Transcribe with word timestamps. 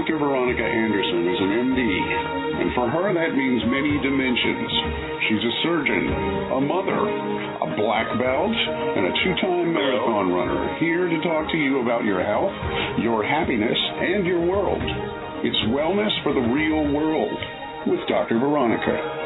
Dr. 0.00 0.16
Veronica 0.16 0.64
Anderson 0.64 1.28
is 1.28 1.40
an 1.44 1.52
MD, 1.60 1.82
and 1.84 2.72
for 2.72 2.88
her 2.88 3.12
that 3.12 3.36
means 3.36 3.60
many 3.68 4.00
dimensions. 4.00 4.72
She's 5.28 5.44
a 5.44 5.54
surgeon, 5.60 6.08
a 6.56 6.60
mother, 6.64 6.96
a 6.96 7.68
black 7.76 8.08
belt, 8.16 8.56
and 8.96 9.04
a 9.04 9.12
two 9.20 9.34
time 9.44 9.68
marathon 9.76 10.32
runner, 10.32 10.78
here 10.80 11.04
to 11.04 11.20
talk 11.20 11.52
to 11.52 11.58
you 11.58 11.82
about 11.84 12.08
your 12.08 12.24
health, 12.24 12.48
your 13.04 13.22
happiness, 13.22 13.76
and 13.76 14.24
your 14.24 14.40
world. 14.40 14.80
It's 15.44 15.60
Wellness 15.68 16.16
for 16.24 16.32
the 16.32 16.48
Real 16.48 16.96
World 16.96 17.36
with 17.86 18.00
Dr. 18.08 18.38
Veronica. 18.40 19.19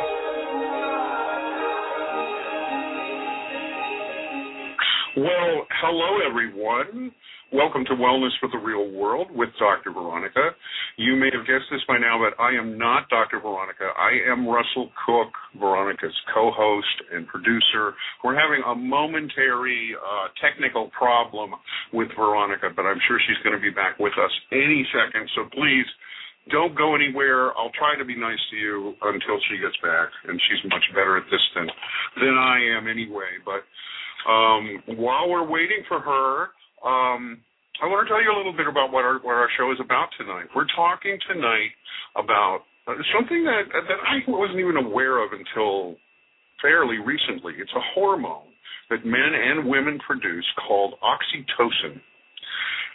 Well, 5.17 5.63
hello 5.79 6.19
everyone. 6.27 7.15
Welcome 7.55 7.85
to 7.87 7.95
Wellness 7.95 8.35
for 8.43 8.51
the 8.51 8.59
Real 8.59 8.91
World 8.91 9.31
with 9.31 9.51
Dr. 9.63 9.93
Veronica. 9.95 10.51
You 10.99 11.15
may 11.15 11.31
have 11.31 11.47
guessed 11.47 11.71
this 11.71 11.87
by 11.87 11.99
now, 12.03 12.19
but 12.19 12.35
I 12.43 12.51
am 12.59 12.75
not 12.77 13.07
Dr. 13.11 13.39
Veronica. 13.39 13.95
I 13.95 14.11
am 14.27 14.43
Russell 14.43 14.91
Cook, 15.07 15.31
Veronica's 15.55 16.19
co-host 16.35 17.15
and 17.15 17.29
producer. 17.29 17.95
We're 18.27 18.35
having 18.35 18.67
a 18.67 18.75
momentary 18.75 19.95
uh, 19.95 20.35
technical 20.43 20.91
problem 20.91 21.55
with 21.93 22.09
Veronica, 22.19 22.75
but 22.75 22.83
I'm 22.83 22.99
sure 23.07 23.23
she's 23.23 23.39
going 23.47 23.55
to 23.55 23.63
be 23.63 23.71
back 23.71 24.03
with 24.03 24.19
us 24.19 24.35
any 24.51 24.83
second. 24.91 25.31
So 25.39 25.47
please 25.55 25.87
don't 26.51 26.75
go 26.75 26.99
anywhere. 26.99 27.55
I'll 27.55 27.75
try 27.79 27.95
to 27.95 28.05
be 28.05 28.19
nice 28.19 28.43
to 28.51 28.57
you 28.57 28.99
until 28.99 29.39
she 29.47 29.63
gets 29.63 29.79
back, 29.79 30.11
and 30.27 30.43
she's 30.51 30.67
much 30.67 30.91
better 30.91 31.17
at 31.17 31.31
this 31.31 31.45
than 31.55 31.71
than 32.19 32.35
I 32.35 32.59
am 32.75 32.91
anyway. 32.91 33.39
But 33.47 33.63
um, 34.29 34.83
while 34.99 35.29
we're 35.29 35.47
waiting 35.47 35.85
for 35.89 36.01
her, 36.01 36.49
um, 36.87 37.41
I 37.83 37.87
want 37.87 38.07
to 38.07 38.09
tell 38.09 38.23
you 38.23 38.31
a 38.31 38.39
little 38.39 38.57
bit 38.57 38.69
about 38.69 38.93
what 38.93 39.05
our 39.05 39.19
what 39.19 39.35
our 39.35 39.49
show 39.59 39.73
is 39.73 39.79
about 39.83 40.09
tonight. 40.17 40.47
We're 40.55 40.71
talking 40.77 41.19
tonight 41.27 41.75
about 42.17 42.63
uh, 42.87 42.95
something 43.11 43.45
that 43.45 43.67
that 43.73 44.01
I 44.01 44.23
wasn't 44.31 44.61
even 44.61 44.77
aware 44.77 45.19
of 45.25 45.33
until 45.33 45.97
fairly 46.63 46.99
recently. 46.99 47.55
It's 47.59 47.75
a 47.75 47.85
hormone 47.95 48.55
that 48.91 49.05
men 49.05 49.33
and 49.35 49.67
women 49.67 49.99
produce 50.07 50.47
called 50.67 50.95
oxytocin. 51.03 52.01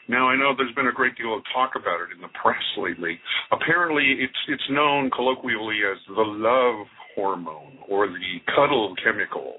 Now 0.08 0.30
I 0.30 0.36
know 0.36 0.54
there's 0.58 0.74
been 0.74 0.88
a 0.88 0.96
great 0.96 1.16
deal 1.18 1.36
of 1.36 1.44
talk 1.54 1.72
about 1.76 2.02
it 2.02 2.16
in 2.16 2.22
the 2.22 2.34
press 2.42 2.64
lately. 2.78 3.20
Apparently, 3.52 4.16
it's 4.20 4.42
it's 4.48 4.70
known 4.72 5.12
colloquially 5.12 5.80
as 5.86 5.98
the 6.08 6.24
love 6.24 6.88
hormone 7.16 7.78
or 7.88 8.08
the 8.08 8.40
cuddle 8.56 8.96
chemical. 9.04 9.58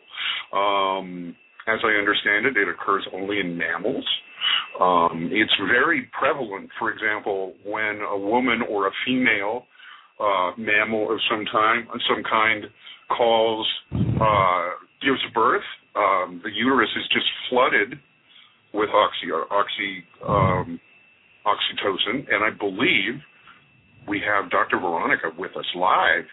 Um, 0.53 1.37
as 1.67 1.79
I 1.85 1.99
understand 1.99 2.47
it, 2.47 2.57
it 2.57 2.69
occurs 2.69 3.07
only 3.13 3.41
in 3.41 3.57
mammals. 3.57 4.07
Um, 4.81 5.29
it's 5.33 5.53
very 5.69 6.09
prevalent, 6.19 6.71
for 6.79 6.91
example, 6.91 7.55
when 7.65 8.01
a 8.01 8.19
woman 8.19 8.61
or 8.69 8.87
a 8.87 8.91
female 9.07 9.67
uh, 10.21 10.53
mammal 10.57 11.13
of 11.13 11.19
some 11.31 11.45
time, 11.47 11.89
some 12.09 12.23
kind, 12.29 12.65
calls, 13.17 13.67
uh, 13.93 14.69
gives 15.03 15.21
birth. 15.35 15.65
Um, 15.97 16.41
the 16.45 16.51
uterus 16.51 16.91
is 16.97 17.05
just 17.13 17.27
flooded 17.49 17.99
with 18.73 18.89
oxy, 18.91 19.33
oxy, 19.51 20.05
um, 20.27 20.81
oxytocin, 21.47 22.27
and 22.31 22.45
I 22.45 22.51
believe 22.57 23.21
we 24.09 24.21
have 24.21 24.51
Dr. 24.51 24.79
Veronica 24.79 25.31
with 25.37 25.51
us 25.57 25.67
live. 25.75 26.25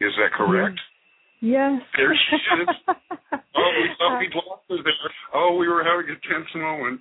Is 0.00 0.12
that 0.16 0.32
correct? 0.36 0.78
Yes. 1.40 1.82
There 1.96 2.14
she 2.14 2.36
is. 2.62 2.68
oh, 3.32 3.70
we 3.80 3.88
thought 3.98 4.18
we'd 4.18 4.34
lost 4.34 4.62
her 4.70 4.76
there. 4.76 5.12
Oh, 5.34 5.56
we 5.58 5.68
were 5.68 5.84
having 5.84 6.10
a 6.10 6.18
tense 6.32 6.48
moment. 6.54 7.00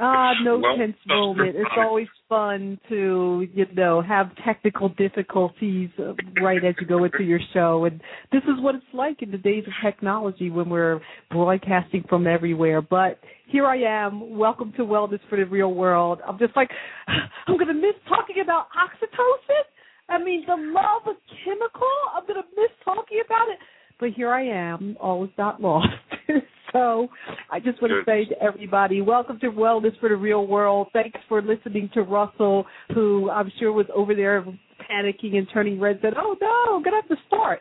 Ah, 0.00 0.32
no 0.42 0.58
well, 0.58 0.76
tense 0.76 0.96
moment. 1.06 1.56
It's 1.56 1.70
always 1.76 2.06
fun 2.28 2.78
to, 2.88 3.46
you 3.52 3.66
know, 3.74 4.00
have 4.00 4.30
technical 4.44 4.88
difficulties 4.90 5.90
uh, 5.98 6.14
right 6.42 6.64
as 6.64 6.74
you 6.80 6.86
go 6.86 7.04
into 7.04 7.22
your 7.22 7.40
show. 7.52 7.84
And 7.84 8.00
this 8.30 8.42
is 8.44 8.60
what 8.60 8.74
it's 8.74 8.84
like 8.94 9.22
in 9.22 9.30
the 9.30 9.38
days 9.38 9.64
of 9.66 9.72
technology 9.84 10.50
when 10.50 10.70
we're 10.70 11.00
broadcasting 11.30 12.04
from 12.08 12.26
everywhere. 12.26 12.80
But 12.80 13.18
here 13.48 13.66
I 13.66 14.06
am. 14.06 14.36
Welcome 14.36 14.72
to 14.76 14.82
Wellness 14.82 15.20
for 15.28 15.36
the 15.36 15.44
Real 15.44 15.74
World. 15.74 16.20
I'm 16.26 16.38
just 16.38 16.56
like, 16.56 16.70
I'm 17.46 17.56
going 17.56 17.68
to 17.68 17.74
miss 17.74 17.94
talking 18.08 18.36
about 18.42 18.68
oxytocin. 18.68 19.64
I 20.08 20.22
mean, 20.22 20.44
the 20.46 20.56
love 20.56 21.02
of 21.06 21.16
chemical. 21.44 21.94
I'm 22.14 22.26
going 22.26 22.42
to 22.42 22.48
miss 22.56 22.70
talking 22.84 23.20
about 23.24 23.48
it 23.48 23.58
but 24.02 24.10
here 24.10 24.32
I 24.32 24.44
am, 24.44 24.96
all 25.00 25.22
is 25.22 25.30
not 25.38 25.62
lost. 25.62 25.86
so 26.72 27.06
I 27.52 27.60
just 27.60 27.80
want 27.80 27.92
to 27.92 28.02
say 28.04 28.24
to 28.24 28.42
everybody, 28.42 29.00
welcome 29.00 29.38
to 29.38 29.46
Wellness 29.46 29.96
for 30.00 30.08
the 30.08 30.16
Real 30.16 30.44
World. 30.44 30.88
Thanks 30.92 31.20
for 31.28 31.40
listening 31.40 31.88
to 31.94 32.02
Russell, 32.02 32.66
who 32.92 33.30
I'm 33.30 33.52
sure 33.60 33.72
was 33.72 33.86
over 33.94 34.12
there 34.16 34.44
panicking 34.90 35.36
and 35.36 35.46
turning 35.54 35.78
red, 35.78 36.00
said, 36.02 36.14
oh 36.16 36.36
no, 36.40 36.74
I'm 36.74 36.82
going 36.82 37.00
to 37.00 37.08
have 37.08 37.16
to 37.16 37.24
start. 37.28 37.60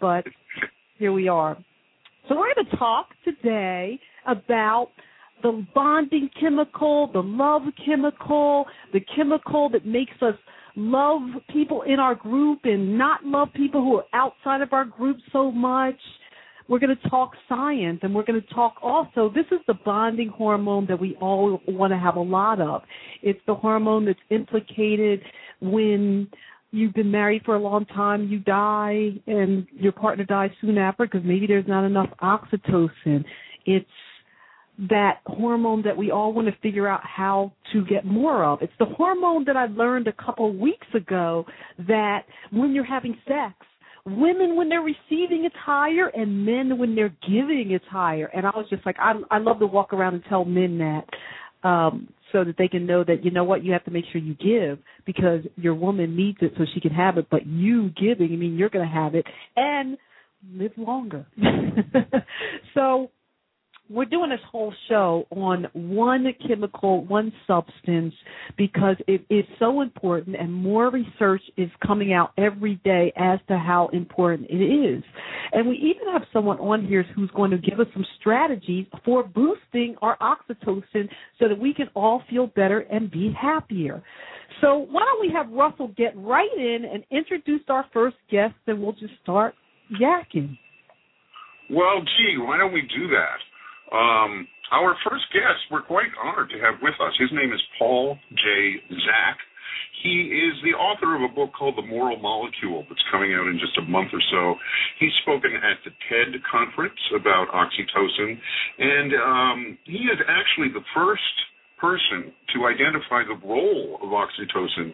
But 0.00 0.24
here 0.98 1.12
we 1.12 1.28
are. 1.28 1.56
So 2.28 2.34
we're 2.34 2.52
going 2.56 2.66
to 2.68 2.76
talk 2.76 3.10
today 3.24 4.00
about 4.26 4.88
the 5.44 5.64
bonding 5.76 6.28
chemical, 6.40 7.08
the 7.12 7.22
love 7.22 7.62
chemical, 7.86 8.64
the 8.92 9.00
chemical 9.14 9.68
that 9.68 9.86
makes 9.86 10.20
us– 10.22 10.34
love 10.76 11.22
people 11.52 11.82
in 11.82 11.98
our 11.98 12.14
group 12.14 12.60
and 12.64 12.96
not 12.96 13.24
love 13.24 13.48
people 13.54 13.82
who 13.82 13.96
are 13.96 14.04
outside 14.12 14.60
of 14.62 14.72
our 14.72 14.84
group 14.84 15.18
so 15.32 15.50
much. 15.50 15.96
We're 16.68 16.78
going 16.78 16.96
to 16.96 17.08
talk 17.08 17.32
science 17.48 18.00
and 18.02 18.14
we're 18.14 18.24
going 18.24 18.40
to 18.40 18.54
talk 18.54 18.76
also. 18.82 19.30
This 19.34 19.46
is 19.50 19.58
the 19.66 19.74
bonding 19.84 20.28
hormone 20.28 20.86
that 20.86 20.98
we 20.98 21.16
all 21.20 21.60
want 21.68 21.92
to 21.92 21.98
have 21.98 22.16
a 22.16 22.20
lot 22.20 22.60
of. 22.60 22.82
It's 23.22 23.40
the 23.46 23.54
hormone 23.54 24.06
that's 24.06 24.18
implicated 24.30 25.20
when 25.60 26.28
you've 26.70 26.94
been 26.94 27.10
married 27.10 27.42
for 27.44 27.56
a 27.56 27.58
long 27.58 27.84
time, 27.86 28.28
you 28.28 28.38
die, 28.38 29.10
and 29.26 29.66
your 29.72 29.92
partner 29.92 30.24
dies 30.24 30.50
soon 30.60 30.78
after 30.78 31.04
because 31.04 31.22
maybe 31.24 31.46
there's 31.46 31.68
not 31.68 31.84
enough 31.84 32.08
oxytocin. 32.22 33.24
It's 33.66 33.86
that 34.78 35.20
hormone 35.26 35.82
that 35.82 35.96
we 35.96 36.10
all 36.10 36.32
want 36.32 36.48
to 36.48 36.54
figure 36.62 36.88
out 36.88 37.00
how 37.04 37.52
to 37.72 37.84
get 37.84 38.04
more 38.04 38.44
of. 38.44 38.62
It's 38.62 38.72
the 38.78 38.86
hormone 38.86 39.44
that 39.44 39.56
I 39.56 39.66
learned 39.66 40.08
a 40.08 40.12
couple 40.12 40.52
weeks 40.56 40.86
ago 40.94 41.44
that 41.86 42.24
when 42.50 42.72
you're 42.72 42.84
having 42.84 43.16
sex, 43.28 43.54
women 44.04 44.56
when 44.56 44.68
they're 44.68 44.80
receiving 44.80 45.44
it's 45.44 45.54
higher 45.56 46.08
and 46.08 46.44
men 46.44 46.78
when 46.78 46.96
they're 46.96 47.14
giving 47.28 47.70
it's 47.70 47.84
higher. 47.86 48.26
And 48.26 48.46
I 48.46 48.50
was 48.50 48.66
just 48.70 48.84
like 48.84 48.96
I 48.98 49.12
I 49.30 49.38
love 49.38 49.60
to 49.60 49.66
walk 49.66 49.92
around 49.92 50.14
and 50.14 50.24
tell 50.28 50.44
men 50.44 50.78
that 50.78 51.68
um 51.68 52.08
so 52.32 52.42
that 52.42 52.56
they 52.56 52.66
can 52.66 52.86
know 52.86 53.04
that 53.04 53.24
you 53.24 53.30
know 53.30 53.44
what 53.44 53.62
you 53.62 53.72
have 53.72 53.84
to 53.84 53.90
make 53.90 54.06
sure 54.10 54.20
you 54.20 54.34
give 54.34 54.78
because 55.06 55.40
your 55.56 55.74
woman 55.74 56.16
needs 56.16 56.38
it 56.40 56.52
so 56.56 56.64
she 56.74 56.80
can 56.80 56.90
have 56.90 57.16
it 57.18 57.26
but 57.30 57.46
you 57.46 57.90
giving 57.90 58.32
I 58.32 58.36
mean 58.36 58.56
you're 58.56 58.70
going 58.70 58.88
to 58.88 58.92
have 58.92 59.14
it 59.14 59.26
and 59.54 59.96
live 60.50 60.72
longer. 60.76 61.26
so 62.74 63.10
we're 63.92 64.06
doing 64.06 64.30
this 64.30 64.40
whole 64.50 64.72
show 64.88 65.26
on 65.30 65.66
one 65.72 66.26
chemical, 66.46 67.04
one 67.04 67.32
substance, 67.46 68.14
because 68.56 68.96
it 69.06 69.24
is 69.28 69.44
so 69.58 69.82
important, 69.82 70.36
and 70.36 70.52
more 70.52 70.90
research 70.90 71.42
is 71.56 71.68
coming 71.86 72.12
out 72.12 72.32
every 72.38 72.76
day 72.84 73.12
as 73.16 73.38
to 73.48 73.58
how 73.58 73.88
important 73.92 74.48
it 74.50 74.62
is. 74.62 75.02
And 75.52 75.68
we 75.68 75.76
even 75.76 76.12
have 76.12 76.22
someone 76.32 76.58
on 76.58 76.86
here 76.86 77.04
who's 77.14 77.30
going 77.36 77.50
to 77.50 77.58
give 77.58 77.80
us 77.80 77.86
some 77.92 78.06
strategies 78.18 78.86
for 79.04 79.22
boosting 79.22 79.96
our 80.00 80.16
oxytocin 80.18 81.08
so 81.38 81.48
that 81.48 81.58
we 81.58 81.74
can 81.74 81.88
all 81.94 82.22
feel 82.30 82.46
better 82.48 82.80
and 82.80 83.10
be 83.10 83.32
happier. 83.40 84.02
So 84.60 84.86
why 84.90 85.04
don't 85.04 85.20
we 85.20 85.32
have 85.34 85.50
Russell 85.50 85.88
get 85.96 86.16
right 86.16 86.50
in 86.56 86.84
and 86.92 87.04
introduce 87.10 87.62
our 87.68 87.84
first 87.92 88.16
guest, 88.30 88.54
and 88.66 88.80
we'll 88.80 88.92
just 88.92 89.14
start 89.22 89.54
yakking. 90.00 90.58
Well, 91.70 92.00
gee, 92.00 92.36
why 92.38 92.58
don't 92.58 92.72
we 92.72 92.82
do 92.82 93.08
that? 93.08 93.38
Um, 93.92 94.48
our 94.72 94.96
first 95.04 95.28
guest, 95.36 95.68
we're 95.70 95.84
quite 95.84 96.08
honored 96.16 96.48
to 96.48 96.58
have 96.64 96.80
with 96.80 96.96
us. 96.96 97.12
His 97.20 97.28
name 97.32 97.52
is 97.52 97.60
Paul 97.78 98.16
J. 98.32 98.80
Zak. 98.88 99.36
He 100.02 100.32
is 100.32 100.56
the 100.64 100.72
author 100.74 101.14
of 101.14 101.22
a 101.22 101.32
book 101.32 101.52
called 101.52 101.76
The 101.76 101.86
Moral 101.86 102.18
Molecule 102.18 102.84
that's 102.88 103.04
coming 103.12 103.36
out 103.36 103.46
in 103.46 103.60
just 103.60 103.76
a 103.78 103.82
month 103.82 104.08
or 104.12 104.24
so. 104.32 104.56
He's 104.98 105.12
spoken 105.22 105.52
at 105.54 105.78
the 105.84 105.92
TED 106.08 106.40
conference 106.50 106.98
about 107.14 107.52
oxytocin, 107.52 108.40
and 108.80 109.10
um, 109.14 109.78
he 109.84 110.08
is 110.08 110.18
actually 110.26 110.72
the 110.72 110.84
first 110.96 111.36
person 111.78 112.32
to 112.56 112.66
identify 112.66 113.22
the 113.28 113.38
role 113.46 114.00
of 114.02 114.08
oxytocin 114.08 114.90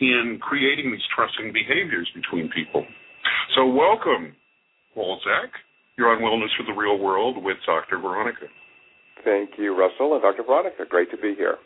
in 0.00 0.38
creating 0.40 0.92
these 0.92 1.04
trusting 1.14 1.52
behaviors 1.52 2.08
between 2.14 2.48
people. 2.54 2.86
So, 3.56 3.66
welcome, 3.66 4.36
Paul 4.94 5.18
Zak. 5.24 5.50
You're 5.98 6.08
on 6.08 6.20
Wellness 6.20 6.54
for 6.56 6.70
the 6.70 6.78
Real 6.78 6.98
World 6.98 7.42
with 7.42 7.56
Dr. 7.64 7.98
Veronica. 7.98 8.46
Thank 9.24 9.50
you, 9.58 9.76
Russell 9.76 10.14
and 10.14 10.22
Dr. 10.22 10.42
Veronica. 10.42 10.84
Great 10.88 11.10
to 11.10 11.16
be 11.16 11.34
here. 11.34 11.56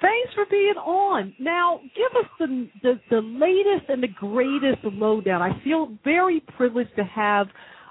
Thanks 0.00 0.32
for 0.34 0.46
being 0.50 0.76
on. 0.76 1.34
Now, 1.38 1.80
give 1.94 2.16
us 2.18 2.30
the, 2.38 2.68
the, 2.82 3.00
the 3.10 3.20
latest 3.20 3.90
and 3.90 4.02
the 4.02 4.08
greatest 4.08 4.82
lowdown. 4.84 5.42
I 5.42 5.62
feel 5.62 5.92
very 6.04 6.42
privileged 6.56 6.94
to 6.96 7.04
have. 7.04 7.48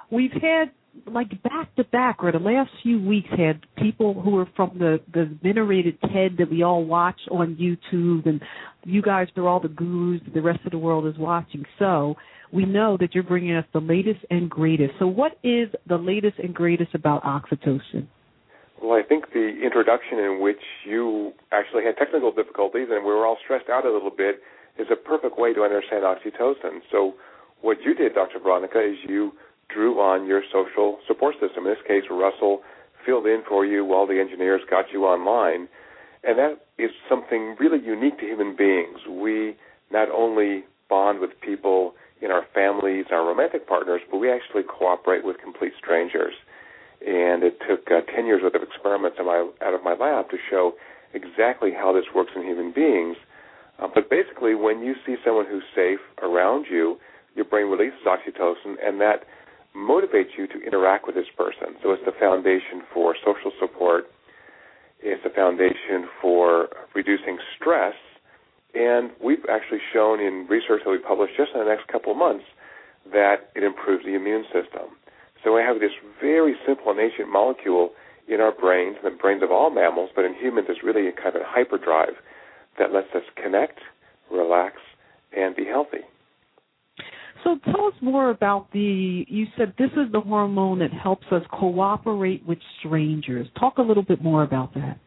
We've 0.10 0.32
had 0.32 0.72
like 1.06 1.42
back 1.44 1.74
to 1.76 1.84
back, 1.86 2.18
or 2.24 2.32
the 2.32 2.40
last 2.40 2.70
few 2.84 3.00
weeks 3.00 3.30
had 3.38 3.62
people 3.78 4.20
who 4.20 4.32
were 4.32 4.48
from 4.56 4.78
the 4.78 5.00
the 5.14 5.38
venerated 5.44 6.00
TED 6.02 6.38
that 6.38 6.50
we 6.50 6.64
all 6.64 6.84
watch 6.84 7.20
on 7.32 7.56
YouTube, 7.56 8.28
and 8.28 8.42
you 8.84 9.02
guys 9.02 9.28
are 9.38 9.48
all 9.48 9.60
the 9.60 9.68
gurus 9.68 10.22
the 10.34 10.42
rest 10.42 10.60
of 10.66 10.72
the 10.72 10.78
world 10.78 11.08
is 11.08 11.18
watching. 11.18 11.66
So 11.80 12.16
we 12.52 12.66
know 12.66 12.98
that 13.00 13.14
you're 13.14 13.24
bringing 13.24 13.56
us 13.56 13.66
the 13.74 13.80
latest 13.80 14.20
and 14.30 14.50
greatest. 14.50 14.94
So 15.00 15.08
what 15.08 15.34
is 15.44 15.70
the 15.88 15.98
latest 15.98 16.40
and 16.40 16.54
greatest 16.54 16.96
about 16.96 17.24
oxytocin? 17.24 18.08
Well, 18.82 18.98
I 18.98 19.02
think 19.04 19.34
the 19.34 19.60
introduction 19.64 20.20
in 20.20 20.40
which 20.40 20.62
you 20.86 21.34
actually 21.52 21.84
had 21.84 21.98
technical 21.98 22.32
difficulties 22.32 22.88
and 22.92 23.04
we 23.04 23.12
were 23.12 23.26
all 23.26 23.38
stressed 23.44 23.70
out 23.70 23.86
a 23.86 23.92
little 23.92 24.12
bit 24.16 24.42
is 24.78 24.88
a 24.92 24.96
perfect 24.96 25.38
way 25.38 25.54
to 25.54 25.64
understand 25.64 26.04
oxytocin. 26.04 26.80
So 26.92 27.16
what 27.62 27.78
you 27.84 27.96
did, 27.96 28.14
Dr. 28.14 28.40
Veronica, 28.40 28.80
is 28.80 28.96
you 29.08 29.34
drew 29.70 30.00
on 30.00 30.26
your 30.28 30.42
social 30.52 31.00
support 31.08 31.36
system. 31.40 31.66
In 31.66 31.72
this 31.72 31.84
case, 31.88 32.04
Russell 32.10 32.62
filled 33.06 33.26
in 33.26 33.44
for 33.48 33.66
you 33.66 33.86
while 33.86 34.06
the 34.08 34.20
engineers 34.20 34.62
got 34.70 34.86
you 34.92 35.06
online. 35.06 35.68
And 36.24 36.38
that 36.38 36.66
is 36.78 36.92
something 37.10 37.56
really 37.60 37.84
unique 37.84 38.20
to 38.20 38.26
human 38.26 38.56
beings. 38.56 39.00
We 39.10 39.56
not 39.92 40.10
only 40.12 40.66
bond 40.90 41.20
with 41.20 41.32
people 41.42 41.94
in 42.22 42.32
our 42.32 42.44
families, 42.54 43.06
our 43.12 43.26
romantic 43.26 43.68
partners, 43.68 44.02
but 44.10 44.18
we 44.18 44.32
actually 44.32 44.64
cooperate 44.64 45.24
with 45.24 45.38
complete 45.40 45.74
strangers. 45.78 46.34
And 47.06 47.44
it 47.44 47.60
took 47.68 47.90
uh, 47.92 48.02
10 48.14 48.26
years 48.26 48.42
worth 48.42 48.56
of 48.56 48.64
experiments 48.64 49.18
my, 49.20 49.48
out 49.62 49.74
of 49.74 49.84
my 49.84 49.94
lab 49.94 50.30
to 50.32 50.38
show 50.50 50.74
exactly 51.14 51.72
how 51.72 51.94
this 51.94 52.06
works 52.14 52.32
in 52.36 52.44
human 52.44 52.72
beings. 52.74 53.18
Uh, 53.80 53.88
but 53.94 54.10
basically, 54.10 54.56
when 54.56 54.82
you 54.82 54.96
see 55.06 55.16
someone 55.24 55.46
who's 55.46 55.64
safe 55.76 56.00
around 56.24 56.66
you, 56.70 56.98
your 57.36 57.46
brain 57.46 57.68
releases 57.68 58.00
oxytocin, 58.06 58.76
and 58.84 59.00
that 59.00 59.24
motivates 59.78 60.34
you 60.38 60.48
to 60.48 60.60
interact 60.66 61.06
with 61.06 61.16
this 61.16 61.30
person. 61.38 61.78
So 61.84 61.92
it's 61.92 62.04
the 62.06 62.18
foundation 62.20 62.82
for 62.94 63.16
social 63.24 63.52
support. 63.60 64.06
It's 65.00 65.22
a 65.24 65.30
foundation 65.30 66.10
for 66.20 66.70
reducing 66.96 67.38
stress. 67.56 67.94
And 68.74 69.12
we've 69.24 69.46
actually 69.50 69.80
shown 69.94 70.20
in 70.20 70.48
research 70.50 70.82
that 70.84 70.92
we 70.92 70.98
published 70.98 71.38
just 71.38 71.52
in 71.54 71.60
the 71.60 71.70
next 71.70 71.88
couple 71.88 72.12
of 72.12 72.18
months 72.18 72.46
that 73.14 73.50
it 73.56 73.64
improves 73.64 74.04
the 74.04 74.16
immune 74.16 74.44
system. 74.46 74.98
So 75.44 75.56
we 75.56 75.62
have 75.62 75.80
this 75.80 75.94
very 76.20 76.56
simple 76.66 76.92
and 76.92 77.00
ancient 77.00 77.32
molecule 77.32 77.92
in 78.28 78.42
our 78.42 78.52
brains, 78.52 78.98
the 79.04 79.12
brains 79.12 79.44
of 79.44 79.52
all 79.52 79.70
mammals, 79.70 80.10
but 80.16 80.26
in 80.26 80.34
humans 80.34 80.68
it's 80.70 80.84
really 80.84 81.08
a 81.08 81.12
kind 81.12 81.36
of 81.36 81.42
a 81.44 81.48
hyperdrive 81.48 82.18
that 82.78 82.92
lets 82.92 83.14
us 83.16 83.24
connect, 83.42 83.80
relax, 84.32 84.76
and 85.36 85.56
be 85.56 85.66
healthy. 85.66 86.04
So 87.44 87.58
tell 87.66 87.86
us 87.88 87.94
more 88.02 88.30
about 88.30 88.72
the. 88.72 89.26
You 89.28 89.46
said 89.58 89.74
this 89.78 89.92
is 89.92 90.12
the 90.12 90.22
hormone 90.22 90.80
that 90.80 90.92
helps 90.92 91.26
us 91.32 91.44
cooperate 91.52 92.46
with 92.46 92.60
strangers. 92.80 93.48
Talk 93.60 93.78
a 93.78 93.82
little 93.82 94.04
bit 94.04 94.22
more 94.22 94.44
about 94.44 94.74
that. 94.76 95.00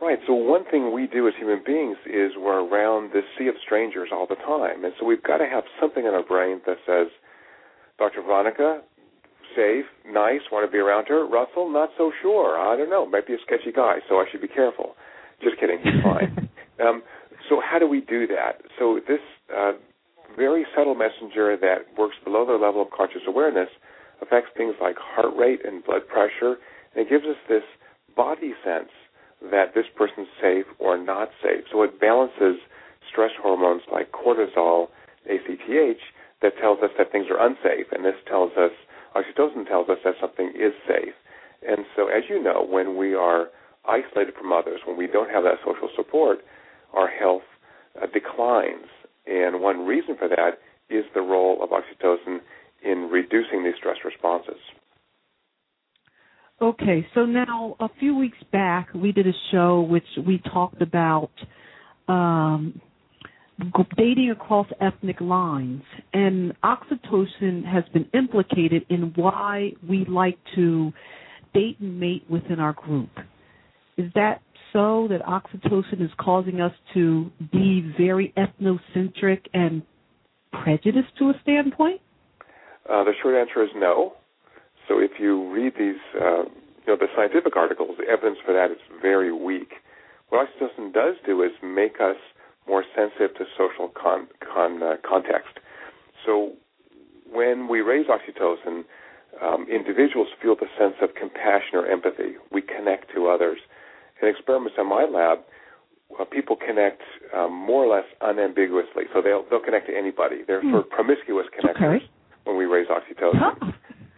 Right. 0.00 0.18
So 0.26 0.32
one 0.32 0.64
thing 0.70 0.92
we 0.94 1.06
do 1.06 1.28
as 1.28 1.34
human 1.38 1.62
beings 1.64 1.96
is 2.06 2.32
we're 2.38 2.64
around 2.64 3.12
this 3.12 3.24
sea 3.38 3.48
of 3.48 3.54
strangers 3.64 4.08
all 4.12 4.26
the 4.26 4.36
time, 4.36 4.84
and 4.84 4.94
so 4.98 5.04
we've 5.04 5.22
got 5.22 5.38
to 5.38 5.46
have 5.46 5.64
something 5.80 6.06
in 6.06 6.14
our 6.14 6.22
brain 6.22 6.60
that 6.66 6.78
says, 6.86 7.08
"Dr. 7.98 8.22
Veronica, 8.22 8.82
safe, 9.54 9.84
nice, 10.08 10.40
want 10.50 10.66
to 10.66 10.72
be 10.72 10.78
around 10.78 11.08
her. 11.08 11.26
Russell, 11.26 11.68
not 11.68 11.90
so 11.98 12.12
sure. 12.22 12.58
I 12.58 12.76
don't 12.76 12.90
know. 12.90 13.04
Might 13.04 13.26
be 13.26 13.34
a 13.34 13.38
sketchy 13.44 13.72
guy, 13.72 13.98
so 14.08 14.16
I 14.16 14.24
should 14.30 14.40
be 14.40 14.48
careful." 14.48 14.96
Just 15.42 15.58
kidding. 15.58 15.78
He's 15.82 16.02
fine. 16.02 16.48
um, 16.86 17.02
so 17.48 17.60
how 17.60 17.78
do 17.78 17.88
we 17.88 18.00
do 18.00 18.26
that? 18.28 18.60
So 18.78 19.00
this 19.06 19.20
uh, 19.54 19.72
very 20.36 20.66
subtle 20.74 20.94
messenger 20.94 21.56
that 21.56 21.86
works 21.96 22.16
below 22.24 22.46
the 22.46 22.52
level 22.52 22.82
of 22.82 22.90
conscious 22.90 23.22
awareness 23.26 23.68
affects 24.22 24.50
things 24.56 24.74
like 24.80 24.96
heart 24.98 25.34
rate 25.36 25.60
and 25.64 25.84
blood 25.84 26.06
pressure, 26.06 26.56
and 26.94 27.06
it 27.06 27.10
gives 27.10 27.24
us 27.24 27.36
this 27.48 27.64
body 28.16 28.52
sense 28.64 28.90
that 29.50 29.74
this 29.74 29.86
person's 29.96 30.28
safe 30.40 30.66
or 30.78 30.98
not 30.98 31.30
safe. 31.42 31.64
So 31.72 31.82
it 31.82 32.00
balances 32.00 32.60
stress 33.10 33.30
hormones 33.40 33.82
like 33.90 34.12
cortisol, 34.12 34.88
ACTH, 35.28 36.00
that 36.42 36.56
tells 36.60 36.80
us 36.82 36.90
that 36.98 37.12
things 37.12 37.26
are 37.30 37.40
unsafe, 37.40 37.92
and 37.92 38.04
this 38.04 38.16
tells 38.26 38.52
us, 38.56 38.72
oxytocin 39.16 39.66
tells 39.66 39.88
us 39.88 39.98
that 40.04 40.14
something 40.20 40.52
is 40.54 40.72
safe. 40.86 41.14
And 41.66 41.84
so, 41.94 42.08
as 42.08 42.24
you 42.28 42.42
know, 42.42 42.66
when 42.68 42.96
we 42.96 43.14
are 43.14 43.48
isolated 43.84 44.34
from 44.34 44.52
others, 44.52 44.80
when 44.86 44.96
we 44.96 45.06
don't 45.06 45.30
have 45.30 45.44
that 45.44 45.58
social 45.64 45.88
support, 45.94 46.38
our 46.94 47.08
health 47.08 47.42
uh, 48.00 48.06
declines. 48.06 48.86
And 49.30 49.62
one 49.62 49.86
reason 49.86 50.16
for 50.18 50.28
that 50.28 50.58
is 50.90 51.04
the 51.14 51.20
role 51.20 51.62
of 51.62 51.70
oxytocin 51.70 52.38
in 52.84 53.08
reducing 53.10 53.62
these 53.64 53.74
stress 53.78 53.98
responses. 54.04 54.60
Okay, 56.60 57.06
so 57.14 57.24
now 57.24 57.76
a 57.80 57.88
few 58.00 58.14
weeks 58.16 58.36
back 58.52 58.88
we 58.92 59.12
did 59.12 59.26
a 59.26 59.32
show 59.50 59.80
which 59.80 60.04
we 60.26 60.42
talked 60.52 60.82
about 60.82 61.30
um, 62.08 62.80
dating 63.96 64.30
across 64.30 64.66
ethnic 64.80 65.20
lines, 65.20 65.82
and 66.12 66.52
oxytocin 66.62 67.64
has 67.64 67.84
been 67.92 68.06
implicated 68.12 68.84
in 68.90 69.12
why 69.14 69.70
we 69.88 70.04
like 70.06 70.38
to 70.56 70.92
date 71.54 71.78
and 71.80 71.98
mate 72.00 72.24
within 72.28 72.58
our 72.58 72.72
group. 72.72 73.10
Is 73.96 74.10
that 74.14 74.42
so 74.72 75.08
that 75.08 75.22
oxytocin 75.22 76.02
is 76.02 76.10
causing 76.18 76.60
us 76.60 76.72
to 76.94 77.30
be 77.52 77.92
very 77.98 78.32
ethnocentric 78.36 79.46
and 79.52 79.82
prejudiced 80.52 81.16
to 81.18 81.30
a 81.30 81.34
standpoint? 81.42 82.00
Uh, 82.88 83.04
the 83.04 83.12
short 83.22 83.34
answer 83.34 83.62
is 83.62 83.70
no. 83.76 84.14
So 84.88 84.98
if 84.98 85.12
you 85.20 85.52
read 85.52 85.74
these, 85.78 86.00
uh, 86.20 86.42
you 86.42 86.88
know, 86.88 86.96
the 86.96 87.06
scientific 87.16 87.56
articles, 87.56 87.96
the 87.98 88.10
evidence 88.10 88.38
for 88.44 88.52
that 88.52 88.70
is 88.70 88.78
very 89.00 89.32
weak. 89.32 89.74
What 90.28 90.48
oxytocin 90.48 90.92
does 90.92 91.16
do 91.24 91.42
is 91.42 91.50
make 91.62 92.00
us 92.00 92.16
more 92.68 92.84
sensitive 92.96 93.36
to 93.36 93.44
social 93.56 93.88
con, 93.88 94.28
con 94.40 94.82
uh, 94.82 94.96
context. 95.08 95.58
So 96.26 96.52
when 97.30 97.68
we 97.68 97.80
raise 97.80 98.06
oxytocin, 98.06 98.84
um, 99.40 99.66
individuals 99.70 100.28
feel 100.42 100.56
the 100.56 100.66
sense 100.78 100.94
of 101.00 101.14
compassion 101.14 101.74
or 101.74 101.86
empathy. 101.86 102.34
We 102.52 102.62
connect 102.62 103.14
to 103.14 103.28
others 103.28 103.58
in 104.22 104.28
experiments 104.28 104.76
in 104.78 104.88
my 104.88 105.04
lab, 105.04 105.40
uh, 106.18 106.24
people 106.24 106.56
connect 106.56 107.02
um, 107.34 107.54
more 107.54 107.84
or 107.84 107.96
less 107.96 108.06
unambiguously. 108.20 109.04
So 109.14 109.22
they'll 109.22 109.44
they'll 109.48 109.64
connect 109.64 109.86
to 109.88 109.96
anybody. 109.96 110.42
They're 110.46 110.62
sort 110.62 110.86
of 110.86 110.90
promiscuous 110.90 111.46
connectors 111.54 112.02
okay. 112.02 112.10
when 112.44 112.56
we 112.56 112.64
raise 112.64 112.88
oxytocin. 112.88 113.38
Huh. 113.38 113.72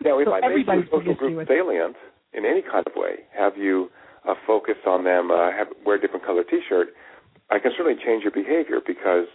Now, 0.05 0.19
if 0.19 0.27
so 0.27 0.35
I 0.35 0.41
make 0.49 0.67
your 0.67 0.85
social 0.91 1.15
group 1.15 1.47
salient 1.47 1.97
in 2.33 2.45
any 2.45 2.63
kind 2.63 2.85
of 2.87 2.93
way, 2.97 3.23
have 3.37 3.57
you 3.57 3.91
uh, 4.29 4.35
focus 4.47 4.77
on 4.87 5.05
them, 5.05 5.31
uh, 5.31 5.51
have, 5.53 5.69
wear 5.85 5.97
a 5.97 6.01
different 6.01 6.25
color 6.25 6.43
T-shirt, 6.43 6.89
I 7.51 7.59
can 7.59 7.73
certainly 7.77 7.99
change 8.03 8.23
your 8.23 8.33
behavior 8.33 8.81
because 8.85 9.27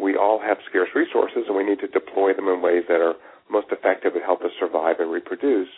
we 0.00 0.16
all 0.16 0.40
have 0.40 0.58
scarce 0.68 0.88
resources 0.94 1.44
and 1.46 1.56
we 1.56 1.64
need 1.64 1.80
to 1.80 1.88
deploy 1.88 2.32
them 2.32 2.48
in 2.48 2.62
ways 2.62 2.84
that 2.88 3.00
are 3.00 3.14
most 3.50 3.68
effective 3.70 4.14
and 4.14 4.24
help 4.24 4.42
us 4.42 4.50
survive 4.58 4.96
and 5.00 5.10
reproduce. 5.10 5.68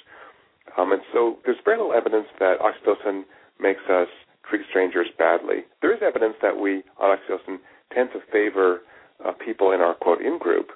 Um, 0.76 0.92
and 0.92 1.02
so 1.12 1.38
there's 1.44 1.58
very 1.64 1.78
little 1.78 1.92
evidence 1.92 2.26
that 2.38 2.60
oxytocin 2.60 3.24
makes 3.58 3.82
us 3.90 4.08
treat 4.48 4.62
strangers 4.68 5.08
badly. 5.18 5.64
There 5.82 5.94
is 5.94 6.00
evidence 6.02 6.34
that 6.42 6.58
we, 6.58 6.82
on 6.98 7.16
oxytocin, 7.16 7.58
tend 7.94 8.10
to 8.12 8.20
favor 8.32 8.80
uh, 9.24 9.32
people 9.32 9.72
in 9.72 9.80
our 9.80 9.94
quote 9.94 10.20
in 10.20 10.38
group. 10.38 10.70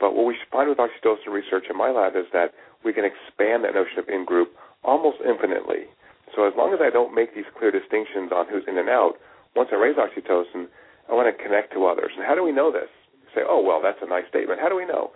But 0.00 0.14
what 0.14 0.26
we 0.26 0.36
find 0.50 0.68
with 0.68 0.78
oxytocin 0.78 1.30
research 1.30 1.64
in 1.70 1.76
my 1.76 1.90
lab 1.90 2.16
is 2.16 2.26
that 2.32 2.52
we 2.84 2.92
can 2.92 3.04
expand 3.04 3.64
that 3.64 3.74
notion 3.74 3.98
of 3.98 4.08
in 4.08 4.24
group 4.24 4.52
almost 4.82 5.18
infinitely. 5.24 5.86
So 6.34 6.46
as 6.46 6.52
long 6.56 6.74
as 6.74 6.80
I 6.82 6.90
don't 6.90 7.14
make 7.14 7.34
these 7.34 7.48
clear 7.56 7.70
distinctions 7.70 8.32
on 8.34 8.46
who's 8.48 8.64
in 8.66 8.76
and 8.76 8.88
out, 8.88 9.14
once 9.54 9.70
I 9.72 9.76
raise 9.76 9.96
oxytocin, 9.96 10.66
I 11.08 11.14
want 11.14 11.30
to 11.30 11.42
connect 11.42 11.72
to 11.74 11.86
others. 11.86 12.12
And 12.16 12.26
how 12.26 12.34
do 12.34 12.42
we 12.42 12.52
know 12.52 12.72
this? 12.72 12.90
Say, 13.34 13.42
oh 13.46 13.62
well, 13.62 13.80
that's 13.82 13.98
a 14.02 14.08
nice 14.08 14.24
statement. 14.28 14.60
How 14.60 14.68
do 14.68 14.76
we 14.76 14.86
know? 14.86 15.10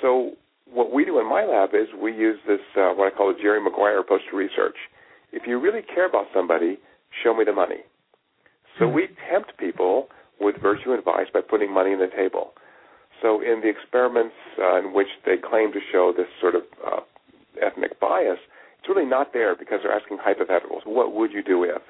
So 0.00 0.32
what 0.70 0.92
we 0.92 1.04
do 1.04 1.18
in 1.18 1.28
my 1.28 1.44
lab 1.44 1.70
is 1.74 1.88
we 2.00 2.12
use 2.14 2.38
this 2.46 2.60
uh, 2.76 2.92
what 2.92 3.12
I 3.12 3.16
call 3.16 3.32
the 3.32 3.40
Jerry 3.40 3.60
Maguire 3.60 3.98
approach 3.98 4.22
to 4.30 4.36
research. 4.36 4.76
If 5.32 5.46
you 5.46 5.58
really 5.58 5.82
care 5.82 6.06
about 6.06 6.26
somebody, 6.34 6.78
show 7.22 7.34
me 7.34 7.44
the 7.44 7.52
money. 7.52 7.84
So 8.78 8.86
hmm. 8.86 8.94
we 8.94 9.08
tempt 9.30 9.56
people 9.58 10.08
with 10.40 10.56
virtue 10.60 10.92
advice 10.92 11.26
by 11.32 11.40
putting 11.40 11.72
money 11.72 11.92
on 11.92 12.00
the 12.00 12.08
table. 12.08 12.52
So 13.20 13.40
in 13.42 13.60
the 13.60 13.68
experiments 13.68 14.34
uh, 14.58 14.78
in 14.78 14.94
which 14.94 15.08
they 15.26 15.36
claim 15.36 15.72
to 15.72 15.80
show 15.92 16.12
this 16.16 16.28
sort 16.40 16.54
of 16.54 16.62
uh, 16.80 17.00
ethnic 17.60 18.00
bias, 18.00 18.38
it's 18.78 18.88
really 18.88 19.04
not 19.04 19.34
there 19.34 19.54
because 19.54 19.80
they're 19.82 19.92
asking 19.92 20.18
hypotheticals. 20.18 20.86
What 20.86 21.14
would 21.14 21.32
you 21.32 21.42
do 21.42 21.64
if? 21.64 21.82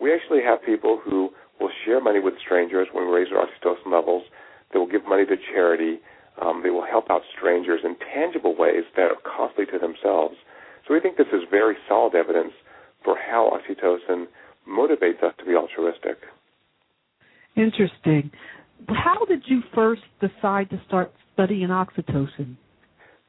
We 0.00 0.14
actually 0.14 0.40
have 0.42 0.64
people 0.64 0.98
who 1.04 1.30
will 1.60 1.70
share 1.84 2.00
money 2.00 2.20
with 2.20 2.34
strangers 2.40 2.88
when 2.92 3.06
we 3.06 3.12
raise 3.12 3.28
their 3.28 3.44
oxytocin 3.44 3.92
levels. 3.92 4.24
They 4.72 4.78
will 4.78 4.88
give 4.88 5.04
money 5.06 5.26
to 5.26 5.36
charity. 5.52 6.00
Um, 6.40 6.62
they 6.62 6.70
will 6.70 6.86
help 6.86 7.10
out 7.10 7.22
strangers 7.36 7.80
in 7.84 7.96
tangible 8.14 8.56
ways 8.56 8.84
that 8.96 9.10
are 9.10 9.20
costly 9.26 9.66
to 9.66 9.78
themselves. 9.78 10.36
So 10.86 10.94
we 10.94 11.00
think 11.00 11.18
this 11.18 11.34
is 11.34 11.42
very 11.50 11.76
solid 11.86 12.14
evidence 12.14 12.52
for 13.04 13.16
how 13.18 13.52
oxytocin 13.52 14.26
motivates 14.68 15.22
us 15.22 15.34
to 15.38 15.44
be 15.44 15.54
altruistic. 15.54 16.18
Interesting. 17.56 18.30
How 18.88 19.24
did 19.24 19.42
you 19.46 19.62
first 19.74 20.02
decide 20.20 20.70
to 20.70 20.80
start 20.86 21.12
studying 21.34 21.68
oxytocin? 21.68 22.56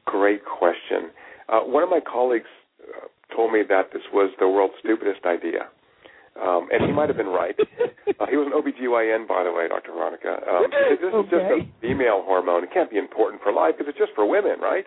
Great 0.06 0.42
question. 0.46 1.10
Uh, 1.48 1.62
one 1.62 1.84
of 1.84 1.90
my 1.90 2.00
colleagues 2.00 2.50
uh, 2.82 3.08
told 3.36 3.52
me 3.52 3.62
that 3.68 3.90
this 3.94 4.04
was 4.14 4.32
the 4.40 4.48
world's 4.48 4.76
stupidest 4.80 5.26
idea. 5.26 5.70
Um, 6.40 6.70
and 6.72 6.86
he 6.86 6.92
might 6.92 7.10
have 7.10 7.18
been 7.18 7.34
right. 7.34 7.56
Uh, 8.20 8.28
he 8.28 8.36
was 8.36 8.52
an 8.52 8.56
OBGYN, 8.58 9.32
by 9.32 9.48
the 9.48 9.54
way, 9.54 9.72
Dr. 9.72 9.96
Veronica. 9.96 10.44
Um, 10.44 10.68
this 10.68 11.08
okay. 11.08 11.24
is 11.24 11.32
just 11.32 11.48
a 11.56 11.64
female 11.80 12.20
hormone. 12.28 12.68
It 12.68 12.74
can't 12.76 12.92
be 12.92 13.00
important 13.00 13.40
for 13.40 13.54
life 13.54 13.80
because 13.80 13.88
it's 13.88 14.02
just 14.02 14.12
for 14.12 14.28
women, 14.28 14.60
right? 14.60 14.84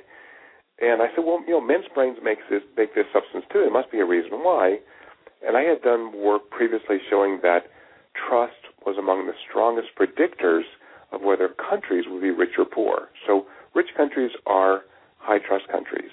And 0.85 1.00
I 1.00 1.09
said, 1.16 1.25
well, 1.25 1.40
you 1.49 1.56
know, 1.56 1.61
men's 1.64 1.88
brains 1.97 2.21
make 2.21 2.44
this 2.52 2.61
make 2.76 2.92
this 2.92 3.09
substance 3.09 3.49
too. 3.49 3.64
There 3.64 3.73
must 3.73 3.88
be 3.88 4.04
a 4.04 4.04
reason 4.04 4.44
why. 4.44 4.85
And 5.46 5.56
I 5.56 5.62
had 5.62 5.82
done 5.82 6.12
work 6.16 6.50
previously 6.50 6.99
showing 7.11 7.40
that 7.42 7.66
trust 8.14 8.70
was 8.87 8.96
among 8.99 9.26
the 9.26 9.34
strongest 9.49 9.88
predictors 9.99 10.62
of 11.12 11.22
whether 11.22 11.49
countries 11.49 12.04
would 12.08 12.22
be 12.22 12.30
rich 12.30 12.58
or 12.58 12.64
poor. 12.64 13.08
So 13.26 13.46
rich 13.75 13.88
countries 13.96 14.30
are 14.46 14.82
high 15.18 15.38
trust 15.38 15.68
countries. 15.68 16.11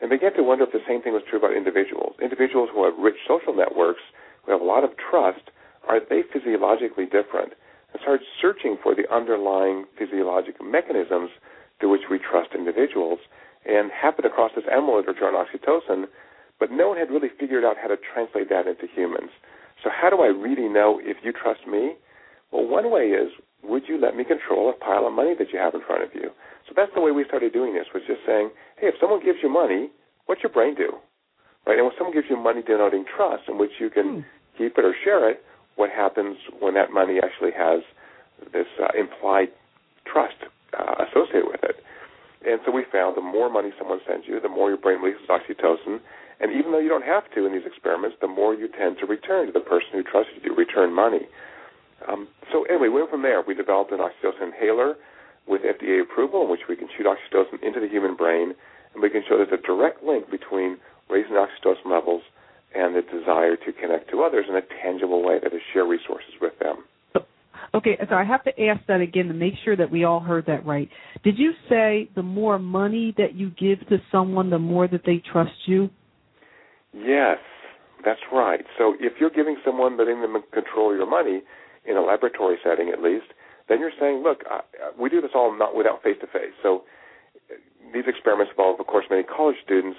And 0.00 0.10
began 0.10 0.34
to 0.34 0.42
wonder 0.42 0.64
if 0.64 0.72
the 0.72 0.84
same 0.86 1.00
thing 1.00 1.14
was 1.14 1.22
true 1.28 1.38
about 1.38 1.56
individuals. 1.56 2.16
Individuals 2.20 2.68
who 2.72 2.84
have 2.84 2.94
rich 2.98 3.16
social 3.26 3.54
networks, 3.54 4.02
who 4.44 4.52
have 4.52 4.60
a 4.60 4.64
lot 4.64 4.84
of 4.84 4.90
trust, 4.96 5.50
are 5.88 6.00
they 6.00 6.22
physiologically 6.22 7.06
different? 7.06 7.54
And 7.92 8.00
started 8.02 8.26
searching 8.40 8.76
for 8.82 8.94
the 8.94 9.08
underlying 9.12 9.86
physiologic 9.98 10.56
mechanisms 10.62 11.30
through 11.80 11.90
which 11.90 12.08
we 12.10 12.18
trust 12.18 12.50
individuals 12.54 13.20
and 13.64 13.90
happened 13.90 14.26
across 14.26 14.52
this 14.54 14.64
literature 14.68 15.26
on 15.26 15.34
oxytocin, 15.34 16.06
but 16.58 16.70
no 16.70 16.88
one 16.88 16.98
had 16.98 17.10
really 17.10 17.28
figured 17.38 17.64
out 17.64 17.76
how 17.80 17.88
to 17.88 17.96
translate 17.96 18.48
that 18.48 18.66
into 18.66 18.86
humans. 18.86 19.30
So 19.82 19.90
how 19.90 20.10
do 20.10 20.22
I 20.22 20.28
really 20.28 20.68
know 20.68 21.00
if 21.02 21.18
you 21.22 21.32
trust 21.32 21.66
me? 21.66 21.94
Well, 22.50 22.66
one 22.66 22.90
way 22.90 23.12
is, 23.12 23.30
would 23.62 23.84
you 23.88 24.00
let 24.00 24.16
me 24.16 24.24
control 24.24 24.70
a 24.70 24.72
pile 24.72 25.06
of 25.06 25.12
money 25.12 25.34
that 25.38 25.52
you 25.52 25.58
have 25.58 25.74
in 25.74 25.82
front 25.82 26.02
of 26.02 26.10
you? 26.14 26.30
So 26.66 26.72
that's 26.74 26.92
the 26.94 27.00
way 27.00 27.10
we 27.10 27.24
started 27.24 27.52
doing 27.52 27.74
this, 27.74 27.86
was 27.92 28.02
just 28.06 28.20
saying, 28.26 28.50
hey, 28.78 28.88
if 28.88 28.94
someone 29.00 29.24
gives 29.24 29.38
you 29.42 29.48
money, 29.48 29.90
what's 30.26 30.42
your 30.42 30.52
brain 30.52 30.74
do? 30.74 30.96
Right? 31.66 31.78
And 31.78 31.86
when 31.86 31.94
someone 31.98 32.14
gives 32.14 32.26
you 32.30 32.36
money 32.36 32.62
denoting 32.62 33.04
trust 33.04 33.44
in 33.48 33.58
which 33.58 33.78
you 33.78 33.90
can 33.90 34.22
hmm. 34.22 34.58
keep 34.58 34.78
it 34.78 34.84
or 34.84 34.94
share 35.04 35.28
it, 35.28 35.42
what 35.74 35.90
happens 35.90 36.38
when 36.60 36.74
that 36.74 36.90
money 36.90 37.18
actually 37.22 37.52
has 37.52 37.82
this 38.52 38.66
uh, 38.80 38.88
implied 38.98 39.48
trust 40.06 40.36
uh, 40.72 41.04
associated 41.04 41.46
with 41.46 41.62
it? 41.62 41.76
And 42.46 42.60
so 42.64 42.70
we 42.70 42.84
found 42.90 43.16
the 43.16 43.26
more 43.26 43.50
money 43.50 43.70
someone 43.78 44.00
sends 44.06 44.26
you, 44.26 44.38
the 44.40 44.48
more 44.48 44.68
your 44.68 44.78
brain 44.78 45.00
releases 45.02 45.26
oxytocin. 45.28 45.98
And 46.40 46.52
even 46.52 46.72
though 46.72 46.78
you 46.78 46.88
don't 46.88 47.04
have 47.04 47.24
to 47.34 47.46
in 47.46 47.52
these 47.52 47.66
experiments, 47.66 48.16
the 48.20 48.28
more 48.28 48.54
you 48.54 48.68
tend 48.68 48.98
to 49.00 49.06
return 49.06 49.46
to 49.46 49.52
the 49.52 49.64
person 49.64 49.88
who 49.92 50.02
trusted 50.02 50.42
you, 50.42 50.50
to 50.50 50.54
return 50.54 50.92
money. 50.92 51.28
Um, 52.08 52.28
so 52.52 52.64
anyway, 52.64 52.88
we 52.88 53.00
went 53.00 53.10
from 53.10 53.22
there. 53.22 53.40
We 53.40 53.54
developed 53.54 53.92
an 53.92 53.98
oxytocin 53.98 54.52
inhaler 54.52 54.96
with 55.48 55.62
FDA 55.62 56.02
approval 56.02 56.42
in 56.44 56.50
which 56.50 56.68
we 56.68 56.76
can 56.76 56.88
shoot 56.96 57.06
oxytocin 57.06 57.62
into 57.62 57.80
the 57.80 57.88
human 57.88 58.16
brain, 58.16 58.52
and 58.92 59.02
we 59.02 59.08
can 59.08 59.22
show 59.28 59.38
there's 59.38 59.52
a 59.52 59.66
direct 59.66 60.02
link 60.02 60.30
between 60.30 60.76
raising 61.08 61.32
oxytocin 61.32 61.90
levels 61.90 62.22
and 62.74 62.94
the 62.94 63.02
desire 63.02 63.56
to 63.56 63.72
connect 63.72 64.10
to 64.10 64.22
others 64.22 64.46
in 64.48 64.56
a 64.56 64.62
tangible 64.82 65.24
way, 65.24 65.38
that 65.42 65.54
is, 65.54 65.60
share 65.72 65.86
resources 65.86 66.34
with 66.40 66.52
them. 66.58 66.84
Okay, 67.74 67.98
so 68.08 68.14
I 68.14 68.24
have 68.24 68.42
to 68.44 68.62
ask 68.62 68.80
that 68.86 69.00
again 69.00 69.28
to 69.28 69.34
make 69.34 69.54
sure 69.64 69.76
that 69.76 69.90
we 69.90 70.04
all 70.04 70.20
heard 70.20 70.46
that 70.46 70.64
right. 70.64 70.88
Did 71.22 71.38
you 71.38 71.52
say 71.68 72.08
the 72.14 72.22
more 72.22 72.58
money 72.58 73.14
that 73.18 73.34
you 73.34 73.50
give 73.50 73.86
to 73.88 73.98
someone, 74.10 74.48
the 74.48 74.58
more 74.58 74.88
that 74.88 75.02
they 75.04 75.22
trust 75.30 75.52
you? 75.66 75.90
Yes, 76.96 77.38
that's 78.04 78.20
right. 78.32 78.64
So 78.78 78.94
if 79.00 79.14
you're 79.20 79.30
giving 79.30 79.56
someone, 79.64 79.98
letting 79.98 80.22
them 80.22 80.36
control 80.52 80.96
your 80.96 81.08
money 81.08 81.42
in 81.84 81.96
a 81.96 82.02
laboratory 82.02 82.56
setting 82.64 82.88
at 82.88 83.02
least, 83.02 83.26
then 83.68 83.80
you're 83.80 83.94
saying, 84.00 84.22
look, 84.22 84.42
uh, 84.50 84.60
we 84.98 85.10
do 85.10 85.20
this 85.20 85.32
all 85.34 85.56
not 85.56 85.76
without 85.76 86.02
face 86.02 86.16
to 86.20 86.26
face. 86.26 86.54
So 86.62 86.82
these 87.92 88.04
experiments 88.06 88.52
involve, 88.52 88.80
of 88.80 88.86
course, 88.86 89.06
many 89.10 89.22
college 89.22 89.56
students. 89.64 89.98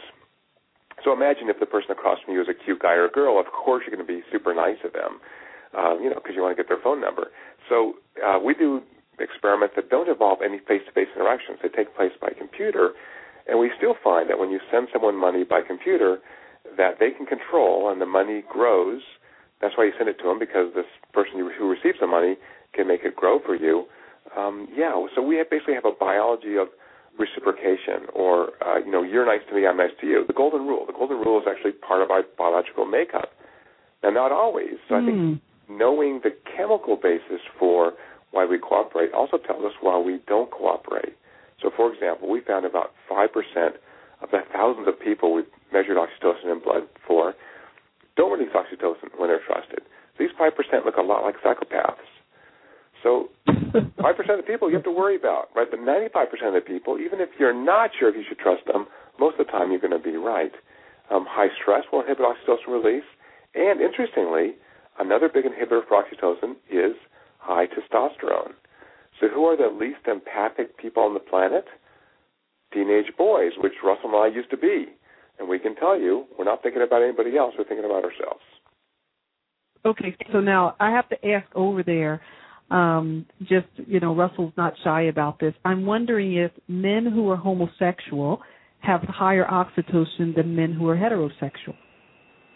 So 1.04 1.14
imagine 1.14 1.50
if 1.50 1.60
the 1.60 1.66
person 1.66 1.92
across 1.92 2.20
from 2.26 2.34
you 2.34 2.42
is 2.42 2.48
a 2.50 2.58
cute 2.58 2.82
guy 2.82 2.94
or 2.94 3.06
a 3.06 3.12
girl. 3.12 3.40
Of 3.40 3.48
course, 3.48 3.84
you're 3.86 3.96
going 3.96 4.06
to 4.06 4.12
be 4.12 4.24
super 4.32 4.56
nice 4.56 4.78
to 4.84 4.90
them, 4.90 5.20
uh, 5.78 5.98
you 6.00 6.10
know, 6.10 6.16
because 6.16 6.34
you 6.36 6.42
want 6.42 6.58
to 6.58 6.62
get 6.62 6.68
their 6.68 6.82
phone 6.82 7.00
number. 7.00 7.30
So 7.70 7.94
uh, 8.26 8.40
we 8.40 8.56
do 8.56 8.82
experiments 9.20 9.76
that 9.76 9.90
don't 9.90 10.10
involve 10.10 10.40
any 10.44 10.60
face-to-face 10.60 11.10
interactions. 11.16 11.60
They 11.62 11.70
take 11.70 11.96
place 11.96 12.12
by 12.20 12.30
computer, 12.38 12.92
and 13.48 13.60
we 13.60 13.72
still 13.78 13.96
find 14.04 14.30
that 14.30 14.40
when 14.40 14.50
you 14.50 14.60
send 14.72 14.88
someone 14.92 15.16
money 15.16 15.44
by 15.44 15.62
computer, 15.62 16.20
that 16.76 17.00
they 17.00 17.12
can 17.12 17.26
control, 17.26 17.90
and 17.90 18.02
the 18.02 18.06
money 18.06 18.44
grows. 18.48 19.02
That's 19.62 19.78
why 19.78 19.86
you 19.86 19.94
send 19.98 20.10
it 20.10 20.18
to 20.20 20.26
them 20.26 20.40
because 20.40 20.74
this 20.76 20.86
person 21.14 21.40
who 21.40 21.70
receives 21.70 22.00
the 22.00 22.08
money 22.08 22.36
can 22.74 22.88
make 22.88 23.02
it 23.04 23.16
grow 23.16 23.40
for 23.40 23.56
you. 23.56 23.86
Um, 24.38 24.68
yeah, 24.76 24.94
so 25.16 25.22
we 25.22 25.38
have 25.38 25.50
basically 25.50 25.74
have 25.74 25.86
a 25.86 25.96
biology 25.98 26.58
of 26.58 26.68
reciprocation, 27.18 28.06
or 28.14 28.52
uh, 28.62 28.78
you 28.86 28.92
know, 28.92 29.02
you're 29.02 29.26
nice 29.26 29.42
to 29.50 29.56
me, 29.56 29.66
I'm 29.66 29.78
nice 29.78 29.96
to 30.02 30.08
you. 30.08 30.26
The 30.28 30.34
golden 30.34 30.68
rule. 30.68 30.86
The 30.86 30.94
golden 30.94 31.18
rule 31.18 31.40
is 31.40 31.48
actually 31.50 31.72
part 31.72 32.02
of 32.04 32.12
our 32.12 32.24
biological 32.38 32.86
makeup. 32.86 33.32
Now, 34.04 34.12
not 34.12 34.32
always. 34.32 34.78
So 34.88 34.96
mm. 34.96 35.02
I 35.02 35.06
think 35.06 35.18
hmm 35.18 35.34
knowing 35.70 36.22
the 36.24 36.32
chemical 36.56 36.96
basis 36.96 37.42
for 37.60 37.94
why 38.32 38.46
we 38.46 38.58
cooperate 38.58 39.12
also 39.14 39.38
tells 39.38 39.64
us 39.66 39.74
why 39.82 40.00
we 40.00 40.20
don't 40.28 40.52
cooperate. 40.52 41.16
So, 41.62 41.72
for 41.76 41.94
example, 41.94 42.30
we 42.30 42.42
found 42.42 42.66
about 42.66 42.92
5% 43.10 43.28
of 44.22 44.32
the 44.32 44.40
thousands 44.54 44.88
of 44.88 45.00
people 45.00 45.34
we've 45.34 45.46
measured 45.72 45.98
oxytocin 45.98 46.52
in 46.52 46.60
blood 46.60 46.84
for 47.06 47.34
don't 48.16 48.32
release 48.32 48.54
oxytocin 48.54 49.18
when 49.18 49.30
they're 49.30 49.46
trusted. 49.46 49.82
These 50.18 50.30
5% 50.40 50.52
look 50.86 50.98
a 50.98 51.02
lot 51.02 51.22
like 51.22 51.36
psychopaths. 51.46 52.10
So, 53.04 53.30
5% 53.48 53.78
of 53.78 54.38
the 54.38 54.48
people 54.48 54.70
you 54.70 54.76
have 54.76 54.84
to 54.86 54.92
worry 54.92 55.16
about, 55.16 55.50
right? 55.56 55.68
But 55.70 55.82
95% 55.82 56.48
of 56.48 56.54
the 56.54 56.62
people, 56.62 56.98
even 56.98 57.22
if 57.22 57.30
you're 57.38 57.54
not 57.54 57.92
sure 57.98 58.10
if 58.10 58.16
you 58.16 58.24
should 58.28 58.40
trust 58.40 58.66
them, 58.66 58.88
most 59.20 59.40
of 59.40 59.46
the 59.46 59.52
time 59.52 59.70
you're 59.70 59.80
going 59.80 59.94
to 59.94 60.00
be 60.00 60.18
right. 60.18 60.52
Um, 61.12 61.26
high 61.30 61.50
stress 61.62 61.84
will 61.92 62.02
inhibit 62.02 62.26
oxytocin 62.26 62.68
release. 62.74 63.06
And 63.54 63.82
interestingly, 63.82 64.56
Another 65.00 65.30
big 65.30 65.46
inhibitor 65.46 65.82
for 65.88 66.04
oxytocin 66.04 66.56
is 66.72 66.96
high 67.38 67.68
testosterone. 67.68 68.54
So, 69.20 69.28
who 69.28 69.46
are 69.46 69.58
the 69.58 69.74
least 69.74 70.08
empathic 70.08 70.78
people 70.78 71.04
on 71.04 71.14
the 71.14 71.20
planet? 71.20 71.66
Teenage 72.74 73.16
boys, 73.18 73.54
which 73.58 73.74
Russell 73.84 74.10
and 74.10 74.16
I 74.16 74.36
used 74.36 74.50
to 74.52 74.58
be. 74.58 74.88
And 75.40 75.48
we 75.48 75.60
can 75.60 75.76
tell 75.76 76.00
you, 76.00 76.26
we're 76.38 76.46
not 76.46 76.64
thinking 76.64 76.82
about 76.82 77.04
anybody 77.04 77.38
else, 77.38 77.54
we're 77.58 77.66
thinking 77.66 77.86
about 77.86 78.04
ourselves. 78.04 78.42
Okay, 79.86 80.16
so 80.32 80.40
now 80.40 80.76
I 80.80 80.92
have 80.92 81.08
to 81.10 81.28
ask 81.28 81.48
over 81.56 81.84
there, 81.84 82.22
um, 82.72 83.26
just, 83.42 83.68
you 83.86 84.00
know, 84.00 84.14
Russell's 84.14 84.54
not 84.58 84.74
shy 84.84 85.04
about 85.04 85.40
this. 85.40 85.54
I'm 85.64 85.86
wondering 85.86 86.36
if 86.36 86.52
men 86.68 87.06
who 87.06 87.30
are 87.30 87.38
homosexual 87.38 88.42
have 88.80 89.02
higher 89.02 89.46
oxytocin 89.46 90.36
than 90.36 90.56
men 90.56 90.74
who 90.74 90.88
are 90.90 90.96
heterosexual. 90.98 91.76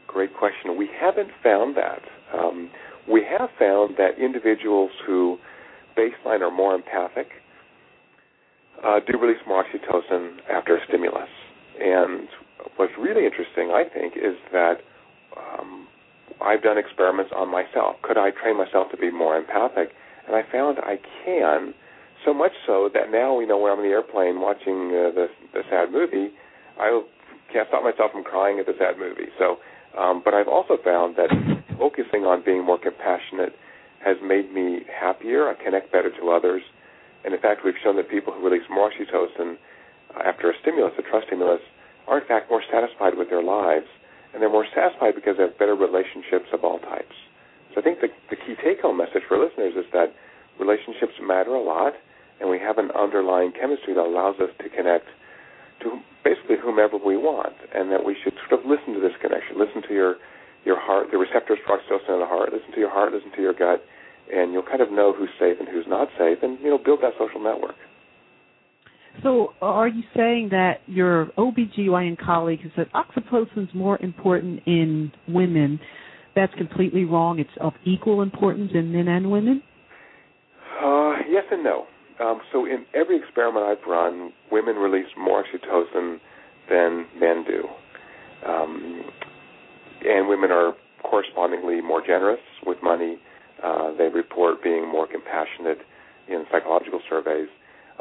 Great 0.08 0.36
question. 0.38 0.78
We 0.78 0.90
haven't 1.00 1.30
found 1.42 1.78
that. 1.78 2.02
Um, 2.38 2.70
we 3.10 3.24
have 3.38 3.50
found 3.58 3.96
that 3.98 4.20
individuals 4.22 4.92
who 5.08 5.38
baseline 5.98 6.42
are 6.42 6.52
more 6.52 6.76
empathic 6.76 7.28
uh, 8.84 9.00
do 9.08 9.18
release 9.18 9.40
more 9.48 9.64
oxytocin 9.64 10.38
after 10.52 10.76
a 10.76 10.80
stimulus. 10.88 11.30
And 11.80 12.28
what's 12.78 12.94
really 13.00 13.26
interesting, 13.26 13.72
I 13.72 13.84
think, 13.84 14.16
is 14.16 14.36
that 14.52 14.82
um, 15.38 15.88
I've 16.42 16.62
done 16.62 16.78
experiments 16.78 17.32
on 17.36 17.50
myself. 17.50 17.96
Could 18.02 18.18
I 18.18 18.32
train 18.32 18.58
myself 18.58 18.92
to 18.92 18.98
be 18.98 19.12
more 19.12 19.38
empathic? 19.38 19.92
And 20.28 20.36
I 20.36 20.44
found 20.52 20.80
I 20.80 20.98
can, 21.26 21.74
so 22.26 22.34
much 22.34 22.52
so 22.66 22.90
that 22.94 23.12
now, 23.12 23.40
you 23.40 23.48
know, 23.48 23.58
when 23.58 23.72
I'm 23.72 23.80
in 23.80 23.86
the 23.86 23.92
airplane 23.92 24.42
watching 24.42 24.94
uh, 24.94 25.10
the, 25.14 25.28
the 25.54 25.62
sad 25.70 25.92
movie, 25.92 26.32
I 26.80 27.02
can't 27.52 27.68
stop 27.68 27.84
myself 27.84 28.12
from 28.12 28.24
crying 28.24 28.60
at 28.60 28.66
the 28.66 28.74
sad 28.78 28.98
movie. 28.98 29.30
So, 29.38 29.58
um, 29.98 30.22
but 30.24 30.34
I've 30.34 30.48
also 30.48 30.78
found 30.84 31.16
that 31.18 31.30
focusing 31.78 32.24
on 32.24 32.44
being 32.46 32.64
more 32.64 32.78
compassionate 32.78 33.54
has 34.06 34.18
made 34.24 34.54
me 34.54 34.82
happier. 34.88 35.50
I 35.50 35.56
connect 35.62 35.92
better 35.92 36.10
to 36.10 36.30
others. 36.30 36.62
And 37.26 37.34
in 37.34 37.42
fact, 37.42 37.62
we've 37.66 37.78
shown 37.84 37.98
that 37.98 38.10
people 38.10 38.34
who 38.34 38.44
release 38.44 38.66
more 38.70 38.90
oxytocin 38.90 39.58
uh, 40.16 40.22
after 40.26 40.50
a 40.50 40.54
stimulus, 40.62 40.94
a 40.98 41.02
trust 41.04 41.28
stimulus, 41.28 41.62
are 42.08 42.20
in 42.20 42.28
fact 42.28 42.50
more 42.50 42.64
satisfied 42.72 43.18
with 43.18 43.30
their 43.30 43.44
lives. 43.44 43.88
And 44.34 44.42
they're 44.42 44.52
more 44.52 44.68
satisfied 44.74 45.16
because 45.16 45.36
they 45.36 45.44
have 45.44 45.60
better 45.60 45.76
relationships 45.76 46.48
of 46.54 46.64
all 46.64 46.80
types. 46.80 47.16
So 47.74 47.82
I 47.82 47.84
think 47.84 48.00
the, 48.00 48.08
the 48.30 48.36
key 48.36 48.56
take 48.64 48.80
home 48.80 48.98
message 48.98 49.24
for 49.28 49.36
listeners 49.36 49.76
is 49.76 49.86
that 49.92 50.16
relationships 50.60 51.20
matter 51.20 51.52
a 51.52 51.62
lot, 51.62 51.94
and 52.40 52.50
we 52.50 52.60
have 52.60 52.78
an 52.78 52.92
underlying 52.92 53.52
chemistry 53.52 53.94
that 53.94 54.04
allows 54.04 54.40
us 54.40 54.50
to 54.60 54.70
connect 54.70 55.08
to 55.84 56.00
basically 56.24 56.56
whomever 56.62 56.96
we 56.96 57.18
want, 57.18 57.56
and 57.74 57.92
that 57.92 58.06
we 58.06 58.16
should 58.24 58.34
sort 58.48 58.60
of 58.60 58.66
listen 58.70 58.94
to 58.94 59.02
this 59.02 59.16
connection, 59.20 59.60
listen 59.60 59.82
to 59.88 59.94
your 59.94 60.16
your 60.64 60.80
heart, 60.80 61.08
the 61.12 61.18
receptors 61.18 61.58
for 61.66 61.76
oxytocin 61.76 62.14
in 62.14 62.20
the 62.20 62.26
heart. 62.26 62.54
Listen 62.54 62.72
to 62.72 62.80
your 62.80 62.92
heart, 62.92 63.12
listen 63.12 63.32
to 63.34 63.42
your 63.42 63.54
gut, 63.54 63.82
and 64.32 64.54
you'll 64.54 64.62
kind 64.62 64.82
of 64.82 64.92
know 64.92 65.12
who's 65.12 65.34
safe 65.40 65.58
and 65.60 65.68
who's 65.68 65.88
not 65.88 66.08
safe, 66.20 66.38
and 66.44 66.60
you 66.62 66.70
know 66.70 66.78
build 66.78 67.02
that 67.02 67.14
social 67.18 67.42
network. 67.42 67.76
So, 69.24 69.54
are 69.62 69.88
you 69.88 70.04
saying 70.16 70.50
that 70.52 70.82
your 70.88 71.28
OBGYN 71.38 72.18
colleague 72.18 72.62
has 72.62 72.72
said 72.76 72.90
oxytocin 72.94 73.64
is 73.64 73.70
more 73.74 74.02
important 74.02 74.62
in 74.66 75.12
women? 75.28 75.80
That's 76.36 76.54
completely 76.56 77.04
wrong. 77.04 77.40
It's 77.40 77.50
of 77.60 77.74
equal 77.86 78.22
importance 78.22 78.72
in 78.74 78.92
men 78.92 79.08
and 79.08 79.30
women. 79.30 79.62
Uh, 80.82 81.14
yes 81.30 81.44
and 81.52 81.64
no. 81.64 81.86
Um, 82.20 82.42
so, 82.52 82.66
in 82.66 82.86
every 82.94 83.18
experiment 83.18 83.66
I've 83.66 83.88
run, 83.88 84.32
women 84.52 84.76
release 84.76 85.08
more 85.18 85.44
oxytocin 85.44 86.18
than 86.70 87.06
men 87.20 87.44
do. 87.46 87.68
Um, 88.48 89.04
and 90.04 90.28
women 90.28 90.52
are 90.52 90.74
correspondingly 91.04 91.82
more 91.82 92.02
generous 92.06 92.40
with 92.66 92.78
money. 92.82 93.18
Uh, 93.64 93.96
they 93.98 94.08
report 94.08 94.64
being 94.64 94.88
more 94.88 95.08
compassionate 95.08 95.80
in 96.28 96.46
psychological 96.52 97.02
surveys. 97.10 97.50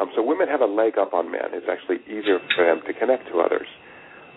Um, 0.00 0.08
so 0.16 0.24
women 0.24 0.48
have 0.48 0.62
a 0.62 0.66
leg 0.66 0.96
up 0.96 1.12
on 1.12 1.30
men. 1.30 1.52
It's 1.52 1.68
actually 1.68 2.00
easier 2.08 2.40
for 2.56 2.64
them 2.64 2.80
to 2.86 2.92
connect 2.96 3.28
to 3.28 3.40
others. 3.40 3.68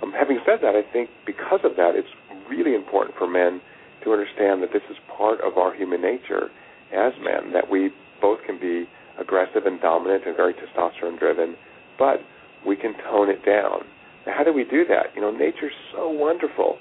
Um, 0.03 0.11
having 0.11 0.39
said 0.45 0.59
that, 0.61 0.75
I 0.75 0.83
think 0.91 1.09
because 1.25 1.61
of 1.63 1.77
that, 1.77 1.95
it's 1.95 2.11
really 2.49 2.75
important 2.75 3.15
for 3.17 3.27
men 3.27 3.61
to 4.03 4.11
understand 4.11 4.61
that 4.61 4.75
this 4.75 4.83
is 4.91 4.97
part 5.07 5.39
of 5.39 5.57
our 5.57 5.73
human 5.73 6.01
nature 6.01 6.51
as 6.91 7.13
men, 7.23 7.53
that 7.53 7.71
we 7.71 7.89
both 8.21 8.39
can 8.45 8.59
be 8.59 8.85
aggressive 9.17 9.65
and 9.65 9.79
dominant 9.79 10.23
and 10.27 10.35
very 10.35 10.53
testosterone 10.53 11.17
driven, 11.17 11.55
but 11.97 12.19
we 12.67 12.75
can 12.75 12.93
tone 13.09 13.29
it 13.29 13.45
down. 13.45 13.87
Now, 14.27 14.33
how 14.37 14.43
do 14.43 14.51
we 14.51 14.63
do 14.63 14.83
that? 14.89 15.15
You 15.15 15.21
know, 15.21 15.31
nature's 15.31 15.73
so 15.95 16.09
wonderful. 16.09 16.77